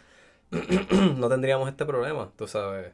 no 1.19 1.29
tendríamos 1.29 1.69
este 1.69 1.87
problema, 1.87 2.33
tú 2.37 2.47
sabes. 2.49 2.93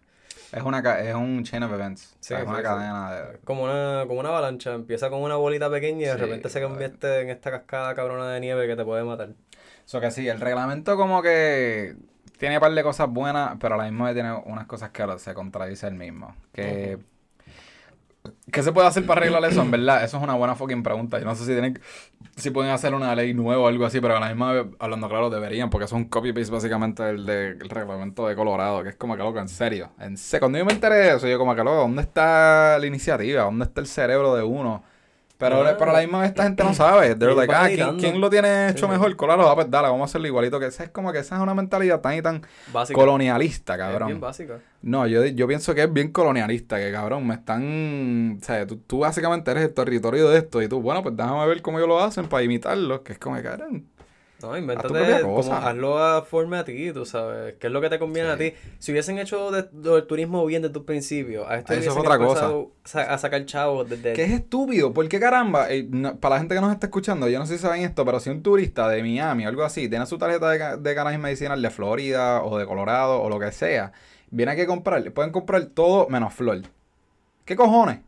Es, 0.52 0.62
una, 0.62 0.80
es 1.00 1.14
un 1.14 1.42
chain 1.44 1.62
of 1.62 1.72
events. 1.72 2.16
Sí, 2.20 2.34
o 2.34 2.38
sea, 2.38 2.42
es 2.42 2.46
una 2.46 2.62
sí. 2.62 2.62
cadena 2.62 3.12
de... 3.12 3.40
Como 3.44 3.64
una, 3.64 4.04
como 4.06 4.20
una 4.20 4.28
avalancha, 4.30 4.74
empieza 4.74 5.10
con 5.10 5.22
una 5.22 5.36
bolita 5.36 5.70
pequeña 5.70 6.00
y 6.02 6.04
de 6.10 6.16
Sí, 6.16 6.18
repente 6.18 6.48
se 6.48 6.60
brother. 6.60 6.62
convierte 6.62 7.20
en 7.20 7.30
esta 7.30 7.50
cascada 7.50 7.94
cabrona 7.94 8.30
de 8.32 8.40
nieve 8.40 8.66
que 8.68 8.76
te 8.76 8.84
puede 8.84 9.04
matar. 9.04 9.34
So 9.84 10.00
que 10.00 10.10
sí, 10.10 10.28
el 10.28 10.40
reglamento 10.40 10.96
como 10.96 11.22
que 11.22 11.96
tiene 12.38 12.56
un 12.56 12.60
par 12.60 12.72
de 12.72 12.82
cosas 12.82 13.08
buenas, 13.10 13.56
pero 13.60 13.74
a 13.74 13.78
la 13.78 13.84
misma 13.84 14.06
vez 14.06 14.14
tiene 14.14 14.32
unas 14.32 14.66
cosas 14.66 14.90
que 14.90 15.04
se 15.18 15.34
contradice 15.34 15.86
el 15.88 15.94
mismo. 15.94 16.34
Que... 16.52 16.98
¿Qué 18.50 18.62
se 18.62 18.72
puede 18.72 18.88
hacer 18.88 19.06
para 19.06 19.20
arreglar 19.20 19.44
eso? 19.44 19.62
En 19.62 19.70
verdad, 19.70 20.02
eso 20.02 20.16
es 20.16 20.22
una 20.22 20.34
buena 20.34 20.56
fucking 20.56 20.82
pregunta. 20.82 21.18
Yo 21.18 21.24
no 21.24 21.34
sé 21.36 21.44
si 21.44 21.52
tienen, 21.52 21.80
si 22.36 22.50
pueden 22.50 22.72
hacer 22.72 22.92
una 22.92 23.14
ley 23.14 23.34
nueva 23.34 23.62
o 23.62 23.68
algo 23.68 23.86
así, 23.86 24.00
pero 24.00 24.16
a 24.16 24.20
la 24.20 24.28
misma 24.28 24.66
hablando 24.80 25.08
claro, 25.08 25.30
deberían, 25.30 25.70
porque 25.70 25.84
es 25.84 25.92
un 25.92 26.06
copy-paste 26.06 26.50
básicamente 26.50 27.04
del, 27.04 27.24
del 27.24 27.68
reglamento 27.70 28.26
de 28.26 28.34
Colorado, 28.34 28.82
que 28.82 28.90
es 28.90 28.96
como 28.96 29.16
que 29.16 29.22
loco, 29.22 29.38
en 29.38 29.48
serio. 29.48 29.92
En 30.00 30.16
serio, 30.16 30.40
cuando 30.40 30.58
yo 30.58 30.64
me 30.64 30.72
enteré 30.72 30.96
de 30.96 31.16
eso, 31.16 31.28
yo 31.28 31.38
como 31.38 31.54
que 31.54 31.62
loco, 31.62 31.76
¿dónde 31.76 32.02
está 32.02 32.78
la 32.80 32.86
iniciativa? 32.86 33.44
¿Dónde 33.44 33.64
está 33.64 33.80
el 33.80 33.86
cerebro 33.86 34.34
de 34.34 34.42
uno? 34.42 34.82
Pero, 35.42 35.66
Ah. 35.66 35.76
pero 35.78 35.90
a 35.90 35.94
la 35.94 36.00
misma 36.00 36.20
vez 36.20 36.30
esta 36.30 36.44
gente 36.44 36.62
no 36.64 36.72
sabe. 36.74 37.14
They're 37.16 37.34
like, 37.34 37.52
ah, 37.54 37.66
¿quién, 37.66 37.98
quién 37.98 38.20
lo 38.20 38.30
tiene 38.30 38.68
hecho 38.70 38.86
Sí. 38.86 38.92
mejor? 38.92 39.14
Colorado, 39.16 39.50
ah, 39.50 39.54
pues 39.54 39.70
dale, 39.70 39.88
vamos 39.88 40.02
a 40.02 40.04
hacerlo 40.04 40.26
igualito 40.28 40.60
que 40.60 40.66
esa. 40.66 40.84
Es 40.84 40.90
como 40.90 41.12
que 41.12 41.18
esa 41.18 41.36
es 41.36 41.42
una 41.42 41.54
mentalidad 41.54 42.00
tan 42.00 42.14
y 42.14 42.22
tan 42.22 42.42
Básica. 42.72 42.98
colonialista, 42.98 43.74
Es 43.74 43.78
bien 43.80 43.90
cabrón. 43.90 44.20
básica. 44.20 44.58
No, 44.82 45.06
yo, 45.06 45.24
yo 45.26 45.46
pienso 45.48 45.74
que 45.74 45.82
es 45.82 45.92
bien 45.92 46.12
colonialista, 46.12 46.78
que 46.78 46.90
cabrón, 46.92 47.26
me 47.26 47.34
están... 47.34 48.38
O 48.40 48.44
sea, 48.44 48.66
tú, 48.66 48.76
tú 48.78 49.00
básicamente 49.00 49.50
eres 49.50 49.64
el 49.64 49.74
territorio 49.74 50.28
de 50.28 50.38
esto 50.38 50.62
y 50.62 50.68
tú, 50.68 50.80
bueno, 50.80 51.02
pues 51.02 51.16
déjame 51.16 51.46
ver 51.46 51.62
cómo 51.62 51.78
ellos 51.78 51.88
lo 51.88 52.02
hacen 52.02 52.26
para 52.28 52.42
imitarlo, 52.42 53.02
que 53.02 53.12
es 53.14 53.18
como 53.18 53.36
que, 53.36 53.42
cabrón. 53.42 53.86
No, 54.42 54.56
invéntate, 54.56 55.20
como 55.22 55.36
cosa. 55.36 55.68
hazlo 55.68 55.98
a 56.02 56.22
forma 56.22 56.58
a 56.60 56.64
ti, 56.64 56.92
tú 56.92 57.04
sabes, 57.06 57.54
qué 57.60 57.66
es 57.68 57.72
lo 57.72 57.80
que 57.80 57.88
te 57.88 57.98
conviene 57.98 58.28
a 58.30 58.36
ti. 58.36 58.52
Si 58.78 58.92
hubiesen 58.92 59.18
hecho 59.18 59.50
de- 59.50 59.68
del 59.72 60.06
turismo 60.06 60.44
bien 60.46 60.62
desde 60.62 60.72
tu 60.74 60.84
principio, 60.84 61.48
a 61.48 61.56
esto 61.58 61.72
Eso 61.72 61.90
es 61.92 61.96
otra 61.96 62.18
cosa. 62.18 62.30
empezado 62.46 62.70
sa- 62.84 63.12
a 63.14 63.18
sacar 63.18 63.44
chavos 63.46 63.88
desde... 63.88 64.12
Que 64.14 64.24
es 64.24 64.30
estúpido, 64.32 64.92
porque 64.92 65.20
caramba, 65.20 65.70
eh, 65.70 65.86
no- 65.88 66.16
para 66.16 66.34
la 66.36 66.38
gente 66.40 66.54
que 66.54 66.60
nos 66.60 66.72
está 66.72 66.86
escuchando, 66.86 67.28
yo 67.28 67.38
no 67.38 67.46
sé 67.46 67.56
si 67.56 67.62
saben 67.62 67.82
esto, 67.82 68.04
pero 68.04 68.20
si 68.20 68.30
un 68.30 68.42
turista 68.42 68.88
de 68.88 69.02
Miami 69.02 69.46
o 69.46 69.48
algo 69.48 69.62
así 69.64 69.88
tiene 69.88 70.06
su 70.06 70.18
tarjeta 70.18 70.50
de, 70.50 70.76
de 70.78 70.94
cannabis 70.94 71.18
medicinal 71.20 71.60
de 71.62 71.70
Florida 71.70 72.42
o 72.42 72.58
de 72.58 72.66
Colorado 72.66 73.20
o 73.22 73.28
lo 73.28 73.38
que 73.38 73.52
sea, 73.52 73.92
viene 74.30 74.52
aquí 74.52 74.62
a 74.62 74.66
comprar, 74.66 75.10
pueden 75.12 75.30
comprar 75.32 75.64
todo 75.66 76.08
menos 76.08 76.32
flor. 76.34 76.62
¿Qué 77.44 77.56
cojones? 77.56 77.98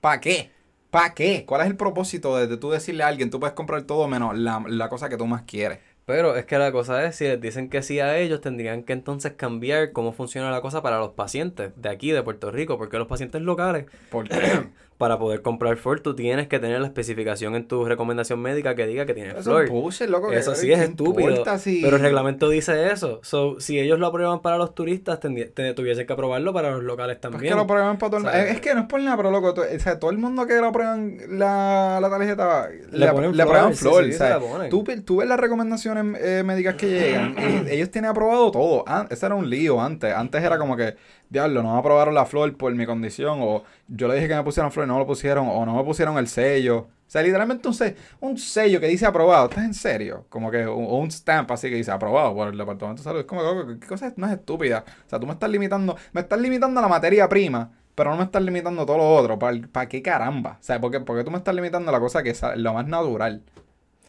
¿Para 0.00 0.20
qué? 0.20 0.50
¿Para 0.96 1.12
qué? 1.12 1.44
¿Cuál 1.44 1.60
es 1.60 1.66
el 1.66 1.76
propósito 1.76 2.38
de, 2.38 2.46
de 2.46 2.56
tú 2.56 2.70
decirle 2.70 3.02
a 3.02 3.08
alguien, 3.08 3.28
tú 3.28 3.38
puedes 3.38 3.54
comprar 3.54 3.82
todo 3.82 4.08
menos 4.08 4.34
la, 4.34 4.64
la 4.66 4.88
cosa 4.88 5.10
que 5.10 5.18
tú 5.18 5.26
más 5.26 5.42
quieres? 5.42 5.78
Pero 6.06 6.36
es 6.36 6.46
que 6.46 6.56
la 6.56 6.72
cosa 6.72 7.04
es, 7.04 7.16
si 7.16 7.24
les 7.24 7.38
dicen 7.38 7.68
que 7.68 7.82
sí 7.82 8.00
a 8.00 8.16
ellos, 8.16 8.40
tendrían 8.40 8.82
que 8.82 8.94
entonces 8.94 9.32
cambiar 9.36 9.92
cómo 9.92 10.14
funciona 10.14 10.50
la 10.50 10.62
cosa 10.62 10.80
para 10.80 10.98
los 10.98 11.10
pacientes 11.10 11.72
de 11.76 11.90
aquí, 11.90 12.12
de 12.12 12.22
Puerto 12.22 12.50
Rico, 12.50 12.78
porque 12.78 12.96
los 12.96 13.08
pacientes 13.08 13.42
locales, 13.42 13.84
Porque 14.08 14.36
para 14.98 15.18
poder 15.18 15.42
comprar 15.42 15.76
Flor, 15.76 16.00
tú 16.00 16.14
tienes 16.16 16.48
que 16.48 16.58
tener 16.58 16.80
la 16.80 16.86
especificación 16.86 17.54
en 17.54 17.68
tu 17.68 17.84
recomendación 17.84 18.40
médica 18.40 18.74
que 18.74 18.86
diga 18.86 19.04
que 19.04 19.12
tiene 19.14 19.30
eso 19.30 19.42
Flor. 19.42 19.68
loco. 20.08 20.28
que- 20.30 20.38
Eso 20.38 20.54
sí 20.54 20.66
¿qué 20.68 20.72
es 20.74 20.80
estúpido. 20.80 21.44
si- 21.58 21.82
Pero 21.82 21.96
el 21.96 22.02
reglamento 22.02 22.48
dice 22.48 22.90
eso. 22.90 23.20
So, 23.22 23.60
si 23.60 23.78
ellos 23.78 23.98
lo 23.98 24.06
aprueban 24.06 24.40
para 24.40 24.56
los 24.56 24.74
turistas, 24.74 25.20
tuviesen 25.20 26.06
que 26.06 26.12
aprobarlo 26.12 26.52
para 26.52 26.70
los 26.70 26.82
locales 26.82 27.16
Pues 27.20 27.32
también. 27.32 27.52
que 27.52 27.56
lo 27.56 27.62
aprueban 27.62 27.98
para 27.98 28.10
todo 28.10 28.20
el 28.20 28.26
O 28.26 28.30
sea, 28.30 28.38
mundo. 28.40 28.54
Es 28.54 28.60
que 28.60 28.74
no 28.74 28.80
es 28.80 28.86
por 28.86 29.00
nada, 29.02 29.16
pero 29.16 29.30
loco, 29.30 29.54
to- 29.54 29.62
o 29.62 29.78
sea, 29.78 29.98
todo 29.98 30.10
el 30.10 30.18
mundo 30.18 30.46
que 30.46 30.54
lo 30.60 30.68
aprueban 30.68 31.18
la, 31.38 31.98
la 32.00 32.10
tarjeta 32.10 32.68
le, 32.90 33.06
aprueban 33.06 33.74
flor, 33.74 34.04
sí, 34.04 34.10
sí, 34.12 34.14
o 34.14 34.18
sea, 34.18 34.38
tú, 34.70 34.82
ve- 34.82 35.00
tú 35.02 35.16
ves 35.18 35.28
las 35.28 35.38
recomendaciones 35.38 36.20
eh, 36.22 36.42
médicas 36.44 36.74
que 36.76 36.88
llegan. 36.88 37.34
ellos 37.68 37.90
tienen 37.90 38.10
aprobado 38.10 38.50
todo. 38.50 38.84
An- 38.88 39.08
ese 39.10 39.26
era 39.26 39.34
un 39.34 39.48
lío 39.50 39.80
antes. 39.80 40.14
Antes 40.14 40.42
era 40.42 40.58
como 40.58 40.76
que, 40.76 40.94
diablo, 41.28 41.62
no 41.62 41.72
me 41.74 41.78
aprobaron 41.78 42.14
la 42.14 42.24
flor 42.24 42.56
por 42.56 42.74
mi 42.74 42.86
condición. 42.86 43.38
O 43.42 43.64
yo 43.88 44.08
le 44.08 44.14
dije 44.14 44.28
que 44.28 44.34
me 44.34 44.42
pusieran 44.42 44.72
flor 44.72 44.85
y 44.86 44.88
no 44.88 44.98
lo 44.98 45.06
pusieron. 45.06 45.48
O 45.48 45.66
no 45.66 45.74
me 45.74 45.84
pusieron 45.84 46.16
el 46.18 46.28
sello. 46.28 46.78
O 46.78 47.08
sea, 47.08 47.22
literalmente 47.22 47.68
un, 47.68 47.74
se- 47.74 47.94
un 48.20 48.36
sello 48.38 48.80
que 48.80 48.88
dice 48.88 49.06
aprobado. 49.06 49.48
¿Estás 49.48 49.64
en 49.64 49.74
serio? 49.74 50.26
Como 50.28 50.50
que 50.50 50.66
un, 50.66 50.84
un 50.86 51.10
stamp 51.10 51.50
así 51.52 51.68
que 51.68 51.76
dice 51.76 51.90
aprobado 51.92 52.34
por 52.34 52.48
el 52.48 52.58
Departamento 52.58 53.00
de 53.02 53.04
Salud. 53.04 53.20
Es 53.20 53.26
como 53.26 53.42
que, 53.66 53.78
¿qué 53.78 53.86
cosa 53.86 54.12
no 54.16 54.26
es 54.26 54.32
estúpida? 54.32 54.84
O 55.06 55.08
sea, 55.10 55.20
tú 55.20 55.26
me 55.26 55.32
estás 55.34 55.50
limitando, 55.50 55.96
me 56.12 56.22
estás 56.22 56.40
limitando 56.40 56.80
la 56.80 56.88
materia 56.88 57.28
prima, 57.28 57.70
pero 57.94 58.10
no 58.10 58.16
me 58.16 58.24
estás 58.24 58.42
limitando 58.42 58.84
todo 58.84 58.96
lo 58.98 59.14
otro. 59.14 59.38
¿Para 59.38 59.88
qué 59.88 60.02
caramba? 60.02 60.56
O 60.60 60.62
sea, 60.64 60.80
¿por 60.80 60.90
qué, 60.90 60.98
por 61.00 61.16
qué 61.16 61.22
tú 61.24 61.30
me 61.30 61.38
estás 61.38 61.54
limitando 61.54 61.92
la 61.92 62.00
cosa 62.00 62.22
que 62.24 62.30
es 62.30 62.42
lo 62.56 62.74
más 62.74 62.86
natural? 62.88 63.42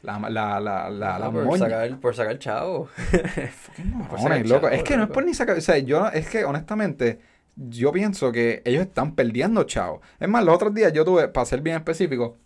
La, 0.04 0.20
la, 0.20 0.60
la, 0.60 0.90
la, 0.90 1.20
la 1.20 1.26
Ah, 1.26 1.32
por, 1.32 1.44
moña. 1.44 1.58
sacar, 1.66 2.00
por 2.00 2.16
sacar 2.16 2.40
chavo. 2.40 2.86
Fucking 2.88 3.92
por 4.10 4.20
morrones, 4.20 4.22
sacar 4.24 4.46
loco. 4.48 4.62
chavo, 4.68 4.76
Es 4.76 4.84
que 4.84 4.98
no 4.98 5.04
es 5.04 5.10
por 5.10 5.26
ni 5.26 5.34
sacar. 5.34 5.58
O 5.58 5.62
sea, 5.62 5.78
yo, 5.80 6.08
es 6.10 6.30
que 6.30 6.46
honestamente, 6.46 7.20
yo 7.58 7.92
pienso 7.92 8.32
que 8.32 8.62
ellos 8.66 8.84
están 8.84 9.16
perdiendo 9.16 9.64
chavo. 9.64 10.02
Es 10.20 10.30
más, 10.30 10.44
los 10.46 10.56
otros 10.56 10.74
días 10.74 10.94
yo 10.94 11.04
tuve, 11.04 11.28
para 11.28 11.46
ser 11.46 11.62
bien 11.62 11.78
específico, 11.78 12.38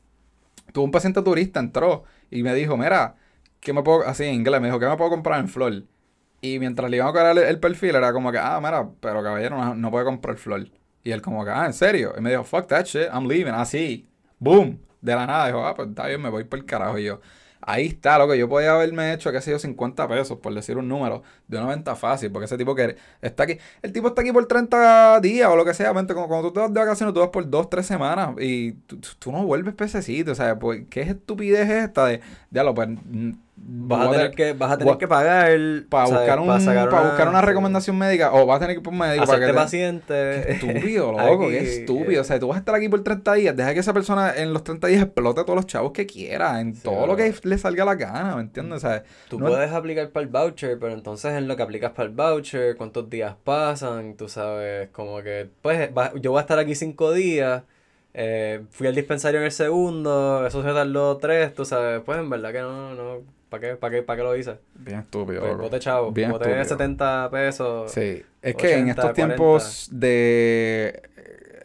tuve 0.74 0.86
un 0.86 0.92
paciente 0.92 1.22
turista, 1.22 1.60
entró 1.60 2.04
y 2.30 2.44
me 2.44 2.54
dijo, 2.56 2.78
mira, 2.78 3.16
¿qué 3.60 3.74
me 3.74 3.84
puedo, 3.84 4.08
así 4.08 4.24
en 4.24 4.36
inglés, 4.36 4.62
me 4.62 4.68
dijo, 4.68 4.80
¿qué 4.80 4.88
me 4.88 4.98
puedo 4.98 5.12
comprar 5.12 5.40
en 5.40 5.50
flor? 5.50 5.84
Y 6.42 6.60
mientras 6.60 6.90
le 6.90 6.98
iban 6.98 7.16
a 7.16 7.32
el, 7.32 7.38
el 7.40 7.60
perfil, 7.60 7.96
era 7.96 8.14
como 8.14 8.32
que, 8.32 8.40
ah, 8.40 8.60
mira, 8.64 8.90
pero 9.00 9.22
caballero, 9.22 9.58
no, 9.58 9.76
no 9.76 9.92
puede 9.92 10.06
comprar 10.06 10.38
flor. 10.38 10.68
Y 11.04 11.12
él 11.12 11.22
como 11.22 11.44
que, 11.46 11.52
ah, 11.52 11.66
¿en 11.66 11.74
serio? 11.74 12.14
Y 12.18 12.22
me 12.22 12.32
dijo, 12.32 12.44
fuck 12.44 12.68
that 12.68 12.86
shit, 12.86 13.08
I'm 13.12 13.28
leaving, 13.28 13.54
así. 13.54 14.08
Boom. 14.40 14.80
De 15.02 15.16
la 15.16 15.26
nada, 15.28 15.48
dijo, 15.48 15.66
ah, 15.66 15.76
pues 15.76 15.90
está 15.90 16.08
bien, 16.08 16.22
me 16.22 16.30
voy 16.30 16.44
por 16.44 16.60
el 16.60 16.66
carajo. 16.66 16.98
Y 16.98 17.06
yo, 17.06 17.22
ahí 17.62 17.88
está, 17.88 18.18
lo 18.18 18.28
que 18.28 18.38
yo 18.38 18.50
podía 18.50 18.74
haberme 18.74 19.14
hecho, 19.14 19.32
qué 19.32 19.42
sé 19.42 19.52
yo, 19.52 19.60
50 19.60 20.08
pesos, 20.08 20.38
por 20.40 20.54
decir 20.54 20.78
un 20.78 20.88
número, 20.88 21.24
de 21.48 21.58
una 21.58 21.68
venta 21.68 21.96
fácil, 21.96 22.32
porque 22.32 22.46
ese 22.46 22.58
tipo 22.58 22.76
que 22.76 22.96
está 23.22 23.44
aquí, 23.44 23.58
el 23.82 23.92
tipo 23.94 24.10
está 24.10 24.22
aquí 24.22 24.32
por 24.32 24.46
30 24.46 25.20
días 25.22 25.50
o 25.50 25.56
lo 25.56 25.66
que 25.66 25.74
sea, 25.74 25.94
como 25.94 26.28
cuando 26.28 26.48
tú 26.48 26.54
te 26.54 26.60
vas 26.60 26.74
de 26.74 26.80
vacaciones, 26.80 27.14
tú 27.14 27.20
vas 27.20 27.30
por 27.30 27.50
2, 27.50 27.70
3 27.70 27.86
semanas 27.86 28.36
y 28.40 28.74
tú, 28.74 29.32
no 29.32 29.46
vuelves 29.46 29.74
pececito, 29.74 30.32
o 30.32 30.36
sea, 30.36 30.58
pues, 30.58 30.84
¿qué 30.90 31.02
estupidez 31.02 31.70
es 31.70 31.84
esta 31.86 32.06
de, 32.06 32.22
ya 32.50 32.64
lo, 32.64 32.74
pues 32.74 32.90
Vas 33.64 34.08
a, 34.08 34.12
tener 34.12 34.32
que, 34.32 34.54
vas 34.54 34.72
a 34.72 34.78
tener 34.78 34.98
que 34.98 35.08
pagar 35.08 35.52
para 35.90 36.06
buscar, 36.06 36.40
un, 36.40 36.48
para, 36.48 36.90
para 36.90 37.08
buscar 37.10 37.28
una 37.28 37.42
recomendación 37.42 37.98
médica 37.98 38.34
o 38.34 38.46
vas 38.46 38.58
a 38.58 38.60
tener 38.62 38.76
que 38.76 38.80
ir 38.80 38.84
por 38.84 38.94
un 38.94 39.00
médico 39.00 39.26
para 39.26 39.46
que 39.46 39.54
paciente. 39.54 40.14
Qué 40.14 40.46
estúpido, 40.54 41.12
loco, 41.12 41.50
qué 41.50 41.60
estúpido. 41.60 42.22
O 42.22 42.24
sea, 42.24 42.40
tú 42.40 42.48
vas 42.48 42.58
a 42.58 42.60
estar 42.60 42.74
aquí 42.76 42.90
por 42.90 43.04
30 43.04 43.34
días, 43.34 43.56
deja 43.56 43.74
que 43.74 43.80
esa 43.80 43.94
persona 43.94 44.34
en 44.36 44.54
los 44.54 44.64
30 44.64 44.88
días 44.88 45.04
explote 45.04 45.42
a 45.42 45.44
todos 45.44 45.58
los 45.58 45.68
chavos 45.68 45.92
que 45.92 46.06
quiera, 46.06 46.60
en 46.60 46.74
todo 46.74 47.06
lo 47.06 47.16
que 47.16 47.34
le 47.44 47.58
salga 47.58 47.86
la 47.86 47.96
gana, 47.96 48.36
¿me 48.36 48.42
entiendes? 48.42 48.78
O 48.78 48.80
sea, 48.80 49.04
tú 49.30 49.40
puedes 49.40 49.72
aplicar 49.72 50.10
para 50.10 50.24
el 50.24 50.30
voucher, 50.30 50.80
pero 50.80 50.94
entonces 50.94 51.34
en 51.34 51.48
lo 51.48 51.56
que 51.56 51.64
aplicas 51.64 51.92
para 51.92 52.10
el 52.10 52.16
voucher, 52.16 52.76
cuántos 52.78 53.10
días 53.10 53.36
pasan, 53.44 54.16
tú 54.16 54.28
sabes, 54.28 54.90
como 54.90 55.22
que, 55.22 55.50
pues, 55.62 55.90
yo 56.22 56.32
voy 56.32 56.40
a 56.40 56.42
estar 56.42 56.60
aquí 56.60 56.76
5 56.76 57.14
días. 57.14 57.64
Eh, 58.14 58.64
fui 58.72 58.88
al 58.88 58.96
dispensario 58.96 59.40
en 59.40 59.46
el 59.46 59.52
segundo, 59.54 60.46
eso 60.46 60.62
se 60.62 60.74
tardó 60.74 61.16
tres, 61.18 61.54
tú 61.54 61.64
sabes, 61.64 62.02
pues 62.06 62.20
en 62.20 62.30
verdad 62.30 62.52
que 62.52 62.60
no, 62.60 62.94
no, 62.94 63.22
¿Para 63.52 63.68
qué, 63.68 63.76
para 63.76 63.96
qué, 63.96 64.02
para 64.02 64.16
qué 64.16 64.24
lo 64.24 64.38
hice? 64.38 64.60
Bien 64.76 65.00
estúpido. 65.00 65.42
Pues, 65.42 65.58
bote 65.58 65.80
chavo. 65.80 66.10
Bien 66.14 66.32
bote 66.32 66.64
70 66.64 67.30
pesos. 67.30 67.92
Sí. 67.92 68.24
Es 68.42 68.56
que 68.56 68.78
en 68.78 68.88
estos 68.88 69.12
tiempos 69.12 69.90
de, 69.92 71.02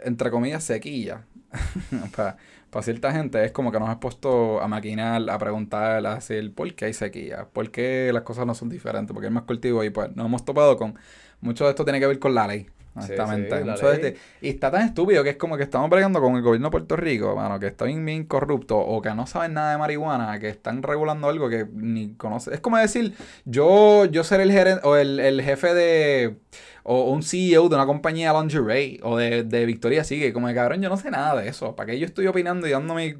entre 0.03 0.33
comillas, 0.33 0.64
sequilla, 0.64 1.22
para, 2.16 2.38
para 2.70 2.83
cierta 2.83 3.12
gente 3.12 3.44
es 3.44 3.53
como 3.53 3.70
que 3.70 3.79
nos 3.79 3.87
hemos 3.87 4.01
puesto 4.01 4.61
a 4.61 4.66
maquinar, 4.66 5.31
a 5.31 5.38
preguntar, 5.38 6.05
a 6.05 6.16
decir, 6.16 6.53
¿por 6.53 6.75
qué 6.75 6.87
hay 6.87 6.92
sequía? 6.92 7.46
¿Por 7.53 7.70
qué 7.70 8.11
las 8.12 8.22
cosas 8.22 8.46
no 8.46 8.55
son 8.57 8.68
diferentes? 8.68 9.14
¿Por 9.14 9.22
qué 9.22 9.29
hay 9.29 9.35
más 9.35 9.44
cultivo? 9.44 9.85
Y 9.85 9.90
pues 9.90 10.11
nos 10.16 10.27
hemos 10.27 10.44
topado 10.44 10.77
con... 10.77 10.99
Mucho 11.40 11.66
de 11.66 11.70
esto 11.70 11.85
tiene 11.85 12.01
que 12.01 12.09
ver 12.09 12.18
con 12.18 12.35
la 12.35 12.49
ley 12.49 12.66
honestamente. 12.96 14.16
y 14.40 14.48
está 14.48 14.70
tan 14.70 14.82
estúpido 14.82 15.22
que 15.22 15.30
es 15.30 15.37
como 15.37 15.56
que 15.56 15.62
estamos 15.62 15.90
peleando 15.90 16.20
con 16.20 16.37
el 16.37 16.42
gobierno 16.42 16.68
de 16.68 16.70
Puerto 16.70 16.96
Rico, 16.96 17.37
mano, 17.37 17.59
que 17.59 17.66
está 17.66 17.85
bien, 17.85 18.04
bien 18.04 18.24
corrupto 18.24 18.78
o 18.78 19.02
que 19.02 19.14
no 19.14 19.26
saben 19.26 19.54
nada 19.54 19.72
de 19.72 19.78
marihuana, 19.78 20.38
que 20.38 20.48
están 20.48 20.82
regulando 20.82 21.28
algo 21.28 21.48
que 21.48 21.66
ni 21.72 22.14
conoce. 22.14 22.54
Es 22.54 22.61
como 22.61 22.78
decir, 22.78 23.14
yo, 23.44 24.06
yo 24.06 24.24
ser 24.24 24.40
el 24.40 24.52
gerente 24.52 24.87
o 24.87 24.96
el, 24.96 25.42
jefe 25.42 25.74
de 25.74 26.37
o 26.82 27.11
un 27.11 27.22
CEO 27.22 27.68
de 27.68 27.74
una 27.74 27.87
compañía 27.87 28.32
lingerie 28.32 29.00
o 29.02 29.16
de, 29.16 29.42
de 29.44 29.66
Victoria 29.66 30.04
Sigue, 30.04 30.32
como 30.32 30.48
de 30.48 30.54
cabrón, 30.54 30.80
yo 30.80 30.88
no 30.88 30.96
sé 30.96 31.11
nada 31.11 31.40
de 31.40 31.48
eso. 31.48 31.76
¿Para 31.76 31.92
qué 31.92 31.98
yo 31.98 32.06
estoy 32.06 32.26
opinando 32.26 32.66
y 32.66 32.70
dándome, 32.70 33.18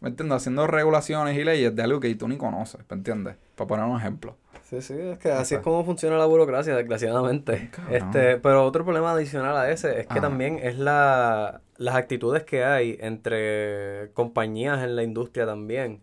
¿me 0.00 0.08
entiendes? 0.08 0.36
Haciendo 0.36 0.66
regulaciones 0.66 1.36
y 1.36 1.44
leyes 1.44 1.74
de 1.74 1.82
algo 1.82 2.00
que 2.00 2.14
tú 2.14 2.28
ni 2.28 2.36
conoces, 2.36 2.80
¿me 2.88 2.96
entiendes? 2.96 3.36
Para 3.54 3.68
poner 3.68 3.86
un 3.86 3.96
ejemplo. 3.96 4.36
Sí, 4.68 4.82
sí, 4.82 4.94
es 4.98 5.18
que 5.18 5.30
así 5.30 5.54
es 5.54 5.60
como 5.60 5.84
funciona 5.84 6.18
la 6.18 6.26
burocracia, 6.26 6.74
desgraciadamente. 6.74 7.70
Este, 7.88 8.36
pero 8.38 8.64
otro 8.64 8.84
problema 8.84 9.12
adicional 9.12 9.56
a 9.56 9.70
ese 9.70 10.00
es 10.00 10.08
que 10.08 10.20
también 10.20 10.58
es 10.60 10.76
la, 10.76 11.60
las 11.76 11.94
actitudes 11.94 12.42
que 12.42 12.64
hay 12.64 12.98
entre 13.00 14.10
compañías 14.12 14.82
en 14.82 14.96
la 14.96 15.04
industria 15.04 15.46
también. 15.46 16.02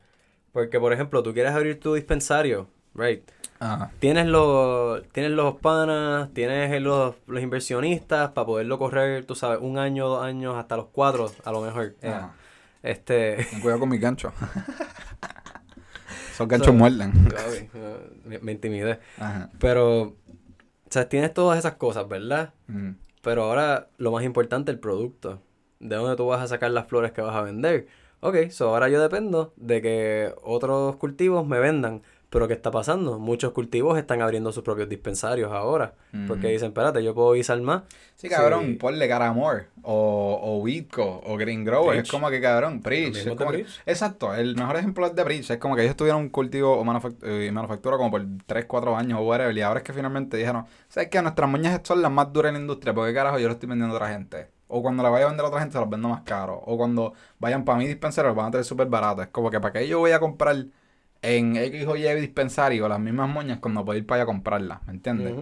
Porque, 0.53 0.79
por 0.79 0.93
ejemplo, 0.93 1.21
tú 1.23 1.33
quieres 1.33 1.51
abrir 1.51 1.77
tu 1.77 1.93
dispensario, 1.93 2.69
right? 2.95 3.29
Tienes 3.99 4.27
los, 4.27 5.03
tienes 5.09 5.31
los 5.31 5.55
panas, 5.55 6.29
tienes 6.33 6.81
los, 6.81 7.15
los 7.27 7.43
inversionistas 7.43 8.31
para 8.31 8.45
poderlo 8.45 8.79
correr, 8.79 9.25
tú 9.25 9.35
sabes, 9.35 9.59
un 9.61 9.77
año, 9.77 10.07
dos 10.07 10.23
años, 10.23 10.55
hasta 10.55 10.77
los 10.77 10.87
cuatro, 10.93 11.29
a 11.43 11.51
lo 11.51 11.59
mejor. 11.59 11.95
Eh, 12.01 12.13
este... 12.81 13.45
Cuidado 13.61 13.81
con 13.81 13.89
mi 13.89 13.97
gancho. 13.97 14.31
Esos 16.33 16.47
ganchos 16.47 16.73
muerden. 16.73 17.13
me, 18.25 18.39
me, 18.39 18.51
intimidé. 18.53 18.99
Pero, 19.59 20.01
o 20.01 20.15
sea, 20.89 21.07
tienes 21.07 21.31
todas 21.31 21.59
esas 21.59 21.75
cosas, 21.75 22.07
¿verdad? 22.07 22.53
Mm. 22.67 22.91
Pero 23.21 23.43
ahora 23.43 23.89
lo 23.97 24.11
más 24.11 24.23
importante, 24.23 24.71
el 24.71 24.79
producto. 24.79 25.41
¿De 25.79 25.95
dónde 25.95 26.15
tú 26.15 26.25
vas 26.25 26.41
a 26.41 26.47
sacar 26.47 26.71
las 26.71 26.87
flores 26.87 27.11
que 27.11 27.21
vas 27.21 27.35
a 27.35 27.41
vender? 27.41 27.87
Ok, 28.21 28.49
so 28.49 28.69
ahora 28.69 28.89
yo 28.89 28.99
dependo 28.99 29.53
de 29.57 29.81
que 29.81 30.33
otros 30.41 30.95
cultivos 30.95 31.45
me 31.45 31.59
vendan 31.59 32.01
pero 32.33 32.47
¿qué 32.47 32.55
está 32.55 32.71
pasando? 32.71 33.19
Muchos 33.19 33.51
cultivos 33.51 33.95
están 33.95 34.23
abriendo 34.23 34.51
sus 34.51 34.63
propios 34.63 34.89
dispensarios 34.89 35.51
ahora. 35.51 35.93
Porque 36.27 36.47
dicen, 36.47 36.69
espérate, 36.69 37.03
yo 37.03 37.13
puedo 37.13 37.33
guisar 37.33 37.61
más. 37.61 37.83
Sí, 38.15 38.27
cabrón, 38.27 38.79
ponle 38.79 39.07
Caramore 39.07 39.67
o, 39.83 40.39
o 40.41 40.57
Witco 40.57 41.21
o 41.25 41.37
Green 41.37 41.63
Grower. 41.63 41.99
Es 41.99 42.09
como 42.09 42.31
que, 42.31 42.41
cabrón, 42.41 42.81
Preach. 42.81 43.17
Es 43.17 43.35
como 43.35 43.51
exacto, 43.85 44.33
el 44.33 44.55
mejor 44.55 44.77
ejemplo 44.77 45.05
es 45.05 45.13
de 45.13 45.23
Preach. 45.23 45.51
Es 45.51 45.59
como 45.59 45.75
que 45.75 45.83
ellos 45.83 45.95
tuvieron 45.95 46.21
un 46.21 46.29
cultivo 46.29 46.73
o 46.73 46.83
eh, 47.21 47.51
manufactura 47.51 47.97
como 47.97 48.09
por 48.09 48.25
3, 48.47 48.65
4 48.65 48.97
años 48.97 49.19
o 49.19 49.23
whatever. 49.23 49.55
Y 49.55 49.61
ahora 49.61 49.81
es 49.81 49.83
que 49.83 49.93
finalmente 49.93 50.35
dijeron, 50.35 50.65
¿sabes 50.89 51.09
qué? 51.09 51.21
Nuestras 51.21 51.47
moñas 51.47 51.81
son 51.83 52.01
las 52.01 52.11
más 52.11 52.33
duras 52.33 52.49
en 52.49 52.55
la 52.55 52.61
industria. 52.61 52.95
porque 52.95 53.13
carajo 53.13 53.37
yo 53.37 53.45
lo 53.47 53.53
estoy 53.53 53.69
vendiendo 53.69 53.93
a 53.93 53.97
otra 53.97 54.11
gente? 54.11 54.47
O 54.69 54.81
cuando 54.81 55.03
la 55.03 55.09
vaya 55.09 55.25
a 55.25 55.27
vender 55.27 55.45
a 55.45 55.49
otra 55.49 55.59
gente, 55.59 55.73
se 55.73 55.79
los 55.79 55.87
vendo 55.87 56.09
más 56.09 56.21
caro. 56.21 56.59
O 56.65 56.77
cuando 56.77 57.13
vayan 57.37 57.63
para 57.63 57.77
mi 57.77 57.85
dispensario, 57.85 58.29
los 58.29 58.35
van 58.35 58.47
a 58.47 58.51
tener 58.51 58.65
súper 58.65 58.87
baratos. 58.87 59.25
Es 59.25 59.29
como 59.29 59.51
que 59.51 59.59
para 59.59 59.71
que 59.71 59.87
yo 59.87 59.99
voy 59.99 60.13
a 60.13 60.19
comprar 60.19 60.55
en 61.23 61.55
X 61.55 61.87
o 61.87 61.95
Y 61.95 62.03
dispensario 62.15 62.87
las 62.87 62.99
mismas 62.99 63.29
moñas 63.29 63.59
cuando 63.59 63.83
puedo 63.83 63.97
ir 63.97 64.05
para 64.05 64.21
allá 64.21 64.23
a 64.23 64.27
comprarlas, 64.27 64.85
¿me 64.85 64.93
entiendes? 64.93 65.33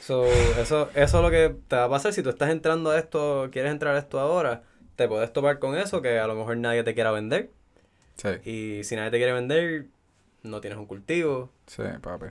so, 0.00 0.26
eso, 0.26 0.90
eso 0.94 1.16
es 1.18 1.22
lo 1.22 1.30
que 1.30 1.54
te 1.68 1.76
va 1.76 1.84
a 1.84 1.88
pasar 1.88 2.12
si 2.12 2.22
tú 2.22 2.28
estás 2.28 2.50
entrando 2.50 2.90
a 2.90 2.98
esto, 2.98 3.48
quieres 3.50 3.72
entrar 3.72 3.94
a 3.94 3.98
esto 3.98 4.20
ahora, 4.20 4.62
te 4.96 5.08
puedes 5.08 5.32
topar 5.32 5.58
con 5.58 5.76
eso, 5.76 6.02
que 6.02 6.18
a 6.18 6.26
lo 6.26 6.34
mejor 6.34 6.56
nadie 6.56 6.82
te 6.82 6.94
quiera 6.94 7.12
vender. 7.12 7.50
Sí. 8.16 8.28
Y 8.50 8.84
si 8.84 8.96
nadie 8.96 9.12
te 9.12 9.16
quiere 9.18 9.32
vender, 9.32 9.86
no 10.42 10.60
tienes 10.60 10.78
un 10.78 10.86
cultivo. 10.86 11.50
Sí, 11.66 11.82
papi. 12.02 12.26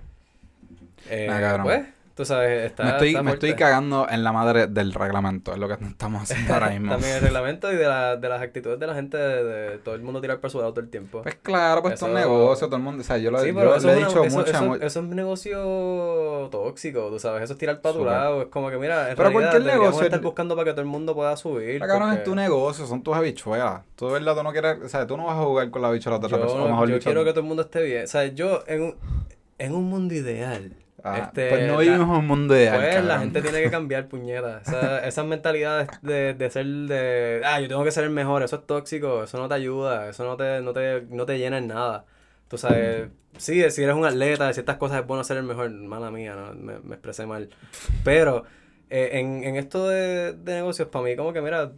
Eh, 1.10 1.58
pues, 1.64 1.88
Tú 2.18 2.26
sabes, 2.26 2.66
está, 2.66 2.84
me 2.84 2.90
estoy, 2.90 3.24
me 3.24 3.32
estoy 3.34 3.54
cagando 3.54 4.08
en 4.10 4.24
la 4.24 4.32
madre 4.32 4.66
del 4.66 4.92
reglamento, 4.92 5.54
es 5.54 5.60
lo 5.60 5.68
que 5.68 5.76
estamos 5.76 6.24
haciendo 6.24 6.52
ahora 6.52 6.70
mismo. 6.72 6.94
También 6.94 7.14
el 7.14 7.22
reglamento 7.22 7.72
y 7.72 7.76
de, 7.76 7.86
la, 7.86 8.16
de 8.16 8.28
las 8.28 8.42
actitudes 8.42 8.80
de 8.80 8.88
la 8.88 8.96
gente, 8.96 9.18
de, 9.18 9.78
todo 9.78 9.94
el 9.94 10.02
mundo 10.02 10.20
tirar 10.20 10.40
por 10.40 10.50
su 10.50 10.58
lado 10.58 10.72
todo 10.72 10.82
el 10.82 10.90
tiempo. 10.90 11.22
Pues 11.22 11.36
claro, 11.36 11.84
pues 11.84 11.94
esto 11.94 12.08
es 12.08 12.10
un 12.10 12.18
negocio, 12.18 12.66
todo 12.66 12.78
el 12.78 12.82
mundo, 12.82 13.02
o 13.02 13.04
sea, 13.04 13.20
yo 13.20 13.30
lo, 13.30 13.38
sí, 13.38 13.54
yo 13.54 13.92
he 13.92 13.96
dicho 13.98 14.24
eso, 14.24 14.36
mucho. 14.36 14.50
Eso, 14.50 14.84
es 14.84 14.96
un 14.96 15.12
negocio 15.12 16.50
tóxico, 16.50 17.08
tú 17.12 17.20
sabes, 17.20 17.44
eso 17.44 17.54
es 17.54 17.60
tirar 17.60 17.82
para 17.82 17.96
tu 17.96 18.04
lado, 18.04 18.42
es 18.42 18.48
como 18.48 18.72
que 18.72 18.80
mira, 18.80 19.12
en 19.12 19.16
pero 19.16 19.30
realidad, 19.30 19.52
cualquier 19.52 19.74
negocio 19.76 20.04
estar 20.06 20.22
buscando 20.22 20.56
para 20.56 20.66
que 20.66 20.72
todo 20.72 20.82
el 20.82 20.88
mundo 20.88 21.14
pueda 21.14 21.38
subir. 21.38 21.84
Acá 21.84 22.00
no 22.00 22.12
es 22.12 22.24
tu 22.24 22.34
negocio, 22.34 22.88
son 22.88 23.04
tus 23.04 23.16
habichuelas. 23.16 23.84
Tú 23.96 24.08
de 24.08 24.14
verdad 24.14 24.36
tú 24.36 24.42
no 24.42 24.52
quieres, 24.54 24.80
o 24.84 24.90
sea, 24.90 25.06
tú 25.06 25.18
no 25.18 25.26
vas 25.26 25.38
a 25.38 25.44
jugar 25.44 25.70
con 25.70 25.84
la 25.84 25.90
habichuela 25.90 26.18
de 26.18 26.26
otra 26.26 26.40
persona. 26.40 26.84
Yo 26.88 27.00
quiero 27.00 27.24
que 27.24 27.30
todo 27.30 27.42
el 27.42 27.46
mundo 27.46 27.62
esté 27.62 27.84
bien, 27.84 28.06
o 28.06 28.08
sea, 28.08 28.26
yo 28.26 28.64
en 28.66 28.82
un, 28.82 28.96
en 29.60 29.76
un 29.76 29.84
mundo 29.84 30.16
ideal 30.16 30.72
Ah, 31.04 31.20
este, 31.20 31.50
pues 31.50 31.68
no 31.68 31.78
vivimos 31.78 32.10
en 32.10 32.16
un 32.16 32.28
mundo 32.28 32.54
de 32.54 32.72
Pues 32.74 33.04
la 33.04 33.20
gente 33.20 33.42
tiene 33.42 33.62
que 33.62 33.70
cambiar, 33.70 34.08
puñeta. 34.10 34.62
Esa, 34.66 35.08
esas 35.08 35.26
mentalidades 35.26 35.90
de, 36.02 36.34
de 36.34 36.50
ser 36.50 36.66
de, 36.66 37.42
ah, 37.46 37.62
yo 37.62 37.68
tengo 37.68 37.84
que 37.84 37.92
ser 37.92 38.04
el 38.04 38.10
mejor, 38.10 38.42
eso 38.44 38.56
es 38.56 38.66
tóxico, 38.66 39.24
eso 39.24 39.38
no 39.38 39.48
te 39.48 39.54
ayuda, 39.54 40.10
eso 40.10 40.26
no 40.26 40.36
te, 40.38 40.62
no 40.62 40.74
te, 40.74 41.04
no 41.10 41.26
te 41.26 41.38
llena 41.38 41.60
en 41.60 41.68
nada. 41.68 42.06
Tú 42.48 42.58
sabes, 42.58 43.10
sí, 43.38 43.70
si 43.70 43.84
eres 43.84 43.96
un 43.96 44.06
atleta, 44.06 44.52
ciertas 44.54 44.78
cosas 44.78 45.02
es 45.02 45.08
bueno 45.08 45.24
ser 45.24 45.38
el 45.38 45.44
mejor, 45.44 45.70
mala 45.70 46.10
mía, 46.12 46.36
¿no? 46.36 46.54
me, 46.54 46.80
me 46.80 46.96
expresé 46.96 47.26
mal. 47.26 47.50
Pero 48.04 48.46
eh, 48.90 49.12
en, 49.14 49.44
en 49.44 49.56
esto 49.56 49.88
de, 49.88 50.34
de 50.34 50.56
negocios, 50.56 50.88
para 50.88 51.06
mí 51.06 51.16
como 51.16 51.34
que, 51.34 51.42
mira, 51.42 51.72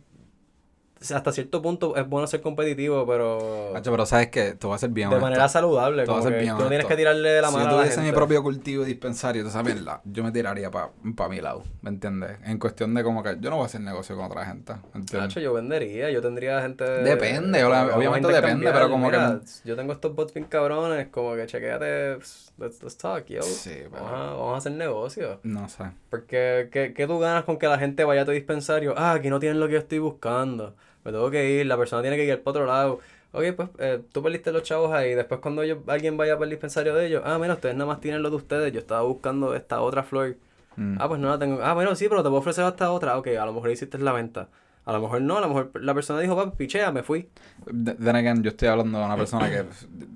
hasta 1.02 1.32
cierto 1.32 1.62
punto 1.62 1.96
es 1.96 2.08
bueno 2.08 2.28
ser 2.28 2.42
competitivo, 2.42 3.06
pero. 3.08 3.74
pero 3.84 4.06
sabes 4.06 4.30
que 4.30 4.54
tú 4.54 4.70
vas 4.70 4.78
a 4.78 4.88
ser 4.88 4.90
bien. 4.90 5.10
De 5.10 5.20
manera 5.20 5.48
saludable. 5.48 6.06
Tú 6.06 6.12
vas 6.12 6.26
a 6.26 6.30
ser 6.30 6.40
bien. 6.40 6.56
Tú 6.58 6.64
no 6.64 6.70
tienes 6.70 6.88
que 6.88 6.96
tirarle 6.96 7.42
la 7.42 7.52
mano. 7.52 7.66
Si 7.66 7.72
yo 7.72 7.78
tuviese 7.78 8.02
mi 8.02 8.12
propio 8.12 8.44
cultivo 8.44 8.84
y 8.84 8.88
dispensario, 8.88 9.44
tú 9.44 9.50
sabes, 9.50 9.78
yo 10.04 10.24
me 10.24 10.32
tiraría 10.32 10.70
para 10.70 10.90
pa 11.16 11.30
mi 11.30 11.40
lado. 11.40 11.64
¿Me 11.82 11.90
entiendes? 11.90 12.38
En 12.44 12.60
cuestión 12.60 12.94
de 12.94 13.04
como 13.04 13.24
que 13.24 13.38
yo 13.40 13.50
no 13.50 13.58
voy 13.58 13.64
a 13.64 13.66
hacer 13.68 13.82
negocio 13.82 14.16
con 14.16 14.26
otra 14.26 14.46
gente. 14.46 14.74
¿entiendes? 14.94 15.36
yo 15.36 15.54
vendería. 15.54 16.10
Yo 16.12 16.22
tendría 16.22 16.62
gente. 16.62 16.84
Depende, 16.84 17.64
obviamente 17.64 18.28
depende, 18.28 18.72
pero 18.72 18.90
como 18.90 19.10
que. 19.10 19.18
Yo 19.64 19.76
tengo 19.76 19.94
estos 19.94 20.16
bots 20.16 20.34
bien 20.34 20.46
cabrones, 20.46 21.08
como 21.08 21.36
que 21.36 21.46
chequeate. 21.46 22.18
Let's, 22.58 22.84
let's 22.84 22.98
talk, 22.98 23.26
yo. 23.28 23.42
Sí, 23.42 23.84
pero... 23.90 24.04
vamos, 24.04 24.12
a, 24.12 24.34
vamos 24.34 24.54
a 24.56 24.58
hacer 24.58 24.72
negocio. 24.74 25.40
No 25.44 25.70
sé. 25.70 25.86
Porque, 26.10 26.68
¿qué, 26.72 26.94
¿qué 26.94 27.08
tú 27.08 27.18
ganas 27.20 27.46
con 27.46 27.58
que 27.58 27.68
la 27.68 27.80
gente 27.80 28.04
vaya 28.04 28.24
a 28.24 28.26
tu 28.26 28.32
dispensario? 28.32 28.94
Ah, 28.98 29.14
aquí 29.14 29.30
no 29.30 29.40
tienen 29.40 29.62
lo 29.62 29.68
que 29.68 29.74
yo 29.74 29.80
estoy 29.80 30.00
buscando 30.00 30.76
me 31.04 31.12
tengo 31.12 31.30
que 31.32 31.52
ir, 31.52 31.66
la 31.66 31.78
persona 31.78 32.02
tiene 32.02 32.18
que 32.18 32.26
ir 32.26 32.42
para 32.42 32.52
otro 32.52 32.66
lado. 32.66 33.00
Ok, 33.32 33.44
pues 33.56 33.70
eh, 33.78 34.02
tú 34.12 34.24
perdiste 34.24 34.52
los 34.52 34.64
chavos 34.64 34.92
ahí. 34.92 35.14
Después, 35.14 35.40
cuando 35.40 35.62
alguien 35.62 36.18
vaya 36.18 36.34
para 36.34 36.46
el 36.46 36.50
dispensario 36.50 36.96
de 36.96 37.08
ellos, 37.08 37.22
ah, 37.26 37.38
mira, 37.40 37.54
ustedes 37.54 37.76
nada 37.76 37.86
más 37.88 38.02
tienen 38.02 38.24
lo 38.24 38.30
de 38.30 38.38
ustedes. 38.38 38.74
Yo 38.74 38.80
estaba 38.80 39.04
buscando 39.04 39.56
esta 39.56 39.82
otra 39.82 40.04
flor. 40.04 40.36
Mm. 40.76 40.98
Ah, 41.00 41.08
pues 41.08 41.20
no 41.20 41.30
la 41.30 41.38
tengo. 41.38 41.62
Ah, 41.62 41.74
bueno, 41.74 41.94
sí, 41.96 42.08
pero 42.10 42.24
te 42.24 42.30
puedo 42.30 42.40
ofrecer 42.40 42.66
esta 42.66 42.92
otra. 42.92 43.18
Ok, 43.18 43.28
a 43.28 43.46
lo 43.46 43.54
mejor 43.54 43.70
hiciste 43.70 44.00
la 44.00 44.14
venta. 44.14 44.50
A 44.86 44.94
lo 44.94 45.02
mejor 45.02 45.22
no, 45.22 45.38
a 45.38 45.42
lo 45.42 45.50
mejor 45.50 45.70
la 45.76 45.94
persona 45.94 46.20
dijo, 46.20 46.36
papi, 46.36 46.58
pichea, 46.58 46.92
me 46.92 47.04
fui. 47.04 47.30
Then 47.68 48.16
again, 48.16 48.42
yo 48.42 48.50
estoy 48.50 48.70
hablando 48.70 48.98
de 48.98 49.06
una 49.06 49.16
persona 49.18 49.48
que 49.48 49.64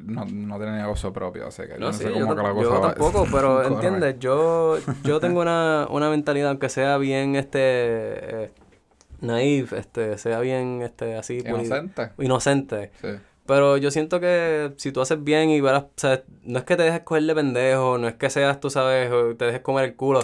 no, 0.03 0.25
no 0.25 0.57
tiene 0.57 0.77
negocio 0.77 1.13
propio, 1.13 1.45
así 1.45 1.61
que 1.63 1.73
yo 1.73 1.79
No, 1.79 1.93
sí, 1.93 2.05
sé 2.05 2.09
yo, 2.09 2.13
cómo 2.21 2.35
que 2.35 2.41
la 2.41 2.53
cosa 2.53 2.63
yo 2.63 2.81
tampoco, 2.81 3.27
pero 3.31 3.61
entiendes, 3.63 4.15
yo, 4.19 4.79
yo 5.03 5.19
tengo 5.19 5.41
una, 5.41 5.85
una 5.91 6.09
mentalidad, 6.09 6.49
aunque 6.49 6.69
sea 6.69 6.97
bien, 6.97 7.35
este, 7.35 7.59
eh, 8.45 8.51
naive, 9.23 9.79
este, 9.79 10.17
sea 10.17 10.39
bien, 10.39 10.81
este, 10.83 11.15
así, 11.15 11.39
Inocente. 11.39 12.09
inocente. 12.19 12.91
Sí. 13.01 13.07
Pero 13.45 13.75
yo 13.77 13.91
siento 13.91 14.19
que 14.21 14.71
si 14.77 14.91
tú 14.91 15.01
haces 15.01 15.21
bien 15.23 15.49
y 15.49 15.59
verás, 15.59 15.83
o 15.83 15.89
sea, 15.97 16.23
no 16.43 16.59
es 16.59 16.65
que 16.65 16.75
te 16.77 16.83
dejes 16.83 17.01
coger 17.01 17.23
de 17.23 17.35
pendejo, 17.35 17.97
no 17.97 18.07
es 18.07 18.13
que 18.15 18.29
seas, 18.29 18.59
tú 18.59 18.69
sabes, 18.69 19.11
o 19.11 19.35
te 19.35 19.45
dejes 19.45 19.61
comer 19.61 19.85
el 19.85 19.95
culo. 19.95 20.21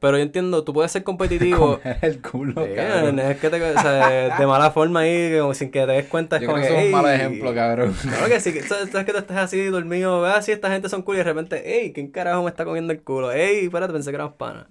Pero 0.00 0.16
yo 0.16 0.22
entiendo, 0.22 0.64
tú 0.64 0.72
puedes 0.72 0.90
ser 0.92 1.02
competitivo. 1.02 1.78
Comer 1.82 1.98
el 2.00 2.22
culo, 2.22 2.64
Sí, 2.64 2.70
cabrón. 2.74 3.18
es 3.18 3.36
que 3.38 3.50
te, 3.50 3.60
o 3.62 3.78
sea, 3.80 4.38
de 4.38 4.46
mala 4.46 4.70
forma 4.70 5.00
ahí, 5.00 5.36
como 5.38 5.52
sin 5.52 5.70
que 5.70 5.80
te 5.84 5.92
des 5.92 6.06
cuenta. 6.06 6.36
Es 6.36 6.42
Yo 6.42 6.48
como 6.48 6.62
creo 6.62 6.70
que 6.70 6.78
eso 6.78 6.86
es 6.88 6.94
un 6.94 7.02
mal 7.02 7.14
ejemplo, 7.14 7.54
cabrón. 7.54 7.94
Claro 8.00 8.26
que 8.28 8.40
sí, 8.40 8.52
que- 8.54 8.62
sabes 8.62 8.88
que 9.04 9.12
tú 9.12 9.18
estás 9.18 9.36
así 9.36 9.62
dormido, 9.66 10.24
ah, 10.24 10.40
sí, 10.40 10.52
esta 10.52 10.70
gente 10.70 10.88
son 10.88 11.02
cool 11.02 11.16
y 11.16 11.18
de 11.18 11.24
repente, 11.24 11.80
ey, 11.82 11.92
¿quién 11.92 12.10
carajo 12.10 12.42
me 12.44 12.48
está 12.48 12.64
comiendo 12.64 12.92
el 12.92 13.02
culo? 13.02 13.32
Ey, 13.32 13.64
espérate, 13.66 13.92
pensé 13.92 14.10
que 14.12 14.14
éramos 14.14 14.34
panas. 14.36 14.66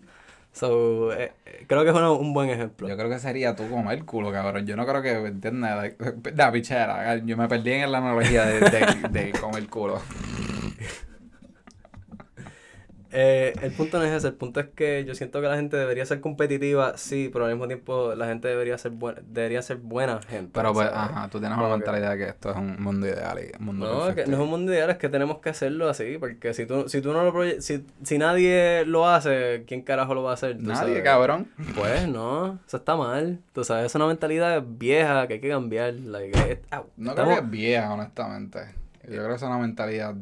So, 0.54 1.14
eh, 1.14 1.32
eh, 1.46 1.66
creo 1.68 1.84
que 1.84 1.90
es 1.92 1.96
una- 1.96 2.12
un 2.12 2.34
buen 2.34 2.50
ejemplo. 2.50 2.88
Yo 2.90 2.98
creo 2.98 3.10
que 3.10 3.20
sería 3.20 3.56
tú 3.56 3.70
comer 3.70 3.98
el 4.00 4.06
culo, 4.06 4.32
cabrón. 4.32 4.66
Yo 4.68 4.76
no 4.76 4.86
creo 4.86 5.02
que, 5.02 5.12
¿entiendes? 5.12 5.72
Like, 5.76 5.98
La 6.36 6.52
pichera. 6.52 7.16
Yo 7.18 7.38
me 7.38 7.48
perdí 7.48 7.72
en 7.72 7.92
la 7.92 8.00
analogía 8.00 8.46
de, 8.46 8.60
de, 8.60 9.10
de 9.10 9.32
comer 9.40 9.68
culo. 9.68 10.02
Eh, 13.14 13.54
el 13.62 13.72
punto 13.74 13.98
no 14.00 14.06
es 14.06 14.12
ese, 14.14 14.28
el 14.28 14.34
punto 14.36 14.60
es 14.60 14.68
que 14.68 15.04
yo 15.06 15.16
siento 15.16 15.42
que 15.42 15.48
la 15.48 15.56
gente 15.58 15.76
debería 15.78 16.06
ser 16.06 16.22
competitiva, 16.22 16.98
sí, 16.98 17.30
pero 17.32 17.46
al 17.46 17.52
mismo 17.52 17.68
tiempo 17.68 18.16
la 18.16 18.28
gente 18.28 18.48
debería 18.48 18.78
ser 18.78 18.92
buena, 18.92 19.22
debería 19.26 19.62
ser 19.62 19.78
buena 19.78 20.22
gente. 20.22 20.52
Pero 20.54 20.72
pues, 20.74 20.88
¿sabes? 20.90 21.10
ajá, 21.12 21.28
tú 21.30 21.40
tienes 21.40 21.58
una 21.58 21.68
que- 21.68 21.74
mentalidad 21.78 22.12
de 22.12 22.18
que 22.18 22.30
esto 22.30 22.52
es 22.52 22.56
un 22.58 22.82
mundo 22.82 23.08
ideal 23.08 23.38
y 23.40 23.58
un 23.60 23.66
mundo 23.66 24.08
No, 24.10 24.16
que 24.16 24.26
no 24.26 24.34
es 24.38 24.40
un 24.42 24.50
mundo 24.50 24.72
ideal, 24.74 24.90
es 24.92 24.98
que 24.98 25.10
tenemos 25.10 25.40
que 25.40 25.50
hacerlo 25.50 25.90
así, 25.90 26.18
porque 26.20 26.54
si 26.54 26.66
tú, 26.66 26.88
si 26.88 27.02
tú 27.02 27.12
no 27.12 27.24
lo 27.24 27.34
proye- 27.34 27.60
si, 27.62 27.86
si 28.04 28.18
nadie 28.18 28.86
lo 28.86 29.08
hace, 29.10 29.64
¿quién 29.68 29.82
carajo 29.82 30.14
lo 30.14 30.24
va 30.24 30.32
a 30.32 30.34
hacer? 30.36 30.58
Tú 30.58 30.64
Nadie, 30.64 30.76
sabes. 30.78 31.04
cabrón. 31.04 31.48
Pues 31.76 32.08
no, 32.08 32.60
eso 32.66 32.78
está 32.78 32.96
mal. 32.96 33.40
Tú 33.54 33.64
sabes, 33.64 33.88
es 33.88 33.96
una 33.96 34.08
mentalidad 34.08 34.64
vieja 34.66 35.28
que 35.28 35.34
hay 35.36 35.40
que 35.42 35.50
cambiar. 35.50 35.94
like, 35.96 36.62
au, 36.72 36.86
No 36.98 37.10
estamos- 37.12 37.32
creo 37.34 37.40
que 37.42 37.46
es 37.46 37.52
vieja, 37.52 37.94
honestamente. 37.94 38.60
Yo 39.04 39.16
creo 39.18 39.30
que 39.30 39.36
es 39.36 39.42
una 39.42 39.58
mentalidad. 39.58 40.16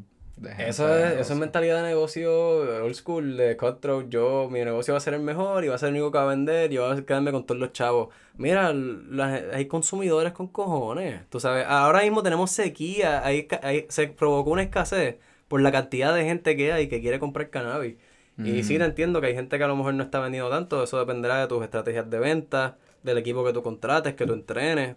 Eso 0.58 0.88
es, 0.96 1.20
eso 1.20 1.34
es 1.34 1.40
mentalidad 1.40 1.78
de 1.84 1.90
negocio 1.90 2.84
old 2.86 2.94
school, 2.96 3.36
de 3.36 3.58
cutthroat. 3.58 4.08
Yo, 4.10 4.48
mi 4.50 4.60
negocio 4.64 4.94
va 4.94 4.98
a 4.98 5.02
ser 5.02 5.14
el 5.16 5.22
mejor 5.22 5.66
y 5.66 5.68
va 5.68 5.76
a 5.76 5.78
ser 5.78 5.90
el 5.90 5.96
único 5.96 6.12
que 6.12 6.18
va 6.18 6.24
a 6.24 6.28
vender 6.28 6.72
y 6.72 6.76
yo 6.76 6.88
voy 6.88 6.98
a 6.98 7.06
quedarme 7.06 7.32
con 7.32 7.46
todos 7.46 7.60
los 7.60 7.74
chavos. 7.74 8.10
Mira, 8.38 8.74
hay 9.54 9.66
consumidores 9.68 10.32
con 10.32 10.48
cojones. 10.48 11.22
Tú 11.30 11.40
sabes, 11.42 11.66
ahora 11.68 12.02
mismo 12.04 12.24
tenemos 12.24 12.52
sequía, 12.52 13.26
hay, 13.26 13.48
hay- 13.64 13.86
se 13.90 14.08
provocó 14.08 14.52
una 14.52 14.64
escasez 14.64 15.18
por 15.50 15.60
la 15.62 15.72
cantidad 15.72 16.14
de 16.16 16.24
gente 16.24 16.56
que 16.56 16.72
hay 16.72 16.88
que 16.88 17.02
quiere 17.02 17.20
comprar 17.20 17.50
cannabis. 17.50 17.96
Y 18.42 18.64
sí, 18.64 18.78
te 18.78 18.86
entiendo 18.86 19.20
que 19.20 19.28
hay 19.28 19.36
gente 19.36 19.58
que 19.58 19.64
a 19.66 19.68
lo 19.68 19.76
mejor 19.76 19.94
no 19.96 20.04
está 20.04 20.22
vendiendo 20.22 20.50
tanto, 20.50 20.82
eso 20.82 20.98
dependerá 20.98 21.42
de 21.42 21.48
tus 21.48 21.62
estrategias 21.62 22.10
de 22.10 22.20
venta, 22.20 22.78
del 23.04 23.18
equipo 23.18 23.44
que 23.44 23.52
tú 23.52 23.62
contrates, 23.62 24.14
que 24.16 24.26
tú 24.26 24.32
entrenes. 24.32 24.96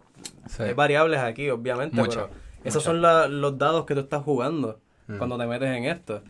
Sí. 0.49 0.63
Hay 0.63 0.75
variables 0.75 1.19
aquí, 1.19 1.51
obviamente, 1.51 1.97
pero 2.09 2.31
esos 2.63 2.85
son 2.85 3.03
la- 3.03 3.27
los 3.27 3.59
dados 3.59 3.85
que 3.85 3.95
tú 3.95 4.01
estás 4.01 4.23
jugando 4.23 4.79
Mm. 5.07 5.19
cuando 5.19 5.39
te 5.39 5.47
metes 5.47 5.69
en 5.69 5.85
esto. 5.85 6.23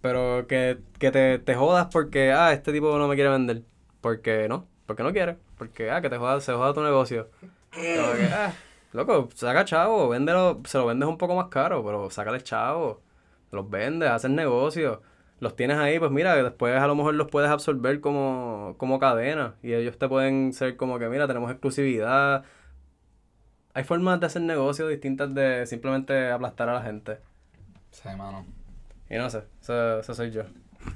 Pero 0.00 0.46
que, 0.46 0.78
que 0.98 1.10
te, 1.10 1.38
te 1.38 1.54
jodas 1.54 1.88
porque, 1.90 2.32
ah, 2.32 2.52
este 2.52 2.72
tipo 2.72 2.96
no 2.98 3.08
me 3.08 3.14
quiere 3.14 3.30
vender. 3.30 3.62
Porque 4.00 4.48
no, 4.48 4.66
porque 4.86 5.02
no 5.02 5.12
quiere. 5.12 5.38
Porque, 5.56 5.90
ah, 5.90 6.00
que 6.02 6.10
te 6.10 6.18
jodas, 6.18 6.44
se 6.44 6.52
joda 6.52 6.74
tu 6.74 6.82
negocio. 6.82 7.30
Ah, 7.76 8.52
loco, 8.92 9.28
saca 9.34 9.64
chavo, 9.64 10.08
véndelo, 10.08 10.60
se 10.64 10.78
lo 10.78 10.86
vendes 10.86 11.08
un 11.08 11.18
poco 11.18 11.34
más 11.34 11.48
caro, 11.48 11.84
pero 11.84 12.10
sácale 12.10 12.42
chavo. 12.42 13.00
Los 13.50 13.68
vendes, 13.70 14.10
haces 14.10 14.30
negocio. 14.30 15.02
Los 15.40 15.56
tienes 15.56 15.78
ahí, 15.78 15.98
pues 15.98 16.10
mira, 16.10 16.34
después 16.42 16.76
a 16.76 16.86
lo 16.86 16.94
mejor 16.94 17.14
los 17.14 17.28
puedes 17.28 17.50
absorber 17.50 18.00
como, 18.00 18.74
como 18.78 18.98
cadena. 18.98 19.54
Y 19.62 19.72
ellos 19.74 19.98
te 19.98 20.08
pueden 20.08 20.52
ser 20.52 20.76
como 20.76 20.98
que, 20.98 21.08
mira, 21.08 21.26
tenemos 21.26 21.50
exclusividad. 21.50 22.44
Hay 23.74 23.84
formas 23.84 24.20
de 24.20 24.26
hacer 24.26 24.42
negocios 24.42 24.88
distintas 24.88 25.34
de 25.34 25.66
simplemente 25.66 26.30
aplastar 26.30 26.68
a 26.68 26.74
la 26.74 26.82
gente. 26.82 27.18
Sí, 27.94 28.08
mano. 28.16 28.44
Y 29.08 29.14
no 29.16 29.30
sé, 29.30 29.44
eso, 29.60 30.00
eso 30.00 30.14
soy 30.14 30.30
yo. 30.32 30.42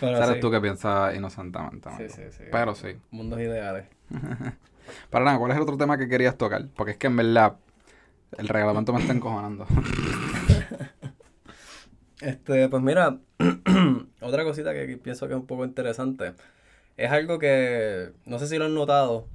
Pero 0.00 0.18
Sabes 0.18 0.34
sí. 0.34 0.40
tú 0.40 0.50
que 0.50 0.60
piensas 0.60 1.14
inocentemente, 1.14 1.90
Sí, 1.96 2.08
sí, 2.08 2.22
sí. 2.30 2.44
Pero 2.50 2.74
sí. 2.74 2.96
Mundos 3.10 3.38
ideales. 3.40 3.86
Para 5.10 5.24
nada, 5.24 5.38
¿cuál 5.38 5.52
es 5.52 5.56
el 5.56 5.62
otro 5.62 5.76
tema 5.76 5.96
que 5.98 6.08
querías 6.08 6.36
tocar? 6.36 6.66
Porque 6.74 6.92
es 6.92 6.98
que 6.98 7.06
en 7.06 7.16
verdad 7.16 7.56
el 8.38 8.48
reglamento 8.48 8.92
me 8.92 9.00
está 9.00 9.12
encojonando. 9.12 9.66
Este, 12.20 12.68
pues 12.68 12.82
mira, 12.82 13.18
otra 14.20 14.44
cosita 14.44 14.72
que 14.72 14.96
pienso 14.96 15.26
que 15.26 15.34
es 15.34 15.40
un 15.40 15.46
poco 15.46 15.64
interesante. 15.64 16.34
Es 16.96 17.10
algo 17.10 17.38
que, 17.40 18.12
no 18.26 18.38
sé 18.38 18.46
si 18.46 18.58
lo 18.58 18.66
han 18.66 18.74
notado, 18.74 19.26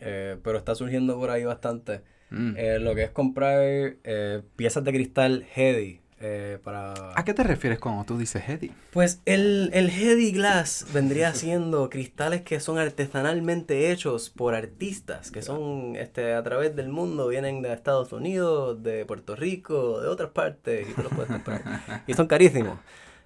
eh, 0.00 0.38
pero 0.44 0.58
está 0.58 0.74
surgiendo 0.76 1.18
por 1.18 1.30
ahí 1.30 1.44
bastante. 1.44 2.02
Mm. 2.30 2.54
Eh, 2.56 2.78
lo 2.78 2.94
que 2.94 3.04
es 3.04 3.10
comprar 3.10 3.60
eh, 3.62 4.42
piezas 4.56 4.84
de 4.84 4.92
cristal 4.92 5.46
heady 5.54 6.00
eh, 6.20 6.58
para... 6.64 6.94
¿A 7.14 7.24
qué 7.24 7.32
te 7.32 7.44
refieres 7.44 7.78
cuando 7.78 8.04
tú 8.04 8.18
dices 8.18 8.42
Eddie? 8.48 8.72
Pues 8.90 9.20
el, 9.24 9.70
el 9.72 9.88
Heady 9.88 10.32
Glass 10.32 10.86
vendría 10.92 11.32
siendo 11.34 11.88
cristales 11.90 12.42
que 12.42 12.58
son 12.58 12.78
artesanalmente 12.78 13.92
hechos 13.92 14.30
por 14.30 14.54
artistas, 14.54 15.30
que 15.30 15.42
son 15.42 15.94
este, 15.96 16.34
a 16.34 16.42
través 16.42 16.74
del 16.74 16.88
mundo, 16.88 17.28
vienen 17.28 17.62
de 17.62 17.72
Estados 17.72 18.12
Unidos, 18.12 18.82
de 18.82 19.04
Puerto 19.04 19.36
Rico, 19.36 20.00
de 20.00 20.08
otras 20.08 20.30
partes, 20.30 20.88
y 20.88 20.92
tú 20.92 21.02
los 21.02 21.12
puedes 21.12 21.30
comprar. 21.30 21.62
y 22.06 22.14
son 22.14 22.26
carísimos. 22.26 22.78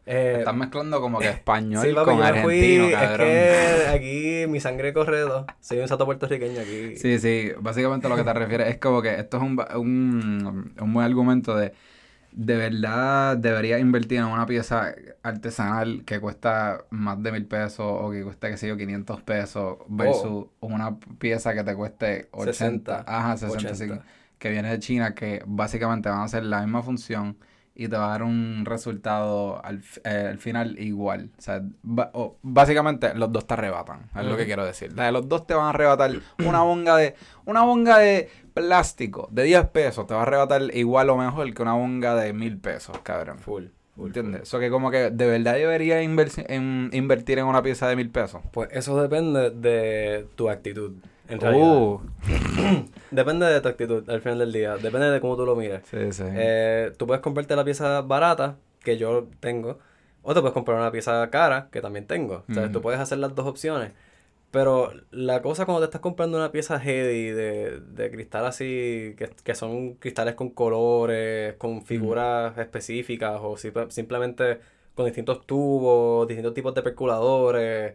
Eh, 0.04 0.36
Estás 0.38 0.54
mezclando 0.56 1.00
como 1.00 1.22
que 1.22 1.28
español 1.30 1.86
sí, 1.88 1.94
papi, 1.94 2.04
con 2.04 2.16
fui, 2.16 2.26
argentino, 2.26 2.86
es 2.88 2.94
cabrón. 2.94 3.18
que 3.18 3.86
aquí 3.88 4.46
mi 4.48 4.60
sangre 4.60 4.92
corre 4.92 5.20
dos. 5.20 5.46
Soy 5.60 5.78
un 5.78 5.88
sato 5.88 6.04
puertorriqueño 6.06 6.60
aquí. 6.60 6.96
Sí, 6.96 7.18
sí, 7.18 7.52
básicamente 7.60 8.08
lo 8.08 8.16
que 8.16 8.24
te 8.24 8.32
refieres 8.32 8.68
es 8.68 8.78
como 8.78 9.00
que 9.02 9.14
esto 9.14 9.36
es 9.36 9.42
un, 9.42 9.60
un, 9.76 10.74
un 10.78 10.92
buen 10.94 11.06
argumento 11.06 11.54
de 11.56 11.72
de 12.32 12.56
verdad 12.56 13.36
debería 13.36 13.78
invertir 13.78 14.18
en 14.18 14.24
una 14.24 14.46
pieza 14.46 14.94
artesanal 15.22 16.04
que 16.06 16.18
cuesta 16.20 16.84
más 16.90 17.22
de 17.22 17.30
mil 17.30 17.46
pesos 17.46 17.84
o 17.86 18.10
que 18.10 18.22
cuesta, 18.24 18.48
qué 18.50 18.56
sé 18.56 18.68
yo, 18.68 18.76
500 18.76 19.22
pesos 19.22 19.78
versus 19.88 20.46
una 20.60 20.98
pieza 21.18 21.54
que 21.54 21.62
te 21.62 21.74
cueste 21.76 22.28
80, 22.32 22.52
60, 22.54 23.04
ajá, 23.06 23.36
60, 23.36 23.72
80. 23.72 23.74
sí, 23.74 24.02
que 24.38 24.50
viene 24.50 24.70
de 24.70 24.78
China 24.78 25.14
que 25.14 25.42
básicamente 25.46 26.08
van 26.08 26.20
a 26.20 26.24
hacer 26.24 26.44
la 26.44 26.60
misma 26.62 26.82
función 26.82 27.36
y 27.74 27.88
te 27.88 27.96
va 27.96 28.06
a 28.06 28.10
dar 28.10 28.22
un 28.22 28.64
resultado 28.66 29.64
al, 29.64 29.82
eh, 30.04 30.26
al 30.30 30.38
final 30.38 30.78
igual. 30.78 31.30
O 31.38 31.40
sea, 31.42 31.62
básicamente 32.42 33.14
los 33.14 33.32
dos 33.32 33.46
te 33.46 33.54
arrebatan, 33.54 34.10
es 34.14 34.24
lo 34.24 34.36
que 34.36 34.44
quiero 34.46 34.64
decir. 34.64 34.92
Los 34.92 35.28
dos 35.28 35.46
te 35.46 35.54
van 35.54 35.66
a 35.66 35.70
arrebatar 35.70 36.10
una 36.44 36.62
bonga 36.62 36.96
de 36.96 37.14
una 37.44 37.62
bonga 37.62 37.98
de 37.98 38.28
plástico 38.54 39.28
de 39.30 39.44
10 39.44 39.68
pesos, 39.68 40.06
te 40.06 40.14
va 40.14 40.20
a 40.20 40.22
arrebatar 40.24 40.62
igual 40.74 41.10
o 41.10 41.16
mejor 41.16 41.52
que 41.54 41.62
una 41.62 41.74
bonga 41.74 42.14
de 42.14 42.32
mil 42.32 42.58
pesos, 42.58 42.96
cabrón. 43.02 43.38
Full. 43.38 43.64
full, 43.96 44.06
¿Entiendes? 44.08 44.42
Eso 44.42 44.58
que 44.58 44.70
como 44.70 44.90
que 44.90 45.10
de 45.10 45.26
verdad 45.26 45.54
debería 45.54 46.00
en- 46.02 46.90
invertir 46.92 47.38
en 47.38 47.46
una 47.46 47.62
pieza 47.62 47.88
de 47.88 47.96
mil 47.96 48.10
pesos. 48.10 48.42
Pues 48.52 48.68
eso 48.72 49.00
depende 49.00 49.50
de 49.50 50.26
tu 50.36 50.50
actitud. 50.50 50.92
En 51.32 51.40
realidad. 51.40 51.76
Uh, 51.76 52.00
Depende 53.10 53.46
de 53.46 53.60
tu 53.60 53.68
actitud 53.68 54.08
al 54.08 54.20
final 54.20 54.38
del 54.38 54.52
día. 54.52 54.76
Depende 54.76 55.10
de 55.10 55.20
cómo 55.20 55.36
tú 55.36 55.44
lo 55.46 55.54
mires. 55.56 55.82
sí, 55.90 56.12
sí. 56.12 56.22
Eh, 56.28 56.92
tú 56.96 57.06
puedes 57.06 57.22
comprarte 57.22 57.54
la 57.56 57.64
pieza 57.64 58.00
barata, 58.02 58.56
que 58.82 58.96
yo 58.96 59.28
tengo, 59.40 59.78
o 60.22 60.34
te 60.34 60.40
puedes 60.40 60.54
comprar 60.54 60.78
una 60.78 60.90
pieza 60.90 61.28
cara, 61.30 61.68
que 61.70 61.80
también 61.80 62.06
tengo. 62.06 62.44
O 62.48 62.54
sea, 62.54 62.70
tú 62.72 62.80
puedes 62.80 63.00
hacer 63.00 63.18
las 63.18 63.34
dos 63.34 63.46
opciones. 63.46 63.92
Pero 64.50 64.92
la 65.10 65.40
cosa 65.40 65.64
cuando 65.64 65.80
te 65.80 65.86
estás 65.86 66.02
comprando 66.02 66.36
una 66.36 66.52
pieza 66.52 66.78
heavy 66.78 67.30
de, 67.30 67.80
de 67.80 68.10
cristal 68.10 68.44
así, 68.44 69.14
que, 69.16 69.30
que 69.42 69.54
son 69.54 69.94
cristales 69.94 70.34
con 70.34 70.50
colores, 70.50 71.54
con 71.54 71.82
figuras 71.82 72.56
específicas, 72.58 73.40
o 73.42 73.56
si- 73.56 73.72
simplemente 73.88 74.58
con 74.94 75.06
distintos 75.06 75.46
tubos, 75.46 76.28
distintos 76.28 76.52
tipos 76.52 76.74
de 76.74 76.82
perculadores. 76.82 77.94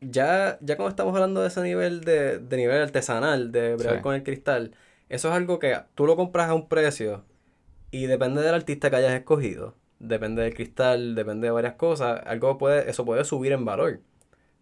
Ya, 0.00 0.58
ya 0.60 0.76
cuando 0.76 0.90
estamos 0.90 1.14
hablando 1.14 1.40
de 1.42 1.48
ese 1.48 1.62
nivel 1.62 2.02
de, 2.02 2.38
de 2.38 2.56
nivel 2.56 2.80
artesanal, 2.82 3.52
de 3.52 3.74
bregar 3.76 3.96
Sí. 3.96 4.02
con 4.02 4.14
el 4.14 4.22
cristal, 4.22 4.72
eso 5.08 5.28
es 5.28 5.34
algo 5.34 5.58
que 5.58 5.76
tú 5.94 6.06
lo 6.06 6.16
compras 6.16 6.48
a 6.48 6.54
un 6.54 6.68
precio 6.68 7.24
y 7.90 8.06
depende 8.06 8.42
del 8.42 8.54
artista 8.54 8.90
que 8.90 8.96
hayas 8.96 9.12
escogido, 9.12 9.74
depende 9.98 10.42
del 10.42 10.54
cristal, 10.54 11.14
depende 11.14 11.46
de 11.46 11.50
varias 11.52 11.74
cosas, 11.74 12.20
algo 12.26 12.58
puede, 12.58 12.90
eso 12.90 13.04
puede 13.04 13.24
subir 13.24 13.52
en 13.52 13.64
valor. 13.64 14.00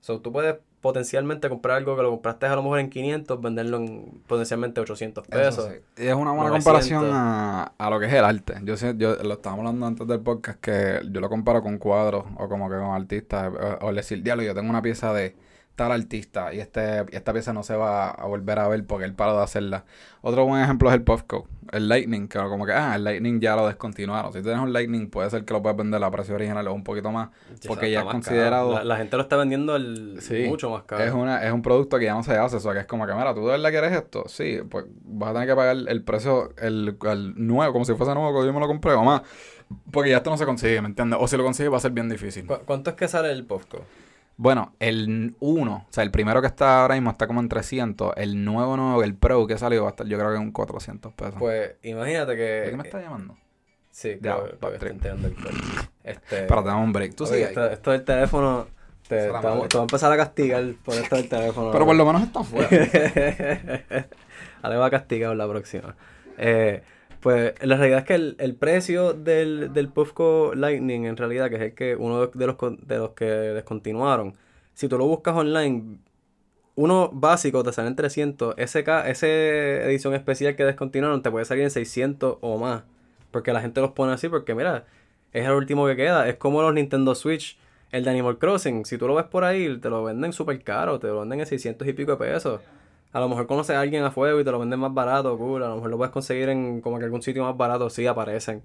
So, 0.01 0.21
tú 0.21 0.31
puedes 0.33 0.57
potencialmente 0.85 1.49
comprar 1.49 1.79
algo 1.79 1.97
que 1.97 2.03
lo 2.03 2.11
compraste 2.11 2.47
a 2.47 2.55
lo 2.57 2.63
mejor 2.63 2.81
en 2.81 2.91
500, 2.91 3.41
venderlo 3.43 3.79
en 3.79 4.23
potencialmente 4.29 4.81
800 4.81 5.27
Eso 5.31 5.31
pesos. 5.31 5.71
sí. 5.97 6.03
Y 6.05 6.07
es 6.09 6.15
una 6.15 6.33
buena 6.33 6.51
900. 6.51 6.53
comparación 6.53 7.11
a, 7.13 7.75
a 7.79 7.91
lo 7.91 7.99
que 8.01 8.07
es 8.07 8.13
el 8.13 8.25
arte. 8.25 8.55
Yo, 8.65 8.75
yo 8.93 9.17
lo 9.23 9.35
estábamos 9.35 9.65
hablando 9.67 9.87
antes 9.87 10.07
del 10.07 10.21
podcast 10.21 10.61
que 10.61 11.01
yo 11.11 11.21
lo 11.21 11.29
comparo 11.31 11.63
con 11.63 11.79
cuadros 11.79 12.27
o 12.37 12.49
como 12.49 12.69
que 12.69 12.77
con 12.77 12.91
artistas. 12.95 13.53
O, 13.81 13.87
o 13.89 13.93
decir, 13.95 14.23
diablo, 14.23 14.43
yo 14.45 14.55
tengo 14.55 14.71
una 14.71 14.83
pieza 14.83 15.13
de 15.15 15.35
tal 15.77 15.93
artista 15.93 16.55
y 16.55 16.61
este 16.61 17.05
esta 17.17 17.33
pieza 17.33 17.53
no 17.53 17.63
se 17.63 17.75
va 17.75 18.11
a 18.11 18.27
volver 18.27 18.59
a 18.59 18.69
ver 18.69 18.85
porque 18.87 19.05
él 19.05 19.15
paró 19.15 19.37
de 19.37 19.43
hacerla. 19.43 19.85
Otro 20.23 20.47
buen 20.47 20.63
ejemplo 20.63 20.89
es 20.89 20.95
el 20.95 21.03
Puffco, 21.03 21.49
el 21.71 21.89
Lightning, 21.89 22.29
que 22.29 22.39
como 22.39 22.65
que, 22.65 22.73
ah, 22.73 22.95
el 22.95 23.05
Lightning 23.05 23.41
ya 23.41 23.57
lo 23.57 23.67
descontinuaron. 23.67 24.33
Si 24.33 24.41
tienes 24.41 24.61
un 24.61 24.73
Lightning, 24.73 25.11
puede 25.11 25.29
ser 25.29 25.45
que 25.45 25.53
lo 25.53 25.61
puedas 25.61 25.77
vender 25.77 26.03
a 26.03 26.11
precio 26.11 26.35
original 26.35 26.67
o 26.69 26.73
un 26.73 26.83
poquito 26.83 27.11
más, 27.11 27.29
porque 27.67 27.91
ya 27.91 28.01
es 28.01 28.07
considerado... 28.07 28.83
La, 28.83 28.97
gente 28.97 29.17
lo 29.17 29.23
está 29.23 29.37
vendiendo 29.37 29.77
el, 29.77 30.19
mucho 30.49 30.71
más 30.71 30.85
caro. 30.85 31.05
Es, 31.05 31.13
una, 31.13 31.45
es 31.45 31.53
un 31.53 31.61
producto 31.61 31.99
que 31.99 32.07
ya 32.07 32.15
no 32.15 32.23
se 32.23 32.37
hace, 32.37 32.57
o 32.57 32.61
sea, 32.61 32.73
que 32.73 32.81
es 32.81 32.87
como 32.87 33.07
que, 33.07 33.13
mira, 33.13 33.35
¿tú 33.35 33.41
de 33.41 33.53
verdad 33.53 33.71
quieres 33.71 33.93
esto? 33.93 34.25
Sí, 34.29 34.61
pues 34.71 34.87
vas 35.03 35.31
a 35.31 35.33
tener 35.35 35.49
que 35.49 35.57
pagar 35.57 35.77
el 35.77 36.03
precio, 36.05 36.55
el, 36.57 36.97
el 37.03 37.35
nuevo, 37.37 37.73
como 37.73 37.85
si 37.85 37.95
fuese 37.95 38.15
nuevo 38.15 38.41
que 38.41 38.47
yo 38.47 38.53
me 38.53 38.61
lo 38.61 38.67
compré 38.67 38.93
o 38.93 39.05
más. 39.05 39.23
Porque 39.91 40.11
ya 40.11 40.19
esto 40.19 40.31
no 40.31 40.39
se 40.39 40.47
consigue, 40.47 40.81
¿me 40.81 40.89
entiendes? 40.89 41.19
O 41.21 41.27
si 41.27 41.37
lo 41.37 41.45
consigues 41.45 41.73
va 41.73 41.79
a 41.79 41.81
ser 41.81 41.91
bien 41.91 42.09
difícil. 42.09 42.47
¿Cuánto 42.47 42.91
es 42.91 42.97
que 42.97 43.09
sale 43.09 43.31
el 43.31 43.45
Puffco? 43.45 43.83
Bueno, 44.37 44.75
el 44.81 45.37
1, 45.39 45.73
o 45.73 45.93
sea, 45.93 46.03
el 46.03 46.11
primero 46.11 46.41
que 46.41 46.49
está 46.49 46.83
ahora 46.83 46.95
mismo 46.95 47.11
está 47.11 47.27
como 47.27 47.41
en 47.41 47.49
300. 47.49 48.15
El 48.17 48.45
nuevo, 48.45 48.77
nuevo, 48.77 49.03
el 49.05 49.15
Pro 49.15 49.47
que 49.47 49.59
salió 49.59 49.83
va 49.83 49.89
a 49.89 49.91
estar, 49.91 50.07
yo 50.07 50.19
creo 50.19 50.31
que 50.33 50.37
en 50.37 50.51
400 50.51 51.13
pesos. 51.13 51.37
Pues 51.39 51.75
imagínate 51.83 52.35
que. 52.35 52.43
¿De 52.43 52.71
qué 52.71 52.77
me 52.77 52.83
estás 52.83 53.03
llamando? 53.03 53.37
Sí, 53.91 54.19
claro, 54.21 54.49
estoy 54.49 54.91
entendiendo 54.91 55.29
el 55.29 55.37
este, 56.03 56.43
Pero 56.43 56.65
te 56.65 56.71
un 56.71 56.93
break. 56.93 57.15
Tú 57.15 57.27
sí. 57.27 57.37
Esto, 57.37 57.93
del 57.93 58.05
teléfono. 58.05 58.67
Te, 59.07 59.29
va 59.29 59.41
a 59.41 59.83
empezar 59.83 60.11
a 60.11 60.17
castigar 60.17 60.65
por 60.85 60.95
esto 60.95 61.15
del 61.15 61.29
teléfono. 61.29 61.71
Pero 61.71 61.87
por 61.87 61.95
lo 61.95 62.05
menos 62.05 62.23
está 62.23 62.43
fuera. 62.43 62.69
Ahora 64.63 64.79
va 64.79 64.87
a 64.87 64.91
castigar 64.91 65.37
la 65.37 65.47
próxima. 65.47 65.95
Eh, 66.39 66.83
pues 67.25 67.55
la 67.63 67.79
realidad 67.79 68.01
es 68.01 68.05
que 68.05 68.35
el, 68.37 68.55
precio 68.55 69.15
del, 69.15 69.73
del 69.73 69.89
Puffco 69.89 70.53
Lightning, 70.55 71.07
en 71.07 71.17
realidad, 71.17 71.49
que 71.49 71.57
es 71.57 71.63
el 71.63 71.75
que 71.75 71.97
uno 71.97 72.27
de 72.27 72.47
los, 72.47 72.57
de 72.87 72.99
los 72.99 73.11
que 73.13 73.25
descontinuaron, 73.25 74.35
si 74.75 74.89
tú 74.89 74.99
lo 74.99 75.07
buscas 75.07 75.35
online, 75.35 76.01
uno 76.75 77.09
básico 77.15 77.65
te 77.65 77.73
sale 77.73 77.89
en 77.89 77.97
300, 77.97 78.57
ese, 78.59 78.85
ese 79.07 79.85
edición 79.87 80.13
especial 80.13 80.55
que 80.55 80.67
descontinuaron 80.67 81.23
te 81.23 81.31
puede 81.31 81.47
salir 81.47 81.65
en 81.65 81.71
600 81.71 82.37
o 82.43 82.59
más. 82.59 82.83
Porque 83.31 83.55
la 83.55 83.63
gente 83.63 83.81
los 83.81 83.93
pone 83.93 84.13
así, 84.13 84.29
porque 84.29 84.55
mira, 84.55 84.85
es 85.33 85.47
el 85.47 85.53
último 85.53 85.87
que 85.87 85.97
queda. 85.97 86.29
Es 86.29 86.37
como 86.37 86.61
los 86.61 86.75
Nintendo 86.75 87.15
Switch, 87.15 87.59
el 87.91 88.05
de 88.05 88.11
Animal 88.11 88.37
Crossing. 88.37 88.85
Si 88.85 88.99
tú 88.99 89.09
lo 89.09 89.15
ves 89.15 89.25
por 89.25 89.45
ahí, 89.45 89.79
te 89.79 89.89
lo 89.89 90.05
venden 90.05 90.35
súper 90.35 90.63
caro, 90.63 90.99
te 90.99 91.07
lo 91.07 91.21
venden 91.21 91.41
en 91.41 91.47
600 91.47 91.89
y 91.89 91.95
pico 91.95 92.11
de 92.11 92.19
pesos. 92.19 92.61
A 93.15 93.21
lo 93.21 93.29
mejor 93.29 93.47
conoces 93.47 93.77
a 93.77 93.81
alguien 93.81 94.03
a 94.03 94.11
fuego 94.11 94.41
y 94.41 94.45
te 94.45 94.51
lo 94.51 94.59
venden 94.59 94.81
más 94.81 94.93
barato, 94.93 95.39
cool. 95.39 95.63
A 95.63 95.69
lo 95.69 95.77
mejor 95.77 95.89
lo 95.89 95.97
puedes 95.97 96.13
conseguir 96.13 96.49
en 96.49 96.81
como 96.81 96.99
que 96.99 97.05
algún 97.05 97.23
sitio 97.23 97.45
más 97.45 97.57
barato, 97.57 97.89
sí 97.89 98.09
aparecen. 98.09 98.61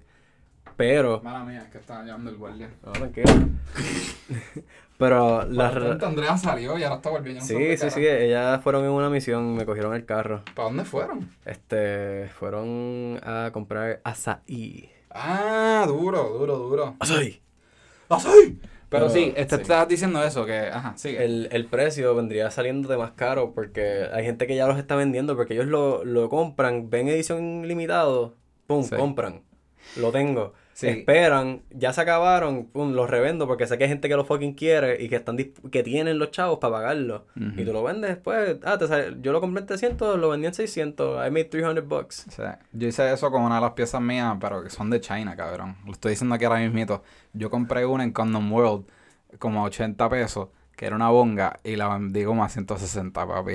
Pero. 0.76 1.20
Mala 1.22 1.44
mía, 1.44 1.62
es 1.62 1.68
que 1.68 1.78
estaba 1.78 2.04
llamando 2.04 2.30
el 2.30 2.36
guardia. 2.36 2.68
No, 2.84 2.90
tranquilo. 2.90 3.30
Pero 4.98 5.46
la. 5.46 5.68
Andrea 6.02 6.36
salió 6.36 6.76
y 6.76 6.82
ahora 6.82 6.96
está 6.96 7.10
volviendo. 7.10 7.44
Sí, 7.44 7.76
sí, 7.76 7.90
sí. 7.90 8.04
Ellas 8.04 8.60
fueron 8.60 8.84
en 8.84 8.90
una 8.90 9.08
misión, 9.08 9.54
me 9.54 9.64
cogieron 9.64 9.94
el 9.94 10.04
carro. 10.04 10.42
¿Para 10.56 10.66
dónde 10.66 10.84
fueron? 10.84 11.30
Este. 11.44 12.28
Fueron 12.36 13.20
a 13.22 13.50
comprar 13.52 14.00
azaí. 14.02 14.90
Ah, 15.10 15.84
duro, 15.86 16.28
duro, 16.30 16.58
duro. 16.58 16.96
Azaí. 16.98 17.40
¡Azaí! 18.08 18.60
Pero, 18.90 19.08
sí, 19.08 19.32
este, 19.36 19.54
estás 19.54 19.88
diciendo 19.88 20.22
eso, 20.22 20.44
que, 20.44 20.58
ajá, 20.58 20.94
sí. 20.96 21.14
El, 21.16 21.48
el 21.52 21.66
precio 21.66 22.14
vendría 22.14 22.50
saliendo 22.50 22.88
de 22.88 22.98
más 22.98 23.12
caro 23.12 23.52
porque 23.54 24.08
hay 24.12 24.24
gente 24.24 24.46
que 24.48 24.56
ya 24.56 24.66
los 24.66 24.78
está 24.78 24.96
vendiendo 24.96 25.36
porque 25.36 25.54
ellos 25.54 25.66
lo, 25.66 26.04
lo 26.04 26.28
compran, 26.28 26.90
ven 26.90 27.08
edición 27.08 27.66
limitado, 27.66 28.34
pum, 28.66 28.86
compran. 28.88 29.42
Lo 29.96 30.10
tengo. 30.10 30.54
Esperan, 30.80 31.62
ya 31.70 31.92
se 31.92 32.00
acabaron, 32.00 32.66
pum, 32.66 32.92
los 32.92 33.10
revendo 33.10 33.46
porque 33.46 33.66
sé 33.66 33.76
que 33.76 33.84
hay 33.84 33.90
gente 33.90 34.08
que 34.08 34.16
lo 34.16 34.24
fucking 34.24 34.54
quiere 34.54 35.02
y 35.02 35.08
que 35.08 35.16
están 35.16 35.36
que 35.36 35.82
tienen 35.82 36.18
los 36.18 36.30
chavos 36.30 36.58
para 36.58 36.74
pagarlo. 36.74 37.26
Y 37.56 37.64
tú 37.64 37.72
lo 37.72 37.82
vendes 37.82 38.10
después, 38.10 38.58
ah, 38.64 38.78
te 38.78 38.86
yo 39.20 39.32
lo 39.32 39.40
compré 39.40 39.60
en 39.60 39.66
300, 39.66 40.18
lo 40.18 40.30
vendí 40.30 40.46
en 40.46 40.54
600, 40.54 41.26
I 41.26 41.30
made 41.30 41.44
300 41.44 41.86
bucks. 41.86 42.26
Sí. 42.30 42.42
Yo 42.72 42.88
hice 42.88 43.12
eso 43.12 43.30
con 43.30 43.42
una 43.42 43.56
de 43.56 43.60
las 43.60 43.72
piezas 43.72 44.00
mías, 44.00 44.36
pero 44.40 44.62
que 44.62 44.70
son 44.70 44.90
de 44.90 45.00
China, 45.00 45.36
cabrón. 45.36 45.76
Lo 45.84 45.92
estoy 45.92 46.10
diciendo 46.10 46.34
aquí 46.34 46.44
ahora 46.44 46.60
mismito. 46.60 47.02
Yo 47.32 47.50
compré 47.50 47.84
una 47.84 48.04
en 48.04 48.12
Condom 48.12 48.52
World 48.52 48.86
como 49.38 49.60
a 49.60 49.64
80 49.64 50.08
pesos 50.08 50.48
que 50.80 50.86
era 50.86 50.96
una 50.96 51.10
bonga, 51.10 51.60
y 51.62 51.76
la 51.76 51.88
vendí 51.88 52.24
como 52.24 52.42
a 52.42 52.48
160, 52.48 53.26
papi. 53.26 53.52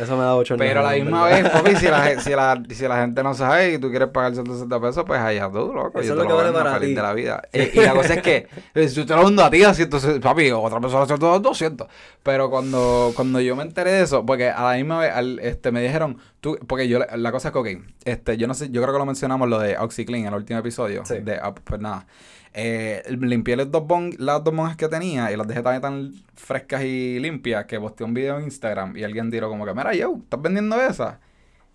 eso, 0.00 0.16
me 0.16 0.24
da 0.24 0.34
8 0.34 0.56
Pero 0.58 0.80
a 0.80 0.82
la 0.82 0.98
misma 0.98 1.26
vez, 1.26 1.48
papi, 1.48 1.76
si 1.76 1.86
la, 1.86 2.20
si, 2.20 2.30
la, 2.30 2.60
si 2.68 2.88
la 2.88 3.02
gente 3.02 3.22
no 3.22 3.32
sabe 3.34 3.74
y 3.74 3.78
tú 3.78 3.90
quieres 3.90 4.08
pagar 4.08 4.34
160 4.34 4.80
pesos, 4.80 5.04
pues 5.06 5.20
allá 5.20 5.48
tú, 5.48 5.72
loco. 5.72 6.00
Eso 6.00 6.16
yo 6.16 6.22
te 6.22 6.28
lo, 6.28 6.36
vale 6.36 6.50
para 6.50 6.74
feliz 6.80 6.96
de 6.96 7.02
la 7.02 7.12
vida. 7.12 7.42
y, 7.52 7.78
la 7.78 7.94
cosa 7.94 8.14
es 8.14 8.22
que, 8.22 8.48
eh, 8.74 8.88
si 8.88 9.06
te 9.06 9.14
lo 9.14 9.24
vendo 9.24 9.44
a 9.44 9.50
ti 9.50 9.62
a 9.62 9.72
160, 9.72 10.20
papi, 10.20 10.50
otra 10.50 10.80
persona 10.80 11.04
a 11.04 11.38
200. 11.38 11.86
Pero 12.24 12.50
cuando, 12.50 13.12
cuando 13.14 13.40
yo 13.40 13.54
me 13.54 13.62
enteré 13.62 13.92
de 13.92 14.02
eso, 14.02 14.26
porque 14.26 14.50
a 14.50 14.64
la 14.64 14.74
misma 14.78 14.98
vez 14.98 15.12
este, 15.42 15.70
me 15.70 15.80
dijeron, 15.80 16.18
tú, 16.40 16.58
porque 16.66 16.88
yo, 16.88 16.98
la 16.98 17.30
cosa 17.30 17.50
es 17.50 17.52
que, 17.52 17.58
ok, 17.60 17.68
este, 18.04 18.36
yo 18.36 18.48
no 18.48 18.54
sé, 18.54 18.70
yo 18.72 18.82
creo 18.82 18.92
que 18.92 18.98
lo 18.98 19.06
mencionamos 19.06 19.48
lo 19.48 19.60
de 19.60 19.78
OxyClean 19.78 20.22
en 20.22 20.26
el 20.26 20.34
último 20.34 20.58
episodio. 20.58 21.04
Sí. 21.04 21.20
De, 21.20 21.36
ah, 21.36 21.54
pues 21.54 21.80
nada. 21.80 22.04
Eh, 22.52 23.02
limpié 23.08 23.56
las 23.56 23.70
dos, 23.70 23.84
las 24.18 24.42
dos 24.42 24.52
monjas 24.52 24.76
que 24.76 24.88
tenía 24.88 25.30
y 25.30 25.36
las 25.36 25.46
dejé 25.46 25.62
tan, 25.62 25.80
tan 25.80 26.12
frescas 26.34 26.82
y 26.82 27.20
limpias 27.20 27.66
que 27.66 27.78
posteé 27.78 28.04
un 28.04 28.14
video 28.14 28.38
en 28.38 28.44
Instagram 28.44 28.96
y 28.96 29.04
alguien 29.04 29.30
dijo 29.30 29.48
como 29.48 29.64
que, 29.64 29.72
mira, 29.72 29.94
yo, 29.94 30.16
¿estás 30.22 30.42
vendiendo 30.42 30.80
esas? 30.80 31.18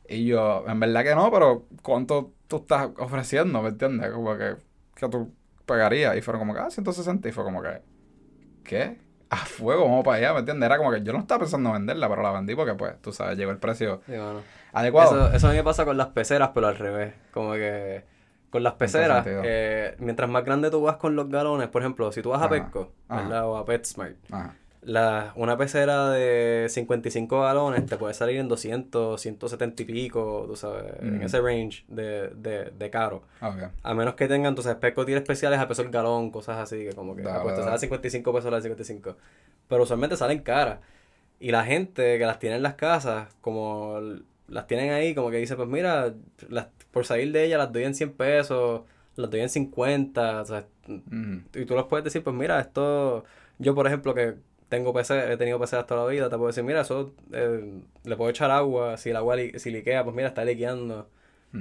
Y 0.08 0.26
yo, 0.26 0.66
en 0.68 0.80
verdad 0.80 1.04
que 1.04 1.16
no, 1.16 1.32
pero 1.32 1.66
¿cuánto 1.82 2.34
tú 2.48 2.58
estás 2.58 2.90
ofreciendo? 2.98 3.62
¿Me 3.62 3.70
entiendes? 3.70 4.12
Como 4.12 4.38
que, 4.38 4.56
que 4.96 5.10
tú 5.10 5.34
pagarías. 5.66 6.16
Y 6.16 6.22
fueron 6.22 6.42
como 6.42 6.54
que, 6.54 6.60
ah, 6.60 6.70
160. 6.70 7.28
Y 7.28 7.32
fue 7.32 7.44
como 7.44 7.62
que, 7.62 7.82
¿qué? 8.64 8.98
A 9.30 9.38
fuego, 9.38 9.86
vamos 9.86 10.04
para 10.04 10.18
allá, 10.18 10.34
¿me 10.34 10.40
entiendes? 10.40 10.68
Era 10.68 10.78
como 10.78 10.92
que 10.92 11.02
yo 11.02 11.12
no 11.12 11.20
estaba 11.20 11.40
pensando 11.40 11.70
en 11.70 11.76
venderla, 11.78 12.08
pero 12.08 12.22
la 12.22 12.32
vendí 12.32 12.54
porque, 12.54 12.76
pues, 12.76 13.02
tú 13.02 13.12
sabes, 13.12 13.38
llegó 13.38 13.52
el 13.52 13.58
precio 13.58 14.02
adecuado. 14.72 15.28
Eso, 15.28 15.36
eso 15.36 15.48
a 15.48 15.52
mí 15.52 15.58
me 15.58 15.64
pasa 15.64 15.86
con 15.86 15.98
las 15.98 16.08
peceras, 16.08 16.52
pero 16.54 16.68
al 16.68 16.78
revés. 16.78 17.14
Como 17.32 17.54
que 17.54 18.04
con 18.56 18.64
las 18.64 18.76
peceras, 18.76 19.28
eh, 19.28 19.96
mientras 20.00 20.30
más 20.30 20.46
grande 20.46 20.72
tú 20.72 20.82
vas 20.82 20.96
con 20.96 21.14
los 21.14 21.28
galones, 21.28 21.68
por 21.68 21.82
ejemplo, 21.82 22.10
si 22.14 22.22
tú 22.22 22.30
vas 22.30 22.42
a 22.42 22.48
Petco, 22.48 22.94
O 23.10 23.58
a 23.58 23.66
PetSmart, 23.66 24.16
la, 24.82 25.34
una 25.36 25.58
pecera 25.58 26.12
de 26.12 26.68
55 26.70 27.42
galones 27.42 27.86
te 27.86 27.98
puede 27.98 28.14
salir 28.14 28.38
en 28.38 28.48
200, 28.48 29.20
170 29.20 29.84
y 29.84 29.86
pico, 29.86 30.46
tú 30.48 30.56
sabes, 30.56 30.86
en 31.02 31.20
mm. 31.20 31.24
ese 31.24 31.42
range 31.42 31.84
de, 31.90 32.30
de, 32.30 32.72
de 32.72 32.90
caro. 32.90 33.24
A 33.84 33.94
menos 33.94 34.16
que 34.16 34.30
tengan, 34.30 34.52
entonces, 34.52 34.74
Petco 34.76 35.04
tiene 35.04 35.20
especiales 35.20 35.60
a 35.60 35.68
peso 35.68 35.82
el 35.82 35.90
galón, 35.90 36.32
cosas 36.32 36.58
así, 36.58 36.78
que 36.78 36.94
como 36.94 37.14
que 37.14 37.24
dale, 37.24 37.44
pues, 37.44 37.58
te 37.58 37.64
sale 37.64 37.78
55 37.78 38.34
pesos 38.34 38.50
la 38.50 38.62
55. 38.62 39.18
Pero 39.68 39.84
usualmente 39.84 40.16
salen 40.16 40.40
caras. 40.40 40.80
Y 41.42 41.52
la 41.52 41.66
gente 41.66 42.18
que 42.18 42.26
las 42.26 42.40
tiene 42.40 42.56
en 42.56 42.64
las 42.64 42.76
casas, 42.76 43.28
como 43.42 44.00
las 44.48 44.68
tienen 44.68 44.92
ahí, 44.92 45.14
como 45.14 45.30
que 45.30 45.38
dice, 45.38 45.58
pues 45.58 45.68
mira, 45.68 46.14
las 46.48 46.68
por 46.96 47.06
salir 47.06 47.30
de 47.34 47.44
ella 47.44 47.58
las 47.58 47.74
doy 47.74 47.84
en 47.84 47.94
100 47.94 48.14
pesos, 48.14 48.84
las 49.18 49.30
doy 49.30 49.42
en 49.42 49.50
50, 49.50 50.42
o 50.42 50.46
sea, 50.46 50.66
y 50.88 51.66
tú 51.66 51.76
les 51.76 51.84
puedes 51.84 52.06
decir, 52.06 52.24
pues 52.24 52.34
mira, 52.34 52.58
esto, 52.62 53.26
yo 53.60 53.76
por 53.76 53.86
ejemplo 53.86 54.14
que 54.14 54.36
tengo 54.70 54.94
PC, 54.94 55.34
he 55.34 55.36
tenido 55.36 55.60
PC 55.60 55.84
toda 55.84 56.06
la 56.06 56.10
vida, 56.10 56.30
te 56.30 56.38
puedo 56.38 56.48
decir, 56.48 56.64
mira, 56.64 56.80
eso 56.80 57.12
eh, 57.34 57.82
le 58.06 58.16
puedo 58.16 58.30
echar 58.30 58.50
agua, 58.50 58.96
si 58.96 59.10
el 59.10 59.18
agua 59.18 59.36
si 59.58 59.72
liquea, 59.72 60.06
pues 60.06 60.16
mira, 60.16 60.30
está 60.30 60.46
liqueando. 60.46 61.10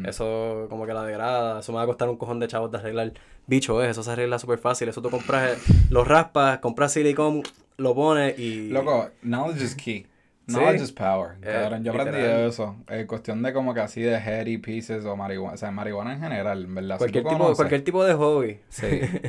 Eso 0.04 0.66
como 0.70 0.86
que 0.86 0.94
la 0.94 1.04
degrada, 1.04 1.60
eso 1.60 1.72
me 1.72 1.78
va 1.78 1.82
a 1.82 1.86
costar 1.86 2.08
un 2.08 2.16
cojón 2.16 2.38
de 2.38 2.46
chavos 2.46 2.70
de 2.70 2.78
arreglar. 2.78 3.12
Bicho, 3.48 3.82
es, 3.82 3.90
eso 3.90 4.04
se 4.04 4.12
arregla 4.12 4.38
súper 4.38 4.58
fácil, 4.58 4.88
eso 4.88 5.02
tú 5.02 5.10
compras, 5.10 5.58
eh, 5.58 5.72
lo 5.90 6.04
raspas, 6.04 6.58
compras 6.58 6.92
silicón, 6.92 7.42
lo 7.76 7.94
pones 7.96 8.38
y... 8.38 8.68
Loco, 8.70 9.10
knowledge 9.22 9.64
is 9.64 9.74
key. 9.74 10.06
Knowledge 10.46 10.82
is 10.82 10.92
power. 10.92 11.36
Eh, 11.42 11.80
yo 11.82 11.92
aprendí 11.92 12.18
eso. 12.18 12.76
Es 12.88 13.06
cuestión 13.06 13.42
de 13.42 13.52
como 13.52 13.72
que 13.72 13.80
así 13.80 14.02
de 14.02 14.18
heady 14.18 14.58
pieces 14.58 15.04
o 15.06 15.16
marihuana. 15.16 15.54
O 15.54 15.56
sea, 15.56 15.70
marihuana 15.70 16.12
en 16.12 16.20
general, 16.20 16.66
¿verdad? 16.66 16.98
Cualquier, 16.98 17.24
tipo, 17.24 17.54
cualquier 17.54 17.84
tipo 17.84 18.04
de 18.04 18.14
hobby. 18.14 18.60
Sí. 18.68 18.86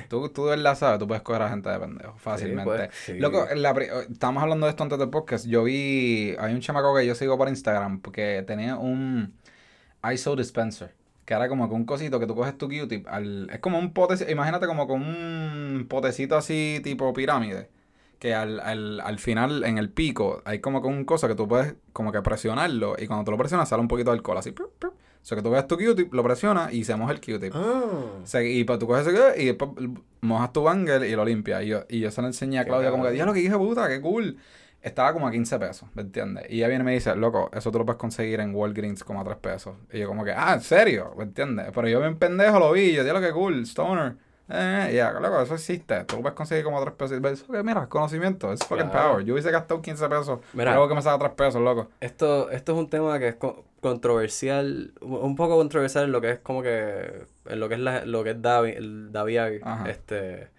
tú, 0.10 0.30
tú 0.30 0.46
verdad 0.46 0.76
sabes, 0.76 1.00
tú 1.00 1.08
puedes 1.08 1.24
coger 1.24 1.44
a 1.44 1.50
gente 1.50 1.70
de 1.70 1.80
pendejo 1.80 2.18
fácilmente. 2.18 2.90
Pues, 3.06 3.20
Loco, 3.20 3.48
la, 3.56 3.72
estamos 4.12 4.44
hablando 4.44 4.66
de 4.66 4.72
esto 4.72 4.84
antes 4.84 5.00
del 5.00 5.10
podcast. 5.10 5.46
Yo 5.46 5.64
vi. 5.64 6.36
Hay 6.38 6.54
un 6.54 6.60
chamaco 6.60 6.96
que 6.96 7.06
yo 7.06 7.16
sigo 7.16 7.38
por 7.38 7.48
Instagram 7.48 8.02
porque 8.02 8.44
tenía 8.46 8.76
un 8.76 9.34
ISO 10.12 10.36
dispenser. 10.36 10.94
Que 11.24 11.34
era 11.34 11.48
como 11.48 11.68
que 11.68 11.76
un 11.76 11.86
cosito 11.86 12.20
que 12.20 12.28
tú 12.28 12.36
coges 12.36 12.56
tu 12.58 12.68
Q-tip. 12.68 13.08
es 13.52 13.60
como 13.60 13.80
un 13.80 13.94
pote. 13.94 14.32
Imagínate 14.32 14.68
como 14.68 14.86
con 14.86 15.02
un 15.02 15.88
potecito 15.90 16.36
así 16.36 16.82
tipo 16.84 17.12
pirámide 17.14 17.70
que 18.20 18.34
al, 18.34 18.60
al, 18.60 19.00
al, 19.02 19.20
final, 19.20 19.64
en 19.64 19.78
el 19.78 19.90
pico, 19.90 20.42
hay 20.46 20.60
como 20.60 20.82
que 20.82 20.88
un 20.88 21.06
cosa 21.06 21.28
que 21.28 21.36
tú 21.36 21.48
puedes 21.48 21.76
como 21.94 22.12
que 22.12 22.22
presionarlo 22.22 22.96
y 22.98 23.08
cuando 23.08 23.26
tú 23.26 23.32
lo 23.32 23.38
presionas 23.38 23.70
sale 23.70 23.82
un 23.82 23.88
poquito 23.88 24.12
de 24.12 24.18
alcohol, 24.18 24.38
así. 24.38 24.54
O 25.26 25.28
sea, 25.28 25.36
que 25.36 25.42
tú 25.42 25.50
coges 25.50 25.68
tu 25.68 25.76
Q-tip, 25.76 26.14
lo 26.14 26.24
presionas 26.24 26.72
y 26.72 26.84
se 26.84 26.96
moja 26.96 27.12
el 27.12 27.20
Q-tip. 27.20 27.52
Ah. 27.56 27.82
O 28.24 28.28
sea, 28.28 28.44
y 28.44 28.64
pues 28.64 28.78
tú 28.78 28.86
coges 28.86 29.08
ese 29.08 29.42
y 29.42 29.46
después 29.48 29.72
mojas 30.22 30.54
tu 30.54 30.62
banger 30.62 31.04
y 31.04 31.16
lo 31.16 31.26
limpias. 31.26 31.64
Y 31.64 31.68
yo, 31.68 31.84
y 31.90 32.00
yo 32.00 32.12
se 32.12 32.22
lo 32.22 32.28
enseñé 32.28 32.60
a 32.60 32.66
Claudia 32.66 32.92
como 32.92 33.06
que, 33.06 33.14
lo 33.14 33.34
que 33.34 33.40
dije, 33.40 33.58
puta, 33.58 33.88
qué 33.88 34.00
cool. 34.02 34.38
Estaba 34.84 35.14
como 35.14 35.28
a 35.28 35.32
15 35.32 35.58
pesos, 35.58 35.90
¿me 35.96 36.04
entiendes? 36.04 36.46
Y 36.48 36.58
ella 36.58 36.68
viene 36.68 36.84
y 36.84 36.86
me 36.86 36.94
dice, 36.94 37.16
loco, 37.16 37.50
eso 37.56 37.72
tú 37.72 37.80
lo 37.80 37.86
puedes 37.88 37.98
conseguir 37.98 38.40
en 38.40 38.54
Walgreens 38.54 39.04
como 39.04 39.20
a 39.20 39.24
3 39.24 39.38
pesos. 39.38 39.76
Y 39.92 39.98
yo 39.98 40.08
como 40.08 40.24
que, 40.24 40.32
ah, 40.32 40.54
¿en 40.54 40.62
serio? 40.62 41.16
¿Me 41.18 41.24
entiendes? 41.24 41.72
Pero 41.74 41.88
yo 41.88 42.00
bien 42.02 42.20
pendejo 42.20 42.60
lo 42.60 42.72
vi, 42.72 42.94
yo, 42.94 43.02
lo 43.02 43.20
que 43.20 43.32
cool, 43.32 43.64
Stoner. 43.64 44.18
Eh, 44.48 44.92
ya, 44.94 45.12
loco, 45.14 45.42
eso 45.42 45.56
existe. 45.56 46.04
Tú 46.04 46.22
puedes 46.22 46.36
conseguir 46.36 46.64
como 46.64 46.80
3 46.82 46.94
pesos. 46.94 47.20
Eso 47.24 47.52
que, 47.52 47.64
mira, 47.64 47.88
conocimiento, 47.88 48.54
es 48.54 48.60
fucking 48.64 48.90
Claro. 48.90 49.10
power. 49.12 49.26
Yo 49.26 49.34
hubiese 49.34 49.50
gastado 49.52 49.82
15 49.82 50.08
pesos. 50.08 50.40
Mira. 50.54 50.72
Luego 50.74 50.88
que 50.90 50.96
me 50.96 51.02
saca 51.02 51.18
3 51.20 51.32
pesos, 51.32 51.62
loco. 51.62 51.90
Esto, 52.00 52.50
esto 52.52 52.74
es 52.74 52.78
un 52.78 52.90
tema 52.90 53.18
que 53.18 53.30
es 53.30 53.36
co- 53.36 53.66
controversial, 53.82 54.94
un 55.02 55.36
poco 55.36 55.56
controversial 55.58 56.06
en 56.06 56.12
lo 56.12 56.22
que 56.22 56.32
es 56.32 56.40
como 56.40 56.62
que, 56.62 57.26
en 57.46 57.60
lo 57.60 57.68
que 57.70 57.76
es 57.76 57.80
la, 57.82 58.06
lo 58.06 58.24
que 58.24 58.32
es 58.32 58.42
Davi, 58.42 58.72
el 58.72 59.62
Ajá. 59.64 59.90
este, 59.90 60.50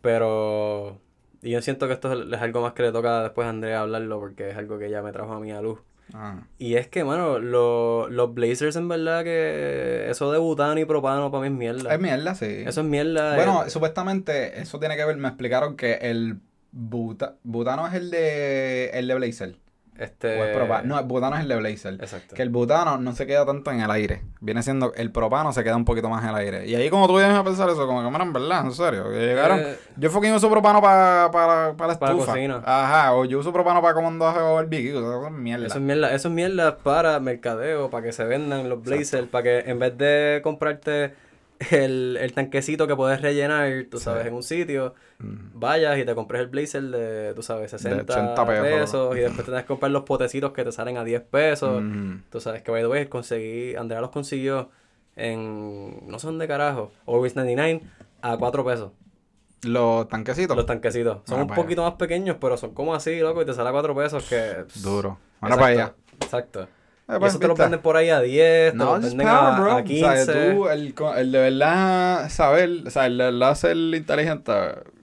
pero 0.00 0.98
y 1.42 1.50
yo 1.52 1.62
siento 1.62 1.86
que 1.86 1.94
esto 1.94 2.12
es, 2.12 2.32
es 2.32 2.40
algo 2.40 2.60
más 2.62 2.72
que 2.74 2.82
le 2.82 2.92
toca 2.92 3.22
después 3.22 3.46
a 3.46 3.50
Andrea 3.50 3.80
hablarlo 3.80 4.20
porque 4.20 4.50
es 4.50 4.56
algo 4.56 4.78
que 4.78 4.86
ella 4.86 5.02
me 5.02 5.12
trajo 5.12 5.32
a 5.32 5.40
mí 5.40 5.50
a 5.52 5.60
luz. 5.62 5.78
Ah. 6.14 6.42
Y 6.58 6.74
es 6.74 6.88
que, 6.88 7.04
mano, 7.04 7.38
lo- 7.38 8.08
los 8.08 8.34
Blazers 8.34 8.76
en 8.76 8.88
verdad 8.88 9.24
que 9.24 10.06
eso 10.10 10.30
de 10.32 10.38
butano 10.38 10.78
y 10.80 10.84
propano 10.84 11.30
para 11.30 11.42
mí 11.42 11.46
es 11.48 11.52
mierda. 11.54 11.94
Es 11.94 12.00
mierda, 12.00 12.34
sí. 12.34 12.62
Eso 12.66 12.80
es 12.80 12.86
mierda. 12.86 13.34
Bueno, 13.36 13.64
eh, 13.66 13.70
supuestamente 13.70 14.60
eso 14.60 14.78
tiene 14.78 14.96
que 14.96 15.04
ver, 15.04 15.16
me 15.16 15.28
explicaron 15.28 15.76
que 15.76 15.94
el 15.94 16.38
buta, 16.72 17.36
butano 17.42 17.86
es 17.86 17.94
el 17.94 18.10
de 18.10 18.90
el 18.90 19.06
de 19.08 19.14
Blazer. 19.14 19.56
Este, 20.00 20.40
O 20.40 20.44
es 20.44 20.56
propa- 20.56 20.82
no, 20.82 20.98
el 20.98 21.04
butano 21.04 21.36
es 21.36 21.42
el 21.42 21.48
de 21.48 21.56
Blazer. 21.56 21.94
Exacto. 21.94 22.34
Que 22.34 22.42
el 22.42 22.48
butano 22.50 22.98
no 22.98 23.12
se 23.14 23.26
queda 23.26 23.44
tanto 23.46 23.70
en 23.70 23.80
el 23.80 23.90
aire. 23.90 24.22
Viene 24.40 24.62
siendo, 24.62 24.92
el 24.94 25.12
propano 25.12 25.52
se 25.52 25.62
queda 25.62 25.76
un 25.76 25.84
poquito 25.84 26.08
más 26.08 26.22
en 26.24 26.30
el 26.30 26.36
aire. 26.36 26.66
Y 26.66 26.74
ahí 26.74 26.90
como 26.90 27.06
tú 27.06 27.16
vienes 27.16 27.36
a 27.36 27.44
pensar 27.44 27.68
eso, 27.68 27.86
como 27.86 28.00
que, 28.10 28.22
en 28.22 28.32
verdad, 28.32 28.64
en 28.64 28.72
serio. 28.72 29.10
Que 29.10 29.18
llegaron, 29.18 29.58
Eh, 29.60 29.76
yo 29.96 30.10
fucking 30.10 30.32
uso 30.32 30.50
propano 30.50 30.80
para 30.82 31.30
para 31.30 31.74
para 31.76 31.92
la 31.92 31.98
Para 31.98 32.12
estufa. 32.12 32.32
cocina. 32.32 32.62
Ajá, 32.64 33.14
o 33.14 33.24
yo 33.24 33.38
uso 33.38 33.52
propano 33.52 33.80
para 33.82 33.94
comandaje 33.94 34.40
o 34.40 34.54
barbecue. 34.54 34.90
Eso 34.90 35.26
es 35.26 35.32
mierda. 35.32 35.66
Eso 35.66 35.74
es 35.76 35.80
mierda, 35.82 36.12
eso 36.14 36.28
es 36.28 36.34
mierda 36.34 36.76
para 36.78 37.20
mercadeo, 37.20 37.90
para 37.90 38.04
que 38.04 38.12
se 38.12 38.24
vendan 38.24 38.68
los 38.68 38.82
blazers, 38.82 39.26
para 39.28 39.42
que 39.44 39.58
en 39.70 39.78
vez 39.78 39.96
de 39.98 40.40
comprarte 40.42 41.14
el, 41.70 42.16
el 42.20 42.32
tanquecito 42.32 42.86
que 42.86 42.96
puedes 42.96 43.20
rellenar, 43.20 43.68
tú 43.90 43.98
Sí. 43.98 44.04
sabes, 44.04 44.26
en 44.26 44.34
un 44.34 44.42
sitio, 44.42 44.94
Mm. 45.18 45.50
vayas 45.60 45.98
y 45.98 46.04
te 46.06 46.14
compres 46.14 46.40
el 46.40 46.46
blazer 46.48 46.82
de, 46.84 47.34
tú 47.34 47.42
sabes, 47.42 47.70
60 47.72 48.14
80 48.14 48.46
pesos. 48.46 49.14
y 49.16 49.20
después 49.20 49.44
tienes 49.44 49.62
que 49.64 49.68
comprar 49.68 49.92
los 49.92 50.04
potecitos 50.04 50.52
que 50.52 50.64
te 50.64 50.72
salen 50.72 50.96
a 50.96 51.04
10 51.04 51.20
pesos. 51.22 51.82
Mm. 51.82 52.22
Tú 52.30 52.40
sabes 52.40 52.62
que, 52.62 52.70
by 52.70 52.80
the 52.82 52.88
way, 52.88 53.06
conseguí, 53.06 53.74
Andrea 53.76 54.00
los 54.00 54.10
consiguió 54.10 54.70
en, 55.16 56.08
no 56.08 56.18
sé 56.18 56.26
dónde 56.26 56.48
carajo, 56.48 56.90
Always 57.06 57.36
99 57.36 57.82
a 58.22 58.36
4 58.38 58.64
pesos. 58.64 58.92
Los 59.62 60.08
tanquecitos. 60.08 60.56
Los 60.56 60.64
tanquecitos. 60.64 61.18
Son 61.26 61.40
Ah, 61.40 61.42
un 61.42 61.48
poquito 61.48 61.82
más 61.82 61.94
pequeños, 61.94 62.38
pero 62.40 62.56
son 62.56 62.72
como 62.72 62.94
así, 62.94 63.20
loco, 63.20 63.42
y 63.42 63.44
te 63.44 63.52
sale 63.52 63.68
a 63.68 63.72
4 63.72 63.94
pesos 63.94 64.26
que... 64.26 64.64
Duro. 64.82 65.18
Ahora 65.42 65.56
para 65.56 65.66
allá. 65.66 65.94
Exacto. 66.22 66.66
Eh, 67.10 67.16
Y 67.16 67.18
pues, 67.18 67.32
eso 67.32 67.38
te 67.40 67.48
lo 67.48 67.54
venden 67.56 67.80
por 67.80 67.96
ahí 67.96 68.10
a 68.10 68.20
10, 68.20 68.72
te 68.72 68.76
No, 68.76 68.84
lo 68.92 68.96
es 68.98 69.02
venden 69.02 69.26
power, 69.26 69.52
a, 69.54 69.60
bro. 69.60 69.72
a 69.76 69.84
15. 69.84 70.04
O 70.06 70.24
sea, 70.24 70.54
tú, 70.54 70.68
el, 70.68 70.94
el 71.16 71.32
de 71.32 71.38
verdad 71.38 72.28
saber, 72.30 72.70
o 72.86 72.90
sea, 72.90 73.06
el 73.06 73.18
de 73.18 73.24
verdad 73.24 73.54
ser 73.54 73.76
inteligente, 73.76 74.52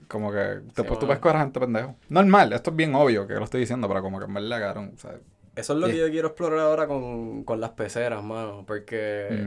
como 0.08 0.32
que 0.32 0.38
después 0.38 0.74
tú 0.76 0.94
mano. 0.94 1.08
puedes 1.08 1.20
coger 1.20 1.36
a 1.38 1.40
gente 1.42 1.60
pendejo. 1.60 1.96
Normal, 2.10 2.54
esto 2.54 2.70
es 2.72 2.76
bien 2.76 2.96
obvio 2.96 3.28
que 3.28 3.34
lo 3.36 3.44
estoy 3.44 3.62
diciendo, 3.62 3.88
pero 3.88 4.02
como 4.02 4.20
que 4.20 4.26
en 4.26 4.34
verdad, 4.34 4.60
cabrón, 4.62 4.92
o 4.96 5.00
sea, 5.00 5.12
Eso 5.58 5.74
es 5.74 5.80
lo 5.80 5.88
Sí. 5.88 5.94
que 5.94 6.00
yo 6.00 6.10
quiero 6.10 6.28
explorar 6.30 6.60
ahora 6.60 6.88
con, 6.88 7.44
con 7.44 7.60
las 7.60 7.72
peceras, 7.72 8.24
mano. 8.24 8.64
Porque 8.66 9.46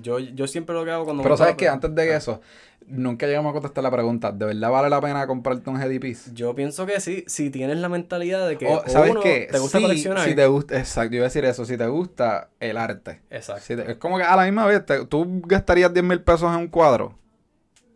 yo, 0.00 0.18
yo 0.18 0.46
siempre 0.46 0.74
lo 0.74 0.84
que 0.84 0.90
hago 0.90 1.04
cuando 1.04 1.22
Pero 1.22 1.34
me 1.34 1.38
sabes 1.38 1.54
que 1.56 1.68
antes 1.68 1.94
de 1.94 2.16
eso, 2.16 2.40
nunca 2.86 3.26
llegamos 3.26 3.50
a 3.50 3.52
contestar 3.54 3.84
la 3.84 3.90
pregunta, 3.90 4.32
¿de 4.32 4.44
verdad 4.46 4.70
vale 4.70 4.90
la 4.90 5.00
pena 5.00 5.26
comprarte 5.26 5.70
un 5.70 5.80
heady 5.80 6.00
piece? 6.00 6.30
Yo 6.34 6.54
pienso 6.54 6.84
que 6.84 6.98
sí, 7.00 7.24
si 7.28 7.48
tienes 7.50 7.78
la 7.78 7.88
mentalidad 7.88 8.46
de 8.48 8.58
que 8.58 8.66
O, 8.66 8.82
¿Sabes 8.88 9.12
uno, 9.12 9.20
qué? 9.20 9.48
te 9.50 9.58
gusta 9.60 9.78
Sí, 9.78 9.84
coleccionar. 9.84 10.28
Si 10.28 10.34
te 10.34 10.46
gusta, 10.46 10.78
exacto, 10.78 11.12
yo 11.12 11.16
iba 11.18 11.26
a 11.26 11.28
decir 11.28 11.44
eso, 11.44 11.64
si 11.64 11.76
te 11.78 11.86
gusta 11.86 12.48
el 12.58 12.76
arte. 12.76 13.20
Exacto. 13.30 13.62
Si 13.62 13.76
te- 13.76 13.92
es 13.92 13.96
como 13.98 14.18
que 14.18 14.24
a 14.24 14.34
la 14.34 14.44
misma 14.44 14.66
vez, 14.66 14.84
te- 14.84 15.06
tú 15.06 15.42
gastarías 15.46 15.92
10 15.94 16.04
mil 16.04 16.20
pesos 16.20 16.50
en 16.52 16.58
un 16.58 16.68
cuadro. 16.68 17.14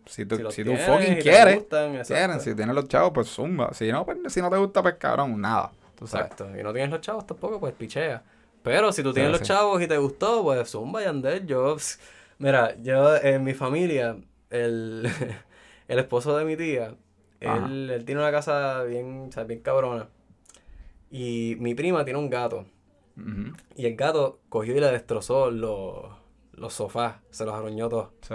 Si 0.06 0.24
tú, 0.24 0.36
Si 0.36 0.42
si 0.52 0.62
tú 0.62 0.70
tienes 0.70 0.86
fucking 0.86 1.18
quieres, 1.18 1.56
gustan, 1.56 2.00
quieren, 2.04 2.40
si 2.40 2.54
tienes 2.54 2.74
los 2.76 2.86
chavos, 2.86 3.10
pues 3.12 3.26
zumba. 3.26 3.74
Si 3.74 3.90
no, 3.90 4.06
pues 4.06 4.18
si 4.32 4.40
no 4.40 4.48
te 4.48 4.56
gusta, 4.56 4.80
pues 4.80 4.94
cabrón, 5.00 5.40
nada. 5.40 5.72
Tú 5.96 6.06
sabes. 6.06 6.26
Exacto. 6.32 6.58
Y 6.58 6.62
no 6.62 6.72
tienes 6.72 6.90
los 6.90 7.00
chavos 7.00 7.26
tampoco, 7.26 7.58
pues 7.58 7.74
pichea. 7.74 8.22
Pero 8.62 8.92
si 8.92 9.02
tú 9.02 9.12
tienes 9.12 9.32
los 9.32 9.40
sí. 9.40 9.46
chavos 9.46 9.80
y 9.80 9.86
te 9.86 9.96
gustó, 9.98 10.42
pues 10.42 10.70
zumba 10.70 11.02
y 11.02 11.06
andel. 11.06 11.46
Yo, 11.46 11.76
pss, 11.76 11.98
mira, 12.38 12.76
yo 12.82 13.16
en 13.16 13.44
mi 13.44 13.54
familia, 13.54 14.16
el, 14.50 15.08
el 15.88 15.98
esposo 15.98 16.36
de 16.36 16.44
mi 16.44 16.56
tía, 16.56 16.94
él, 17.40 17.90
él 17.90 18.04
tiene 18.04 18.20
una 18.20 18.30
casa 18.30 18.82
bien, 18.82 19.26
o 19.28 19.32
sea, 19.32 19.44
bien 19.44 19.60
cabrona. 19.60 20.08
Y 21.10 21.56
mi 21.60 21.74
prima 21.74 22.04
tiene 22.04 22.18
un 22.18 22.30
gato. 22.30 22.66
Y 23.76 23.86
el 23.86 23.96
gato 23.96 24.40
cogió 24.50 24.76
y 24.76 24.80
le 24.80 24.92
destrozó 24.92 25.50
los, 25.50 26.04
los 26.52 26.74
sofás, 26.74 27.16
se 27.30 27.46
los 27.46 27.54
arruñó 27.54 27.88
todos. 27.88 28.10
sí. 28.22 28.34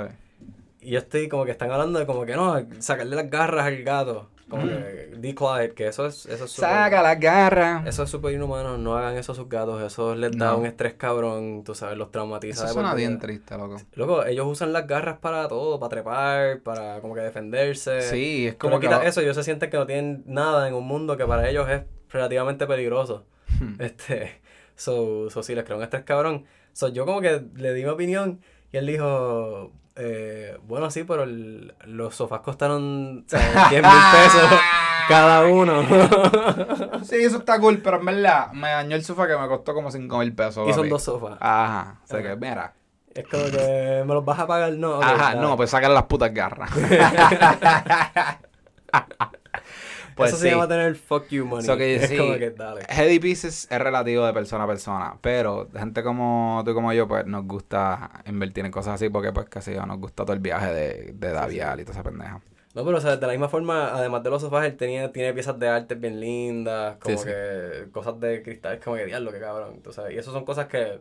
Y 0.83 0.89
yo 0.91 0.97
estoy 0.97 1.29
como 1.29 1.45
que 1.45 1.51
están 1.51 1.69
hablando 1.69 1.99
de 1.99 2.07
como 2.07 2.25
que 2.25 2.35
no, 2.35 2.55
sacarle 2.79 3.15
las 3.15 3.29
garras 3.29 3.67
al 3.67 3.83
gato. 3.83 4.30
Como 4.49 4.63
que 4.67 5.11
declare, 5.17 5.73
que 5.73 5.87
eso 5.87 6.05
es, 6.05 6.25
eso 6.25 6.45
es 6.45 6.51
súper- 6.51 6.69
Saca 6.69 7.01
la 7.01 7.15
garra. 7.15 7.83
Eso 7.85 8.03
es 8.03 8.09
súper 8.09 8.33
inhumano, 8.33 8.77
no 8.77 8.97
hagan 8.97 9.15
eso 9.17 9.31
a 9.31 9.35
sus 9.35 9.47
gatos, 9.47 9.81
eso 9.81 10.13
les 10.15 10.31
da 10.31 10.51
No. 10.51 10.57
un 10.57 10.65
estrés 10.65 10.93
cabrón, 10.95 11.63
tú 11.63 11.73
sabes, 11.73 11.97
los 11.97 12.11
traumatiza. 12.11 12.65
Eso 12.65 12.73
suena 12.73 12.93
bien 12.93 13.19
triste, 13.19 13.57
loco. 13.57 13.77
Loco, 13.93 14.25
ellos 14.25 14.45
usan 14.47 14.73
las 14.73 14.87
garras 14.87 15.19
para 15.19 15.47
todo, 15.47 15.79
para 15.79 15.89
trepar, 15.89 16.59
para 16.61 16.99
como 17.01 17.13
que 17.15 17.21
defenderse. 17.21 18.01
Sí, 18.01 18.47
es 18.47 18.55
Como 18.55 18.71
como 18.71 18.81
quitas 18.81 19.05
eso, 19.05 19.21
ellos 19.21 19.35
se 19.35 19.43
sienten 19.43 19.69
que 19.69 19.77
no 19.77 19.85
tienen 19.85 20.23
nada 20.25 20.67
en 20.67 20.73
un 20.73 20.85
mundo 20.85 21.15
que 21.17 21.25
para 21.25 21.49
ellos 21.49 21.69
es 21.69 21.83
relativamente 22.09 22.67
peligroso. 22.67 23.25
Hmm. 23.59 23.75
Este, 23.79 24.41
so, 24.75 25.29
so 25.29 25.43
sí, 25.43 25.55
les 25.55 25.63
creo 25.63 25.77
un 25.77 25.83
estrés 25.83 26.03
cabrón. 26.03 26.45
So, 26.73 26.87
yo 26.89 27.05
como 27.05 27.21
que 27.21 27.41
le 27.55 27.73
di 27.73 27.83
mi 27.83 27.89
opinión 27.89 28.41
y 28.71 28.77
él 28.77 28.87
dijo, 28.87 29.71
eh, 29.95 30.57
bueno, 30.63 30.89
sí, 30.91 31.03
pero 31.03 31.23
el- 31.23 31.73
los 31.85 32.15
sofás 32.15 32.41
costaron 32.41 33.25
¿sabes? 33.27 33.69
10 33.69 33.81
mil 33.83 33.91
pesos 34.13 34.59
cada 35.07 35.45
uno. 35.47 35.83
Sí, 37.03 37.15
eso 37.15 37.37
está 37.39 37.59
cool, 37.59 37.79
pero 37.79 37.97
en 37.97 38.05
verdad 38.05 38.51
me 38.53 38.69
dañó 38.69 38.95
el 38.95 39.03
sofá 39.03 39.27
que 39.27 39.35
me 39.35 39.47
costó 39.47 39.73
como 39.73 39.89
5 39.91 40.17
mil 40.19 40.33
pesos. 40.33 40.69
y 40.69 40.73
son 40.73 40.87
dos 40.87 41.01
sofás. 41.03 41.37
Ajá. 41.39 41.97
O 42.03 42.07
sea 42.07 42.21
que, 42.21 42.35
mira. 42.35 42.73
Es 43.13 43.27
como 43.27 43.43
que 43.45 44.03
me 44.05 44.13
los 44.13 44.23
vas 44.23 44.39
a 44.39 44.47
pagar, 44.47 44.71
no. 44.73 45.01
Ajá, 45.01 45.35
no, 45.35 45.57
pues 45.57 45.69
sacar 45.71 45.89
las 45.91 46.03
putas 46.03 46.31
garras. 46.33 46.69
pues 50.15 50.29
Eso 50.29 50.37
sí. 50.37 50.43
se 50.43 50.51
llama 50.51 50.67
tener 50.67 50.95
fuck 50.95 51.27
you 51.29 51.45
money. 51.45 51.65
So 51.65 51.77
que 51.77 51.95
es 51.95 52.09
sí, 52.09 52.17
como 52.17 52.33
que 52.37 52.51
dale. 52.51 52.81
Heady 52.89 53.19
pieces 53.19 53.67
es 53.69 53.79
relativo 53.79 54.25
de 54.25 54.33
persona 54.33 54.63
a 54.63 54.67
persona, 54.67 55.15
pero 55.21 55.67
gente 55.77 56.03
como 56.03 56.61
tú 56.65 56.71
y 56.71 56.73
como 56.73 56.91
yo, 56.93 57.07
pues 57.07 57.25
nos 57.25 57.45
gusta 57.45 58.21
invertir 58.25 58.65
en 58.65 58.71
cosas 58.71 58.95
así 58.95 59.09
porque 59.09 59.31
pues 59.31 59.47
casi 59.49 59.73
yo 59.73 59.85
nos 59.85 59.99
gusta 59.99 60.23
todo 60.23 60.33
el 60.33 60.39
viaje 60.39 60.73
de, 60.73 61.13
de 61.13 61.31
Davial 61.31 61.79
y 61.79 61.83
toda 61.83 61.93
esa 61.99 62.03
pendeja. 62.03 62.41
No, 62.73 62.85
pero 62.85 62.97
o 62.97 63.01
sea, 63.01 63.17
de 63.17 63.27
la 63.27 63.33
misma 63.33 63.49
forma, 63.49 63.89
además 63.93 64.23
de 64.23 64.29
los 64.29 64.41
sofás, 64.41 64.65
él 64.65 64.77
tenía, 64.77 65.11
tiene 65.11 65.33
piezas 65.33 65.59
de 65.59 65.67
arte 65.67 65.95
bien 65.95 66.21
lindas, 66.21 66.95
como 67.01 67.17
Sí, 67.17 67.25
que 67.25 67.87
cosas 67.91 68.17
de 68.21 68.41
cristal, 68.41 68.79
como 68.79 68.95
que 68.95 69.05
diablo, 69.07 69.31
que 69.31 69.39
cabrón, 69.41 69.81
tú 69.83 69.91
sabes. 69.91 70.15
Y 70.15 70.17
eso 70.17 70.31
son 70.31 70.45
cosas 70.45 70.67
que 70.67 70.99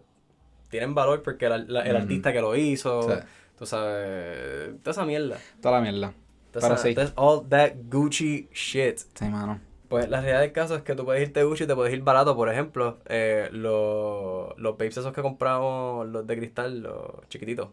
tienen 0.69 0.95
valor 0.95 1.23
porque 1.23 1.47
el, 1.47 1.73
la- 1.73 1.83
el 1.83 1.93
Ujú. 1.95 2.03
artista 2.03 2.33
que 2.33 2.41
lo 2.41 2.57
hizo, 2.57 3.09
tú 3.57 3.67
sabes, 3.67 4.81
toda 4.83 4.91
esa 4.93 5.05
mierda. 5.05 5.37
Toda 5.63 5.77
la 5.81 5.81
mierda. 5.91 6.13
Toda 6.53 6.69
Pero 6.69 6.81
sí. 6.81 6.95
that's 6.95 7.13
all 7.17 7.47
that 7.49 7.73
Gucci 7.91 8.49
shit. 8.53 8.99
Sí, 9.15 9.25
mano. 9.27 9.61
Pues 9.89 10.09
la 10.09 10.21
realidad 10.21 10.41
del 10.41 10.53
caso 10.53 10.77
es 10.77 10.83
que 10.83 10.95
tú 10.95 11.05
puedes 11.05 11.21
irte 11.27 11.43
Gucci 11.43 11.65
y 11.65 11.67
te 11.67 11.75
puedes 11.75 11.93
ir 11.93 12.03
barato, 12.03 12.37
por 12.37 12.49
ejemplo, 12.49 12.99
eh, 13.07 13.49
los, 13.53 14.57
los 14.57 14.79
babes 14.79 14.97
esos 14.97 15.13
que 15.13 15.21
compramos, 15.23 16.07
los 16.09 16.27
de 16.27 16.37
cristal, 16.37 16.81
los 16.81 17.29
chiquititos. 17.29 17.69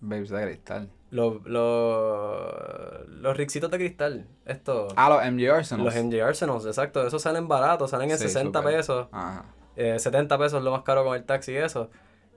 Babes 0.00 0.28
de 0.30 0.42
cristal. 0.44 0.88
Los, 1.10 1.42
los, 1.46 3.08
los 3.08 3.36
rixitos 3.36 3.70
de 3.70 3.78
cristal, 3.78 4.26
estos. 4.44 4.92
Ah, 4.96 5.08
los 5.08 5.32
MG 5.32 5.48
Arsenals. 5.50 5.94
Los 5.94 6.04
MJ 6.04 6.22
Arsenals, 6.22 6.66
exacto. 6.66 7.06
Esos 7.06 7.22
salen 7.22 7.48
baratos, 7.48 7.90
salen 7.90 8.10
en 8.10 8.18
Sí, 8.18 8.24
60 8.24 8.58
súper. 8.60 8.74
pesos. 8.76 9.08
Ajá. 9.12 9.44
eh, 9.76 9.98
70 9.98 10.38
pesos 10.38 10.62
lo 10.62 10.70
más 10.70 10.82
caro 10.82 11.04
con 11.04 11.16
el 11.16 11.24
taxi 11.24 11.52
y 11.52 11.56
eso. 11.56 11.90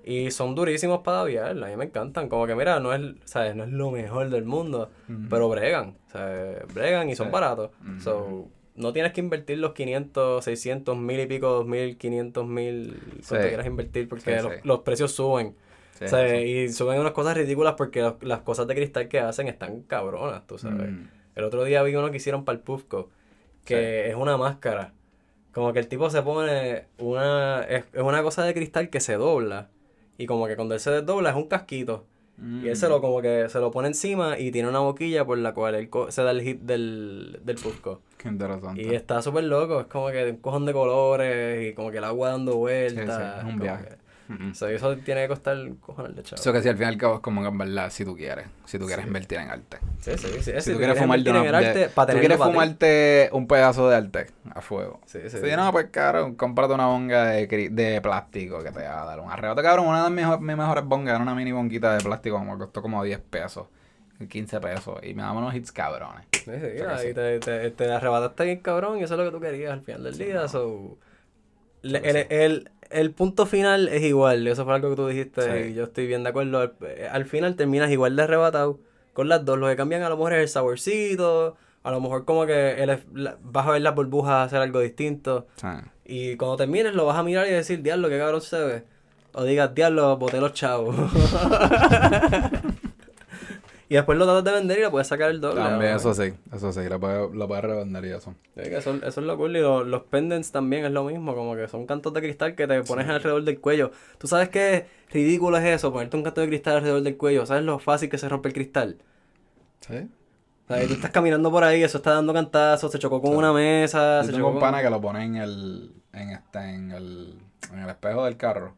Y 0.04 0.32
son 0.32 0.56
durísimos 0.56 1.02
para 1.02 1.22
aviar, 1.22 1.52
a 1.52 1.68
mí 1.68 1.76
me 1.76 1.86
encantan. 1.86 2.30
Como 2.30 2.48
que 2.48 2.56
mira, 2.56 2.80
no 2.80 2.94
es, 2.94 3.02
¿sabes? 3.26 3.56
No 3.56 3.64
es 3.66 3.70
lo 3.70 3.92
mejor 3.92 4.30
del 4.30 4.46
mundo, 4.46 4.90
pero 5.30 5.50
bregan. 5.50 5.98
¿sabes? 6.08 6.66
Bregan 6.74 7.10
y 7.10 7.16
son 7.16 7.28
Sí. 7.28 7.32
baratos. 7.34 7.72
Ujú. 7.82 8.00
So, 8.00 8.48
no 8.76 8.94
tienes 8.94 9.12
que 9.12 9.20
invertir 9.20 9.58
los 9.60 9.74
500, 9.74 10.44
600, 10.44 10.98
mil 10.98 11.20
y 11.20 11.26
pico, 11.28 11.50
2000, 11.50 11.98
500 11.98 12.48
mil, 12.48 12.98
cuanto 13.28 13.44
Sí. 13.44 13.48
quieras 13.50 13.68
invertir, 13.68 14.08
porque 14.08 14.40
Sí, 14.40 14.48
los, 14.64 14.80
precios 14.80 15.12
suben. 15.12 15.56
Sí, 15.94 16.06
O 16.06 16.08
sea, 16.08 16.26
eso. 16.26 16.36
y 16.46 16.70
suben 16.72 17.00
unas 17.02 17.12
cosas 17.12 17.36
ridículas 17.36 17.74
porque 17.78 18.02
los- 18.02 18.24
las 18.24 18.40
cosas 18.40 18.68
de 18.68 18.76
cristal 18.76 19.10
que 19.10 19.20
hacen 19.20 19.48
están 19.50 19.82
cabronas, 19.82 20.48
tú 20.48 20.58
sabes. 20.58 20.90
Mm. 20.92 21.08
El 21.36 21.44
otro 21.44 21.66
día 21.66 21.84
vi 21.84 21.94
uno 21.96 22.10
que 22.10 22.18
hicieron 22.18 22.46
para 22.46 22.58
el 22.58 22.64
Pufco, 22.64 23.10
que 23.66 24.10
es 24.10 24.16
una 24.16 24.38
máscara. 24.38 24.94
Como 25.52 25.74
que 25.74 25.80
el 25.80 25.88
tipo 25.88 26.10
se 26.10 26.22
pone 26.22 26.86
una... 27.00 27.64
Es, 27.64 27.84
es 27.92 28.02
una 28.02 28.24
cosa 28.24 28.44
de 28.46 28.54
cristal 28.54 28.90
que 28.90 29.00
se 29.02 29.16
dobla. 29.16 29.68
Y 30.20 30.28
como 30.28 30.46
que 30.46 30.56
cuando 30.56 30.76
él 30.76 30.80
se 30.80 30.92
desdobla 30.92 31.32
es 31.32 31.36
un 31.36 31.46
casquito. 31.48 32.06
Y 32.64 32.70
él 32.70 32.76
se 32.78 32.88
Mm. 32.88 32.90
lo 32.92 33.02
como 33.02 33.22
que 33.22 33.50
se 33.50 33.60
lo 33.60 33.70
pone 33.70 33.90
encima 33.90 34.40
y 34.40 34.50
tiene 34.52 34.70
una 34.70 34.80
boquilla 34.80 35.26
por 35.26 35.38
la 35.40 35.54
cual 35.54 35.76
él 35.76 35.90
co- 35.90 36.10
se 36.10 36.22
da 36.24 36.32
el 36.32 36.42
hit 36.42 36.62
del, 36.62 37.40
del 37.44 37.56
Pufco. 37.58 38.00
Qué 38.18 38.30
interesante. 38.30 38.82
Y 38.82 38.94
está 38.96 39.22
súper 39.22 39.44
loco, 39.44 39.82
es 39.82 39.88
como 39.88 40.08
que 40.10 40.30
un 40.32 40.38
cojón 40.38 40.66
de 40.66 40.72
colores 40.72 41.70
y 41.70 41.74
como 41.74 41.92
que 41.92 41.98
el 41.98 42.04
agua 42.06 42.30
dando 42.30 42.56
vueltas. 42.56 43.06
Sí, 43.08 43.12
sí, 43.12 43.40
es 43.40 43.44
un 43.54 43.60
como 43.60 43.72
So, 44.54 44.68
eso 44.68 44.96
tiene 44.98 45.24
que 45.24 45.30
costar 45.30 45.58
cojones 45.82 46.16
de 46.16 46.22
chavo. 46.22 46.40
Eso 46.40 46.54
que 46.54 46.62
si 46.62 46.70
al 46.70 46.76
fin 46.78 46.86
y 46.86 46.90
al 46.90 46.98
cabo 46.98 47.16
es 47.16 47.20
como 47.22 47.52
verdad, 47.52 47.90
si 47.90 48.06
tú 48.06 48.16
quieres, 48.16 48.46
si 48.66 48.78
tú 48.78 48.86
quieres 48.86 49.08
invertir 49.08 49.40
en 49.40 49.50
arte. 49.50 49.78
Sí, 50.02 50.12
sí, 50.18 50.28
sí. 50.42 50.52
Si, 50.60 50.72
tú 50.72 50.78
quieres 50.78 51.00
fumarte 51.00 51.30
el 51.32 51.56
arte, 51.56 51.80
de- 51.80 51.90
para 51.90 52.14
tú 52.14 52.20
quieres 52.20 52.38
fumarte 52.38 53.30
un 53.34 53.48
pedazo 53.48 53.90
de 53.90 53.96
arte 53.96 54.28
a 54.54 54.62
fuego. 54.62 55.02
Sí, 55.08 55.20
sí. 55.30 55.38
Si 55.40 55.56
no, 55.56 55.72
pues 55.72 55.88
caro, 55.92 56.38
cómprate 56.38 56.74
una 56.76 56.86
bonga 56.86 57.26
de, 57.26 57.48
de 57.72 58.02
plástico 58.02 58.62
que 58.64 58.72
te 58.72 58.84
va 58.84 59.02
a 59.02 59.06
dar 59.06 59.20
un 59.20 59.32
arrebato, 59.32 59.64
cabrón. 59.64 59.88
Una 59.88 60.04
de 60.04 60.10
mis, 60.12 60.26
mis 60.40 60.58
mejores 60.58 60.86
bongas 60.86 61.16
era 61.16 61.24
una 61.24 61.34
mini 61.34 61.52
bonguita 61.52 61.96
de 61.96 62.04
plástico, 62.04 62.38
como 62.38 62.56
costó 62.60 62.84
como 62.84 63.04
10 63.04 63.20
pesos, 63.20 63.68
15 64.30 64.60
pesos. 64.60 65.00
Y 65.02 65.16
me 65.16 65.24
daban 65.24 65.38
unos 65.38 65.56
hits 65.56 65.72
cabrones. 65.72 66.26
Sí, 66.34 66.42
sí, 66.46 67.08
sí. 67.08 67.14
te, 67.16 67.40
te, 67.40 67.72
te 67.72 67.92
arrebataste 67.92 68.44
bien 68.46 68.60
cabrón 68.60 69.00
y 69.00 69.04
eso 69.04 69.16
es 69.16 69.18
lo 69.20 69.26
que 69.26 69.32
tú 69.32 69.42
querías 69.42 69.72
al 69.72 69.82
final 69.82 70.04
del 70.04 70.18
día. 70.20 70.48
So, 70.48 71.00
el, 71.82 71.96
el, 72.30 72.72
el 72.90 73.12
punto 73.12 73.46
final 73.46 73.88
es 73.90 74.02
igual, 74.04 74.48
eso 74.48 74.66
fue 74.66 74.74
algo 74.76 74.90
que 74.90 74.96
tú 74.96 75.08
dijiste 75.08 75.42
Sí. 75.42 75.70
y 75.72 75.74
yo 75.76 75.84
estoy 75.86 76.08
bien 76.08 76.24
de 76.24 76.30
acuerdo. 76.30 76.60
Al, 76.60 76.74
al 77.12 77.26
final 77.26 77.56
terminas 77.56 77.92
igual 77.92 78.16
de 78.16 78.24
arrebatado 78.24 78.80
con 79.14 79.28
las 79.30 79.44
dos. 79.46 79.58
Lo 79.58 79.68
que 79.68 79.76
cambian 79.76 80.02
a 80.04 80.10
lo 80.10 80.18
mejor 80.18 80.34
es 80.34 80.40
el 80.42 80.48
saborcito, 80.50 81.56
a 81.84 81.92
lo 81.92 82.02
mejor 82.02 82.26
como 82.26 82.46
que 82.46 82.82
el- 82.84 83.00
la- 83.14 83.38
vas 83.44 83.68
a 83.68 83.72
ver 83.72 83.82
las 83.82 83.96
burbujas 83.96 84.48
hacer 84.48 84.60
algo 84.62 84.80
distinto. 84.80 85.48
Sea, 85.56 85.92
Y 86.06 86.36
cuando 86.38 86.58
termines 86.58 86.94
lo 86.96 87.06
vas 87.06 87.18
a 87.18 87.24
mirar 87.24 87.48
y 87.48 87.52
decir, 87.52 87.82
diablo, 87.84 88.10
qué 88.10 88.18
cabrón 88.18 88.42
se 88.42 88.60
ve. 88.60 88.84
O 89.34 89.44
digas, 89.44 89.76
diablo, 89.76 90.18
boté 90.18 90.40
los 90.42 90.54
chavos. 90.54 90.96
y 93.90 93.96
después 93.96 94.18
lo 94.18 94.26
tratas 94.26 94.44
de 94.46 94.52
vender 94.52 94.80
y 94.80 94.82
le 94.84 94.90
puedes 94.90 95.08
sacar 95.08 95.32
el 95.32 95.42
doble. 95.42 95.62
también, 95.62 95.96
eso 95.96 96.14
sí, 96.14 96.34
eso 96.54 96.72
sí, 96.72 96.82
lo 96.88 97.00
puedes 97.00 97.30
puedes 97.48 97.64
revender 97.64 98.06
y 98.06 98.10
eso. 98.12 98.36
Sí, 98.56 98.62
que 98.64 98.78
eso, 98.78 98.94
eso 98.96 99.08
es 99.22 99.28
lo 99.28 99.36
cool. 99.38 99.58
Y 99.58 99.62
lo- 99.62 99.84
los 99.84 100.04
pendants 100.04 100.52
también 100.52 100.86
es 100.86 100.92
lo 100.92 101.04
mismo. 101.06 101.34
Como 101.36 101.56
que 101.56 101.68
son 101.68 101.86
cantos 101.88 102.14
de 102.14 102.22
cristal 102.22 102.56
que 102.56 102.68
te 102.68 102.84
pones 102.84 103.08
alrededor 103.10 103.44
del 103.44 103.60
cuello. 103.60 103.92
¿Tú 104.20 104.28
sabes 104.28 104.50
qué 104.50 104.86
ridículo 105.12 105.58
es 105.58 105.66
eso? 105.66 105.92
Ponerte 105.92 106.16
un 106.18 106.24
canto 106.24 106.42
de 106.42 106.48
cristal 106.48 106.78
alrededor 106.78 107.02
del 107.02 107.18
cuello. 107.18 107.46
¿Sabes 107.46 107.64
lo 107.64 107.80
fácil 107.80 108.10
que 108.10 108.18
se 108.20 108.30
rompe 108.30 108.50
el 108.50 108.54
cristal? 108.54 108.98
Sí. 109.82 110.10
O 110.70 110.74
sea, 110.74 110.88
tú 110.88 110.94
estás 110.94 111.12
caminando 111.12 111.50
por 111.52 111.64
ahí, 111.64 111.82
eso 111.84 111.98
está 111.98 112.14
dando 112.14 112.32
cantazos, 112.34 112.92
se 112.92 113.00
chocó 113.00 113.22
con 113.22 113.36
una 113.36 113.52
mesa, 113.54 114.22
Yo 114.22 114.28
se 114.28 114.32
tengo 114.34 114.48
chocó 114.48 114.48
un 114.50 114.54
con... 114.56 114.62
pana 114.62 114.82
que 114.84 114.90
lo 114.92 115.02
pone 115.02 115.24
en 115.26 115.36
el, 115.38 115.92
en 116.14 116.30
este, 116.30 116.60
en 116.60 116.92
el, 116.92 117.40
en 117.74 117.80
el 117.80 117.90
espejo 117.90 118.26
del 118.26 118.38
carro. 118.38 118.76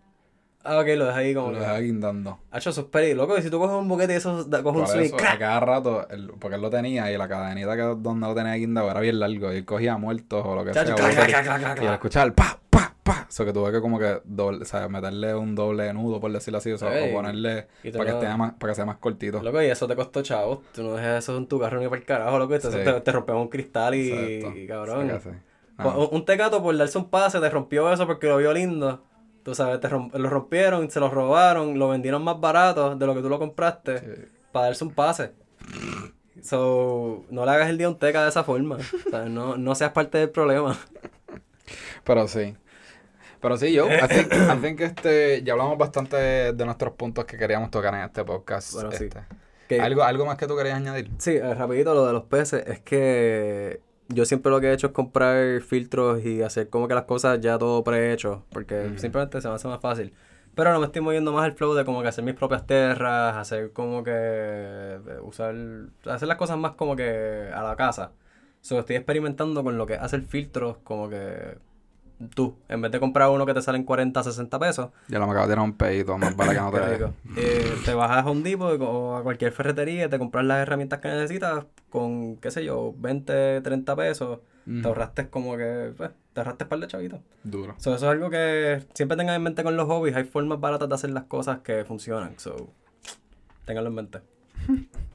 Ah, 0.64 0.80
ok, 0.80 0.88
lo 0.96 1.06
dejas 1.06 1.18
ahí 1.18 1.34
como 1.34 1.48
Lo 1.48 1.54
que... 1.56 1.60
deja 1.62 1.80
guindando. 1.80 2.40
Hacho, 2.52 2.70
eso 2.70 2.90
es 2.94 3.16
loco. 3.16 3.38
Y 3.38 3.42
si 3.42 3.50
tú 3.50 3.60
coges 3.60 3.76
un 3.76 3.88
boquete 3.88 4.14
y 4.14 4.16
eso 4.18 4.46
coges 4.50 4.66
un 4.66 4.74
Por 4.74 4.88
swing, 4.88 5.12
a 5.28 5.38
cada 5.40 5.60
rato, 5.60 6.08
él- 6.10 6.32
porque 6.40 6.56
él 6.56 6.62
lo 6.62 6.70
tenía 6.70 7.12
y 7.12 7.18
la 7.18 7.28
cadenita 7.28 7.76
que 7.76 7.82
donde 7.82 8.28
lo 8.28 8.36
tenía 8.36 8.54
guindado 8.56 8.90
era 8.92 9.00
bien 9.00 9.20
largo 9.20 9.52
y 9.54 9.58
él 9.58 9.66
cogía 9.66 9.98
muertos 9.98 10.44
o 10.46 10.56
lo 10.56 10.64
que 10.64 10.72
Chacho, 10.72 10.96
sea. 10.96 10.96
clac, 10.96 11.12
bote- 11.18 11.28
clac, 11.28 11.44
clac, 11.46 11.60
clac, 11.60 11.82
y 11.84 11.86
al 11.88 11.94
escuchar 11.96 12.28
el 12.28 12.34
pa, 12.34 12.60
pa, 12.70 12.94
pa. 13.04 13.26
Eso 13.30 13.44
que 13.46 13.54
tuve 13.54 13.72
que 13.72 13.82
como 13.82 13.98
que 13.98 14.22
doble, 14.24 14.62
o 14.62 14.66
sea, 14.66 14.88
meterle 14.88 15.34
un 15.34 15.56
doble 15.56 15.92
nudo, 15.94 16.20
por 16.20 16.32
decirlo 16.32 16.60
así, 16.60 16.72
o 16.72 16.78
sea, 16.78 16.96
Ey, 16.98 17.10
o 17.12 17.16
ponerle 17.16 17.68
para 17.98 18.20
que, 18.20 18.28
más, 18.38 18.54
para 18.54 18.72
que 18.72 18.76
sea 18.76 18.86
más 18.86 18.98
cortito. 18.98 19.42
Loco, 19.42 19.62
y 19.62 19.66
eso 19.66 19.88
te 19.88 19.96
costó 19.96 20.22
chavos. 20.22 20.60
Tú 20.74 20.84
no 20.84 20.94
dejas 20.94 21.24
eso 21.24 21.36
en 21.38 21.48
tu 21.48 21.60
carro 21.60 21.80
ni 21.80 21.86
para 21.88 22.00
el 22.00 22.06
carajo, 22.06 22.38
loco. 22.38 22.54
Entonces 22.54 22.86
Sí. 22.86 22.92
te, 22.94 23.02
te 23.02 23.12
rompemos 23.12 23.42
un 23.42 23.48
cristal 23.50 23.96
y, 23.96 24.44
y 24.56 24.68
cabrón. 24.68 25.10
O 25.12 25.20
sea. 25.20 25.42
Ah, 25.78 25.88
Un, 25.98 26.10
un 26.12 26.26
tecato 26.26 26.62
por 26.62 26.78
darse 26.78 26.98
un 27.00 27.10
pase 27.10 27.40
te 27.40 27.50
rompió 27.50 27.92
eso 27.92 28.06
porque 28.06 28.28
lo 28.28 28.38
vio 28.38 28.54
lindo. 28.54 29.02
Tú 29.44 29.56
sabes, 29.56 29.80
te 29.80 29.90
romp- 29.90 30.14
lo 30.14 30.30
rompieron, 30.30 30.90
se 30.92 31.00
lo 31.00 31.10
robaron, 31.10 31.80
lo 31.80 31.90
vendieron 31.90 32.24
más 32.24 32.40
barato 32.40 32.96
de 32.96 33.06
lo 33.06 33.16
que 33.16 33.22
tú 33.22 33.30
lo 33.30 33.40
compraste 33.40 34.00
sí. 34.00 34.06
para 34.52 34.68
darse 34.68 34.84
un 34.84 34.94
pase. 34.94 35.32
So, 36.44 37.24
no 37.30 37.46
le 37.46 37.52
hagas 37.52 37.70
el 37.70 37.78
día 37.78 37.90
un 37.90 37.98
teca 37.98 38.24
de 38.24 38.30
esa 38.30 38.44
forma. 38.44 38.78
O 38.78 39.10
sea, 39.10 39.26
no, 39.26 39.58
no 39.58 39.76
seas 39.76 39.92
parte 39.92 40.18
del 40.18 40.30
problema. 40.30 40.78
Pero 42.04 42.28
sí. 42.28 42.56
Pero 43.40 43.58
sí, 43.58 43.74
yo, 43.74 43.88
I 43.88 44.08
think, 44.08 44.34
I 44.34 44.62
think 44.62 44.82
este, 44.82 45.42
ya 45.44 45.54
hablamos 45.54 45.78
bastante 45.78 46.16
de, 46.16 46.54
de 46.54 46.66
nuestros 46.66 46.94
puntos 46.94 47.26
que 47.26 47.38
queríamos 47.38 47.72
tocar 47.72 47.94
en 47.96 48.02
este 48.02 48.24
podcast. 48.24 48.74
Bueno, 48.74 48.92
este. 48.92 49.80
¿Algo, 49.80 50.04
¿Algo 50.04 50.26
más 50.26 50.38
que 50.38 50.48
tú 50.48 50.58
querías 50.58 50.76
añadir? 50.76 51.10
Sí, 51.18 51.32
eh, 51.38 51.54
rapidito 51.56 51.94
lo 51.94 52.06
de 52.06 52.14
los 52.14 52.24
peces, 52.24 52.64
es 52.68 52.82
que 52.82 53.82
yo 54.14 54.26
siempre 54.26 54.52
lo 54.52 54.62
que 54.62 54.68
he 54.68 54.74
hecho 54.74 54.88
es 54.88 54.94
comprar 54.94 55.62
filtros 55.62 56.24
y 56.26 56.42
hacer 56.42 56.70
como 56.70 56.88
que 56.88 56.96
las 56.96 57.06
cosas 57.06 57.40
ya 57.42 57.58
todo 57.58 57.84
prehecho, 57.84 58.46
porque 58.52 58.94
simplemente 58.98 59.42
se 59.42 59.48
me 59.48 59.56
hace 59.56 59.68
más 59.68 59.82
fácil. 59.82 60.14
Pero 60.56 60.74
no 60.74 60.80
me 60.80 60.86
estoy 60.88 61.02
moviendo 61.02 61.32
más 61.32 61.46
al 61.46 61.54
flow 61.54 61.74
de 61.74 61.86
como 61.86 62.02
que 62.02 62.10
hacer 62.10 62.24
mis 62.24 62.36
propias 62.36 62.68
tierras, 62.68 63.38
hacer 63.38 63.72
como 63.72 64.04
que 64.04 64.12
eh, 64.14 65.00
usar, 65.24 65.56
hacer 66.06 66.28
las 66.28 66.38
cosas 66.38 66.58
más 66.58 66.74
como 66.74 66.96
que 66.96 67.50
a 67.54 67.64
la 67.64 67.76
casa. 67.76 68.12
So, 68.62 68.80
estoy 68.80 68.98
experimentando 68.98 69.64
con 69.64 69.78
lo 69.78 69.86
que 69.88 69.96
hacer 69.96 70.22
filtros 70.24 70.78
como 70.84 71.10
que 71.10 71.58
tú, 72.34 72.56
en 72.70 72.82
vez 72.82 72.92
de 72.92 73.00
comprar 73.00 73.30
uno 73.30 73.46
que 73.46 73.54
te 73.54 73.62
salen 73.62 73.84
40, 73.84 74.24
60 74.24 74.60
pesos, 74.60 74.90
Ya 75.08 75.20
lo 75.20 75.26
me 75.26 75.32
acabo 75.32 75.48
de 75.48 75.54
tirar 75.54 75.66
un 75.66 75.74
pedito, 75.74 76.18
más 76.18 76.34
para 76.36 76.54
que 76.54 76.60
no 76.60 76.72
te. 76.72 77.06
Eh, 77.38 77.74
te 77.86 77.94
vas 77.94 78.12
a 78.12 78.28
Home 78.28 78.42
Depot 78.42 78.80
o 78.82 79.16
a 79.16 79.24
cualquier 79.24 79.52
ferretería, 79.52 80.10
te 80.10 80.18
compras 80.20 80.46
las 80.46 80.60
herramientas 80.60 81.00
que 81.00 81.08
necesitas 81.08 81.66
con, 81.90 82.38
qué 82.38 82.52
sé 82.52 82.64
yo, 82.64 82.94
20, 82.98 83.62
30 83.62 83.96
pesos. 83.96 84.40
Te 84.64 84.88
ahorraste 84.88 85.28
como 85.28 85.58
que, 85.58 85.92
pues, 85.98 86.12
te 86.34 86.40
ahorraste 86.40 86.66
par 86.66 86.80
de 86.80 86.88
chavitos. 86.88 87.20
Duro. 87.44 87.74
So, 87.78 87.96
eso 87.96 88.06
es 88.06 88.12
algo 88.12 88.30
que 88.30 88.86
siempre 88.94 89.18
tengan 89.18 89.36
en 89.36 89.42
mente 89.42 89.64
con 89.64 89.76
los 89.76 89.88
hobbies. 89.88 90.16
Hay 90.16 90.24
formas 90.24 90.60
baratas 90.60 90.88
de 90.88 90.96
hacer 90.96 91.10
las 91.10 91.24
cosas 91.24 91.60
que 91.60 91.84
funcionan. 91.84 92.38
So, 92.38 92.70
ténganlo 93.66 93.90
en 93.90 93.96
mente. 93.96 94.22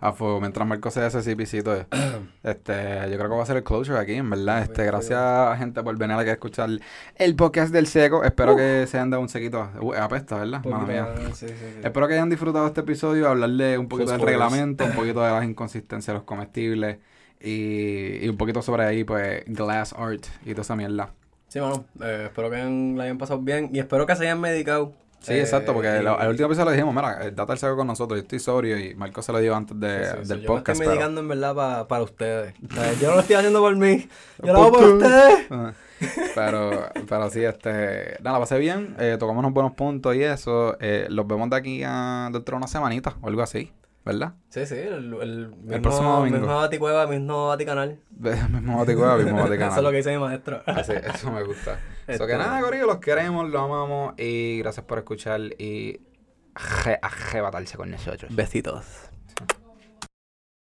A 0.00 0.12
fuego, 0.12 0.40
mientras 0.40 0.66
Marco 0.66 0.90
se 0.90 1.02
hace 1.02 1.18
ese 1.18 1.36
pisito, 1.36 1.74
este, 2.42 3.00
yo 3.10 3.16
creo 3.16 3.28
que 3.28 3.36
va 3.36 3.42
a 3.42 3.46
ser 3.46 3.58
el 3.58 3.64
closure 3.64 3.98
aquí, 3.98 4.14
en 4.14 4.30
verdad. 4.30 4.62
Este, 4.62 4.84
gracias, 4.84 5.58
gente, 5.58 5.82
por 5.82 5.96
venir 5.96 6.16
aquí 6.16 6.30
a 6.30 6.34
escuchar 6.34 6.70
el 7.16 7.36
podcast 7.36 7.72
del 7.72 7.86
seco. 7.86 8.24
Espero 8.24 8.56
que 8.56 8.86
se 8.86 8.96
hayan 8.96 9.10
dado 9.10 9.22
un 9.22 9.28
sequito. 9.28 9.70
Uh, 9.80 9.94
apesta, 9.94 10.36
¿verdad? 10.36 10.64
Mía. 10.64 11.14
Sí, 11.32 11.48
sí, 11.48 11.54
sí. 11.54 11.80
Espero 11.82 12.08
que 12.08 12.14
hayan 12.14 12.30
disfrutado 12.30 12.66
este 12.66 12.80
episodio, 12.80 13.28
hablarle 13.28 13.78
un 13.78 13.88
poquito 13.88 14.12
del 14.12 14.20
reglamento, 14.20 14.84
un 14.84 14.92
poquito 14.94 15.22
de 15.22 15.30
las 15.30 15.44
inconsistencias 15.44 16.06
de 16.06 16.14
los 16.14 16.24
comestibles 16.24 16.98
y, 17.40 18.24
y 18.24 18.28
un 18.28 18.36
poquito 18.36 18.62
sobre 18.62 18.84
ahí, 18.84 19.04
pues, 19.04 19.44
glass 19.46 19.94
art 19.96 20.26
y 20.44 20.50
toda 20.50 20.62
esa 20.62 20.76
mierda. 20.76 21.12
Sí, 21.48 21.60
mano. 21.60 21.86
Eh, 22.02 22.24
espero 22.26 22.50
que 22.50 22.56
la 22.56 23.04
hayan 23.04 23.18
pasado 23.18 23.40
bien 23.40 23.70
y 23.72 23.78
espero 23.78 24.06
que 24.06 24.14
se 24.16 24.24
hayan 24.24 24.40
medicado. 24.40 24.92
Sí, 25.20 25.32
Eh, 25.32 25.40
exacto, 25.40 25.72
porque 25.74 25.98
y- 25.98 26.02
lo- 26.02 26.18
al 26.18 26.28
último 26.28 26.46
episodio 26.46 26.66
le 26.70 26.76
dijimos, 26.76 26.94
mira, 26.94 27.26
eh, 27.26 27.34
el 27.36 27.58
seco 27.58 27.76
con 27.76 27.86
nosotros, 27.88 28.18
yo 28.18 28.22
estoy 28.22 28.38
sobrio 28.38 28.78
y 28.78 28.94
Marco 28.94 29.20
se 29.20 29.32
lo 29.32 29.38
dio 29.40 29.54
antes 29.56 29.78
de, 29.78 29.98
Sí, 30.06 30.10
sí, 30.12 30.18
sí. 30.22 30.28
del 30.28 30.40
Yo 30.42 30.46
podcast. 30.46 30.68
me 30.68 30.72
estoy 30.72 30.86
pero- 30.86 30.90
medicando 30.90 31.20
en 31.20 31.28
verdad 31.28 31.54
pa- 31.54 31.88
para 31.88 32.02
ustedes. 32.04 32.54
O 32.70 32.74
sea, 32.74 32.92
yo 32.94 33.08
no 33.08 33.14
lo 33.16 33.20
estoy 33.20 33.36
haciendo 33.36 33.60
por 33.60 33.76
mí. 33.76 34.08
Yo 34.42 34.52
lo 34.52 34.58
hago 34.62 34.72
por 34.72 34.84
ustedes. 34.84 35.50
Ajá. 35.50 35.74
Pero, 36.36 36.70
pero 37.08 37.28
sí, 37.28 37.42
este, 37.42 38.18
nada, 38.22 38.38
pasé 38.38 38.56
bien, 38.58 38.94
eh, 39.00 39.16
tocamos 39.18 39.40
unos 39.40 39.52
buenos 39.52 39.72
puntos 39.72 40.14
y 40.14 40.22
eso, 40.22 40.76
eh, 40.80 41.06
los 41.10 41.26
vemos 41.26 41.50
de 41.50 41.56
aquí 41.56 41.82
a 41.84 42.28
dentro 42.32 42.52
de 42.54 42.56
una 42.58 42.68
semanita 42.68 43.16
o 43.20 43.26
algo 43.26 43.42
así, 43.42 43.72
¿verdad? 44.08 44.34
Sí, 44.48 44.66
sí, 44.66 44.74
el, 44.74 45.14
el 45.20 45.48
mismo, 45.50 45.82
próximo 45.82 46.12
domingo. 46.16 46.38
mismo 46.38 46.56
Baticueva, 46.56 47.06
mismo 47.06 47.46
Baticanal. 47.48 48.00
mismo 48.18 48.78
Baticueva, 48.78 49.16
mismo 49.18 49.36
Vaticano. 49.42 49.66
Eso 49.70 49.76
es 49.78 49.82
lo 49.84 49.90
que 49.90 49.96
dice 49.98 50.10
mi 50.12 50.18
maestro. 50.18 50.62
Así, 50.66 50.92
eso 50.92 51.30
me 51.30 51.42
gusta. 51.44 51.78
Eso 52.08 52.26
que 52.26 52.32
Este- 52.32 52.44
nada, 52.44 52.60
Corillo, 52.60 52.86
los 52.86 52.98
queremos, 52.98 53.48
los 53.48 53.62
amamos 53.62 54.14
y 54.18 54.58
gracias 54.58 54.84
por 54.86 54.98
escuchar 54.98 55.40
y 55.58 56.00
aje- 56.54 56.98
ajebatarse 57.02 57.76
con 57.76 57.90
nosotros. 57.90 58.34
Besitos. 58.34 58.84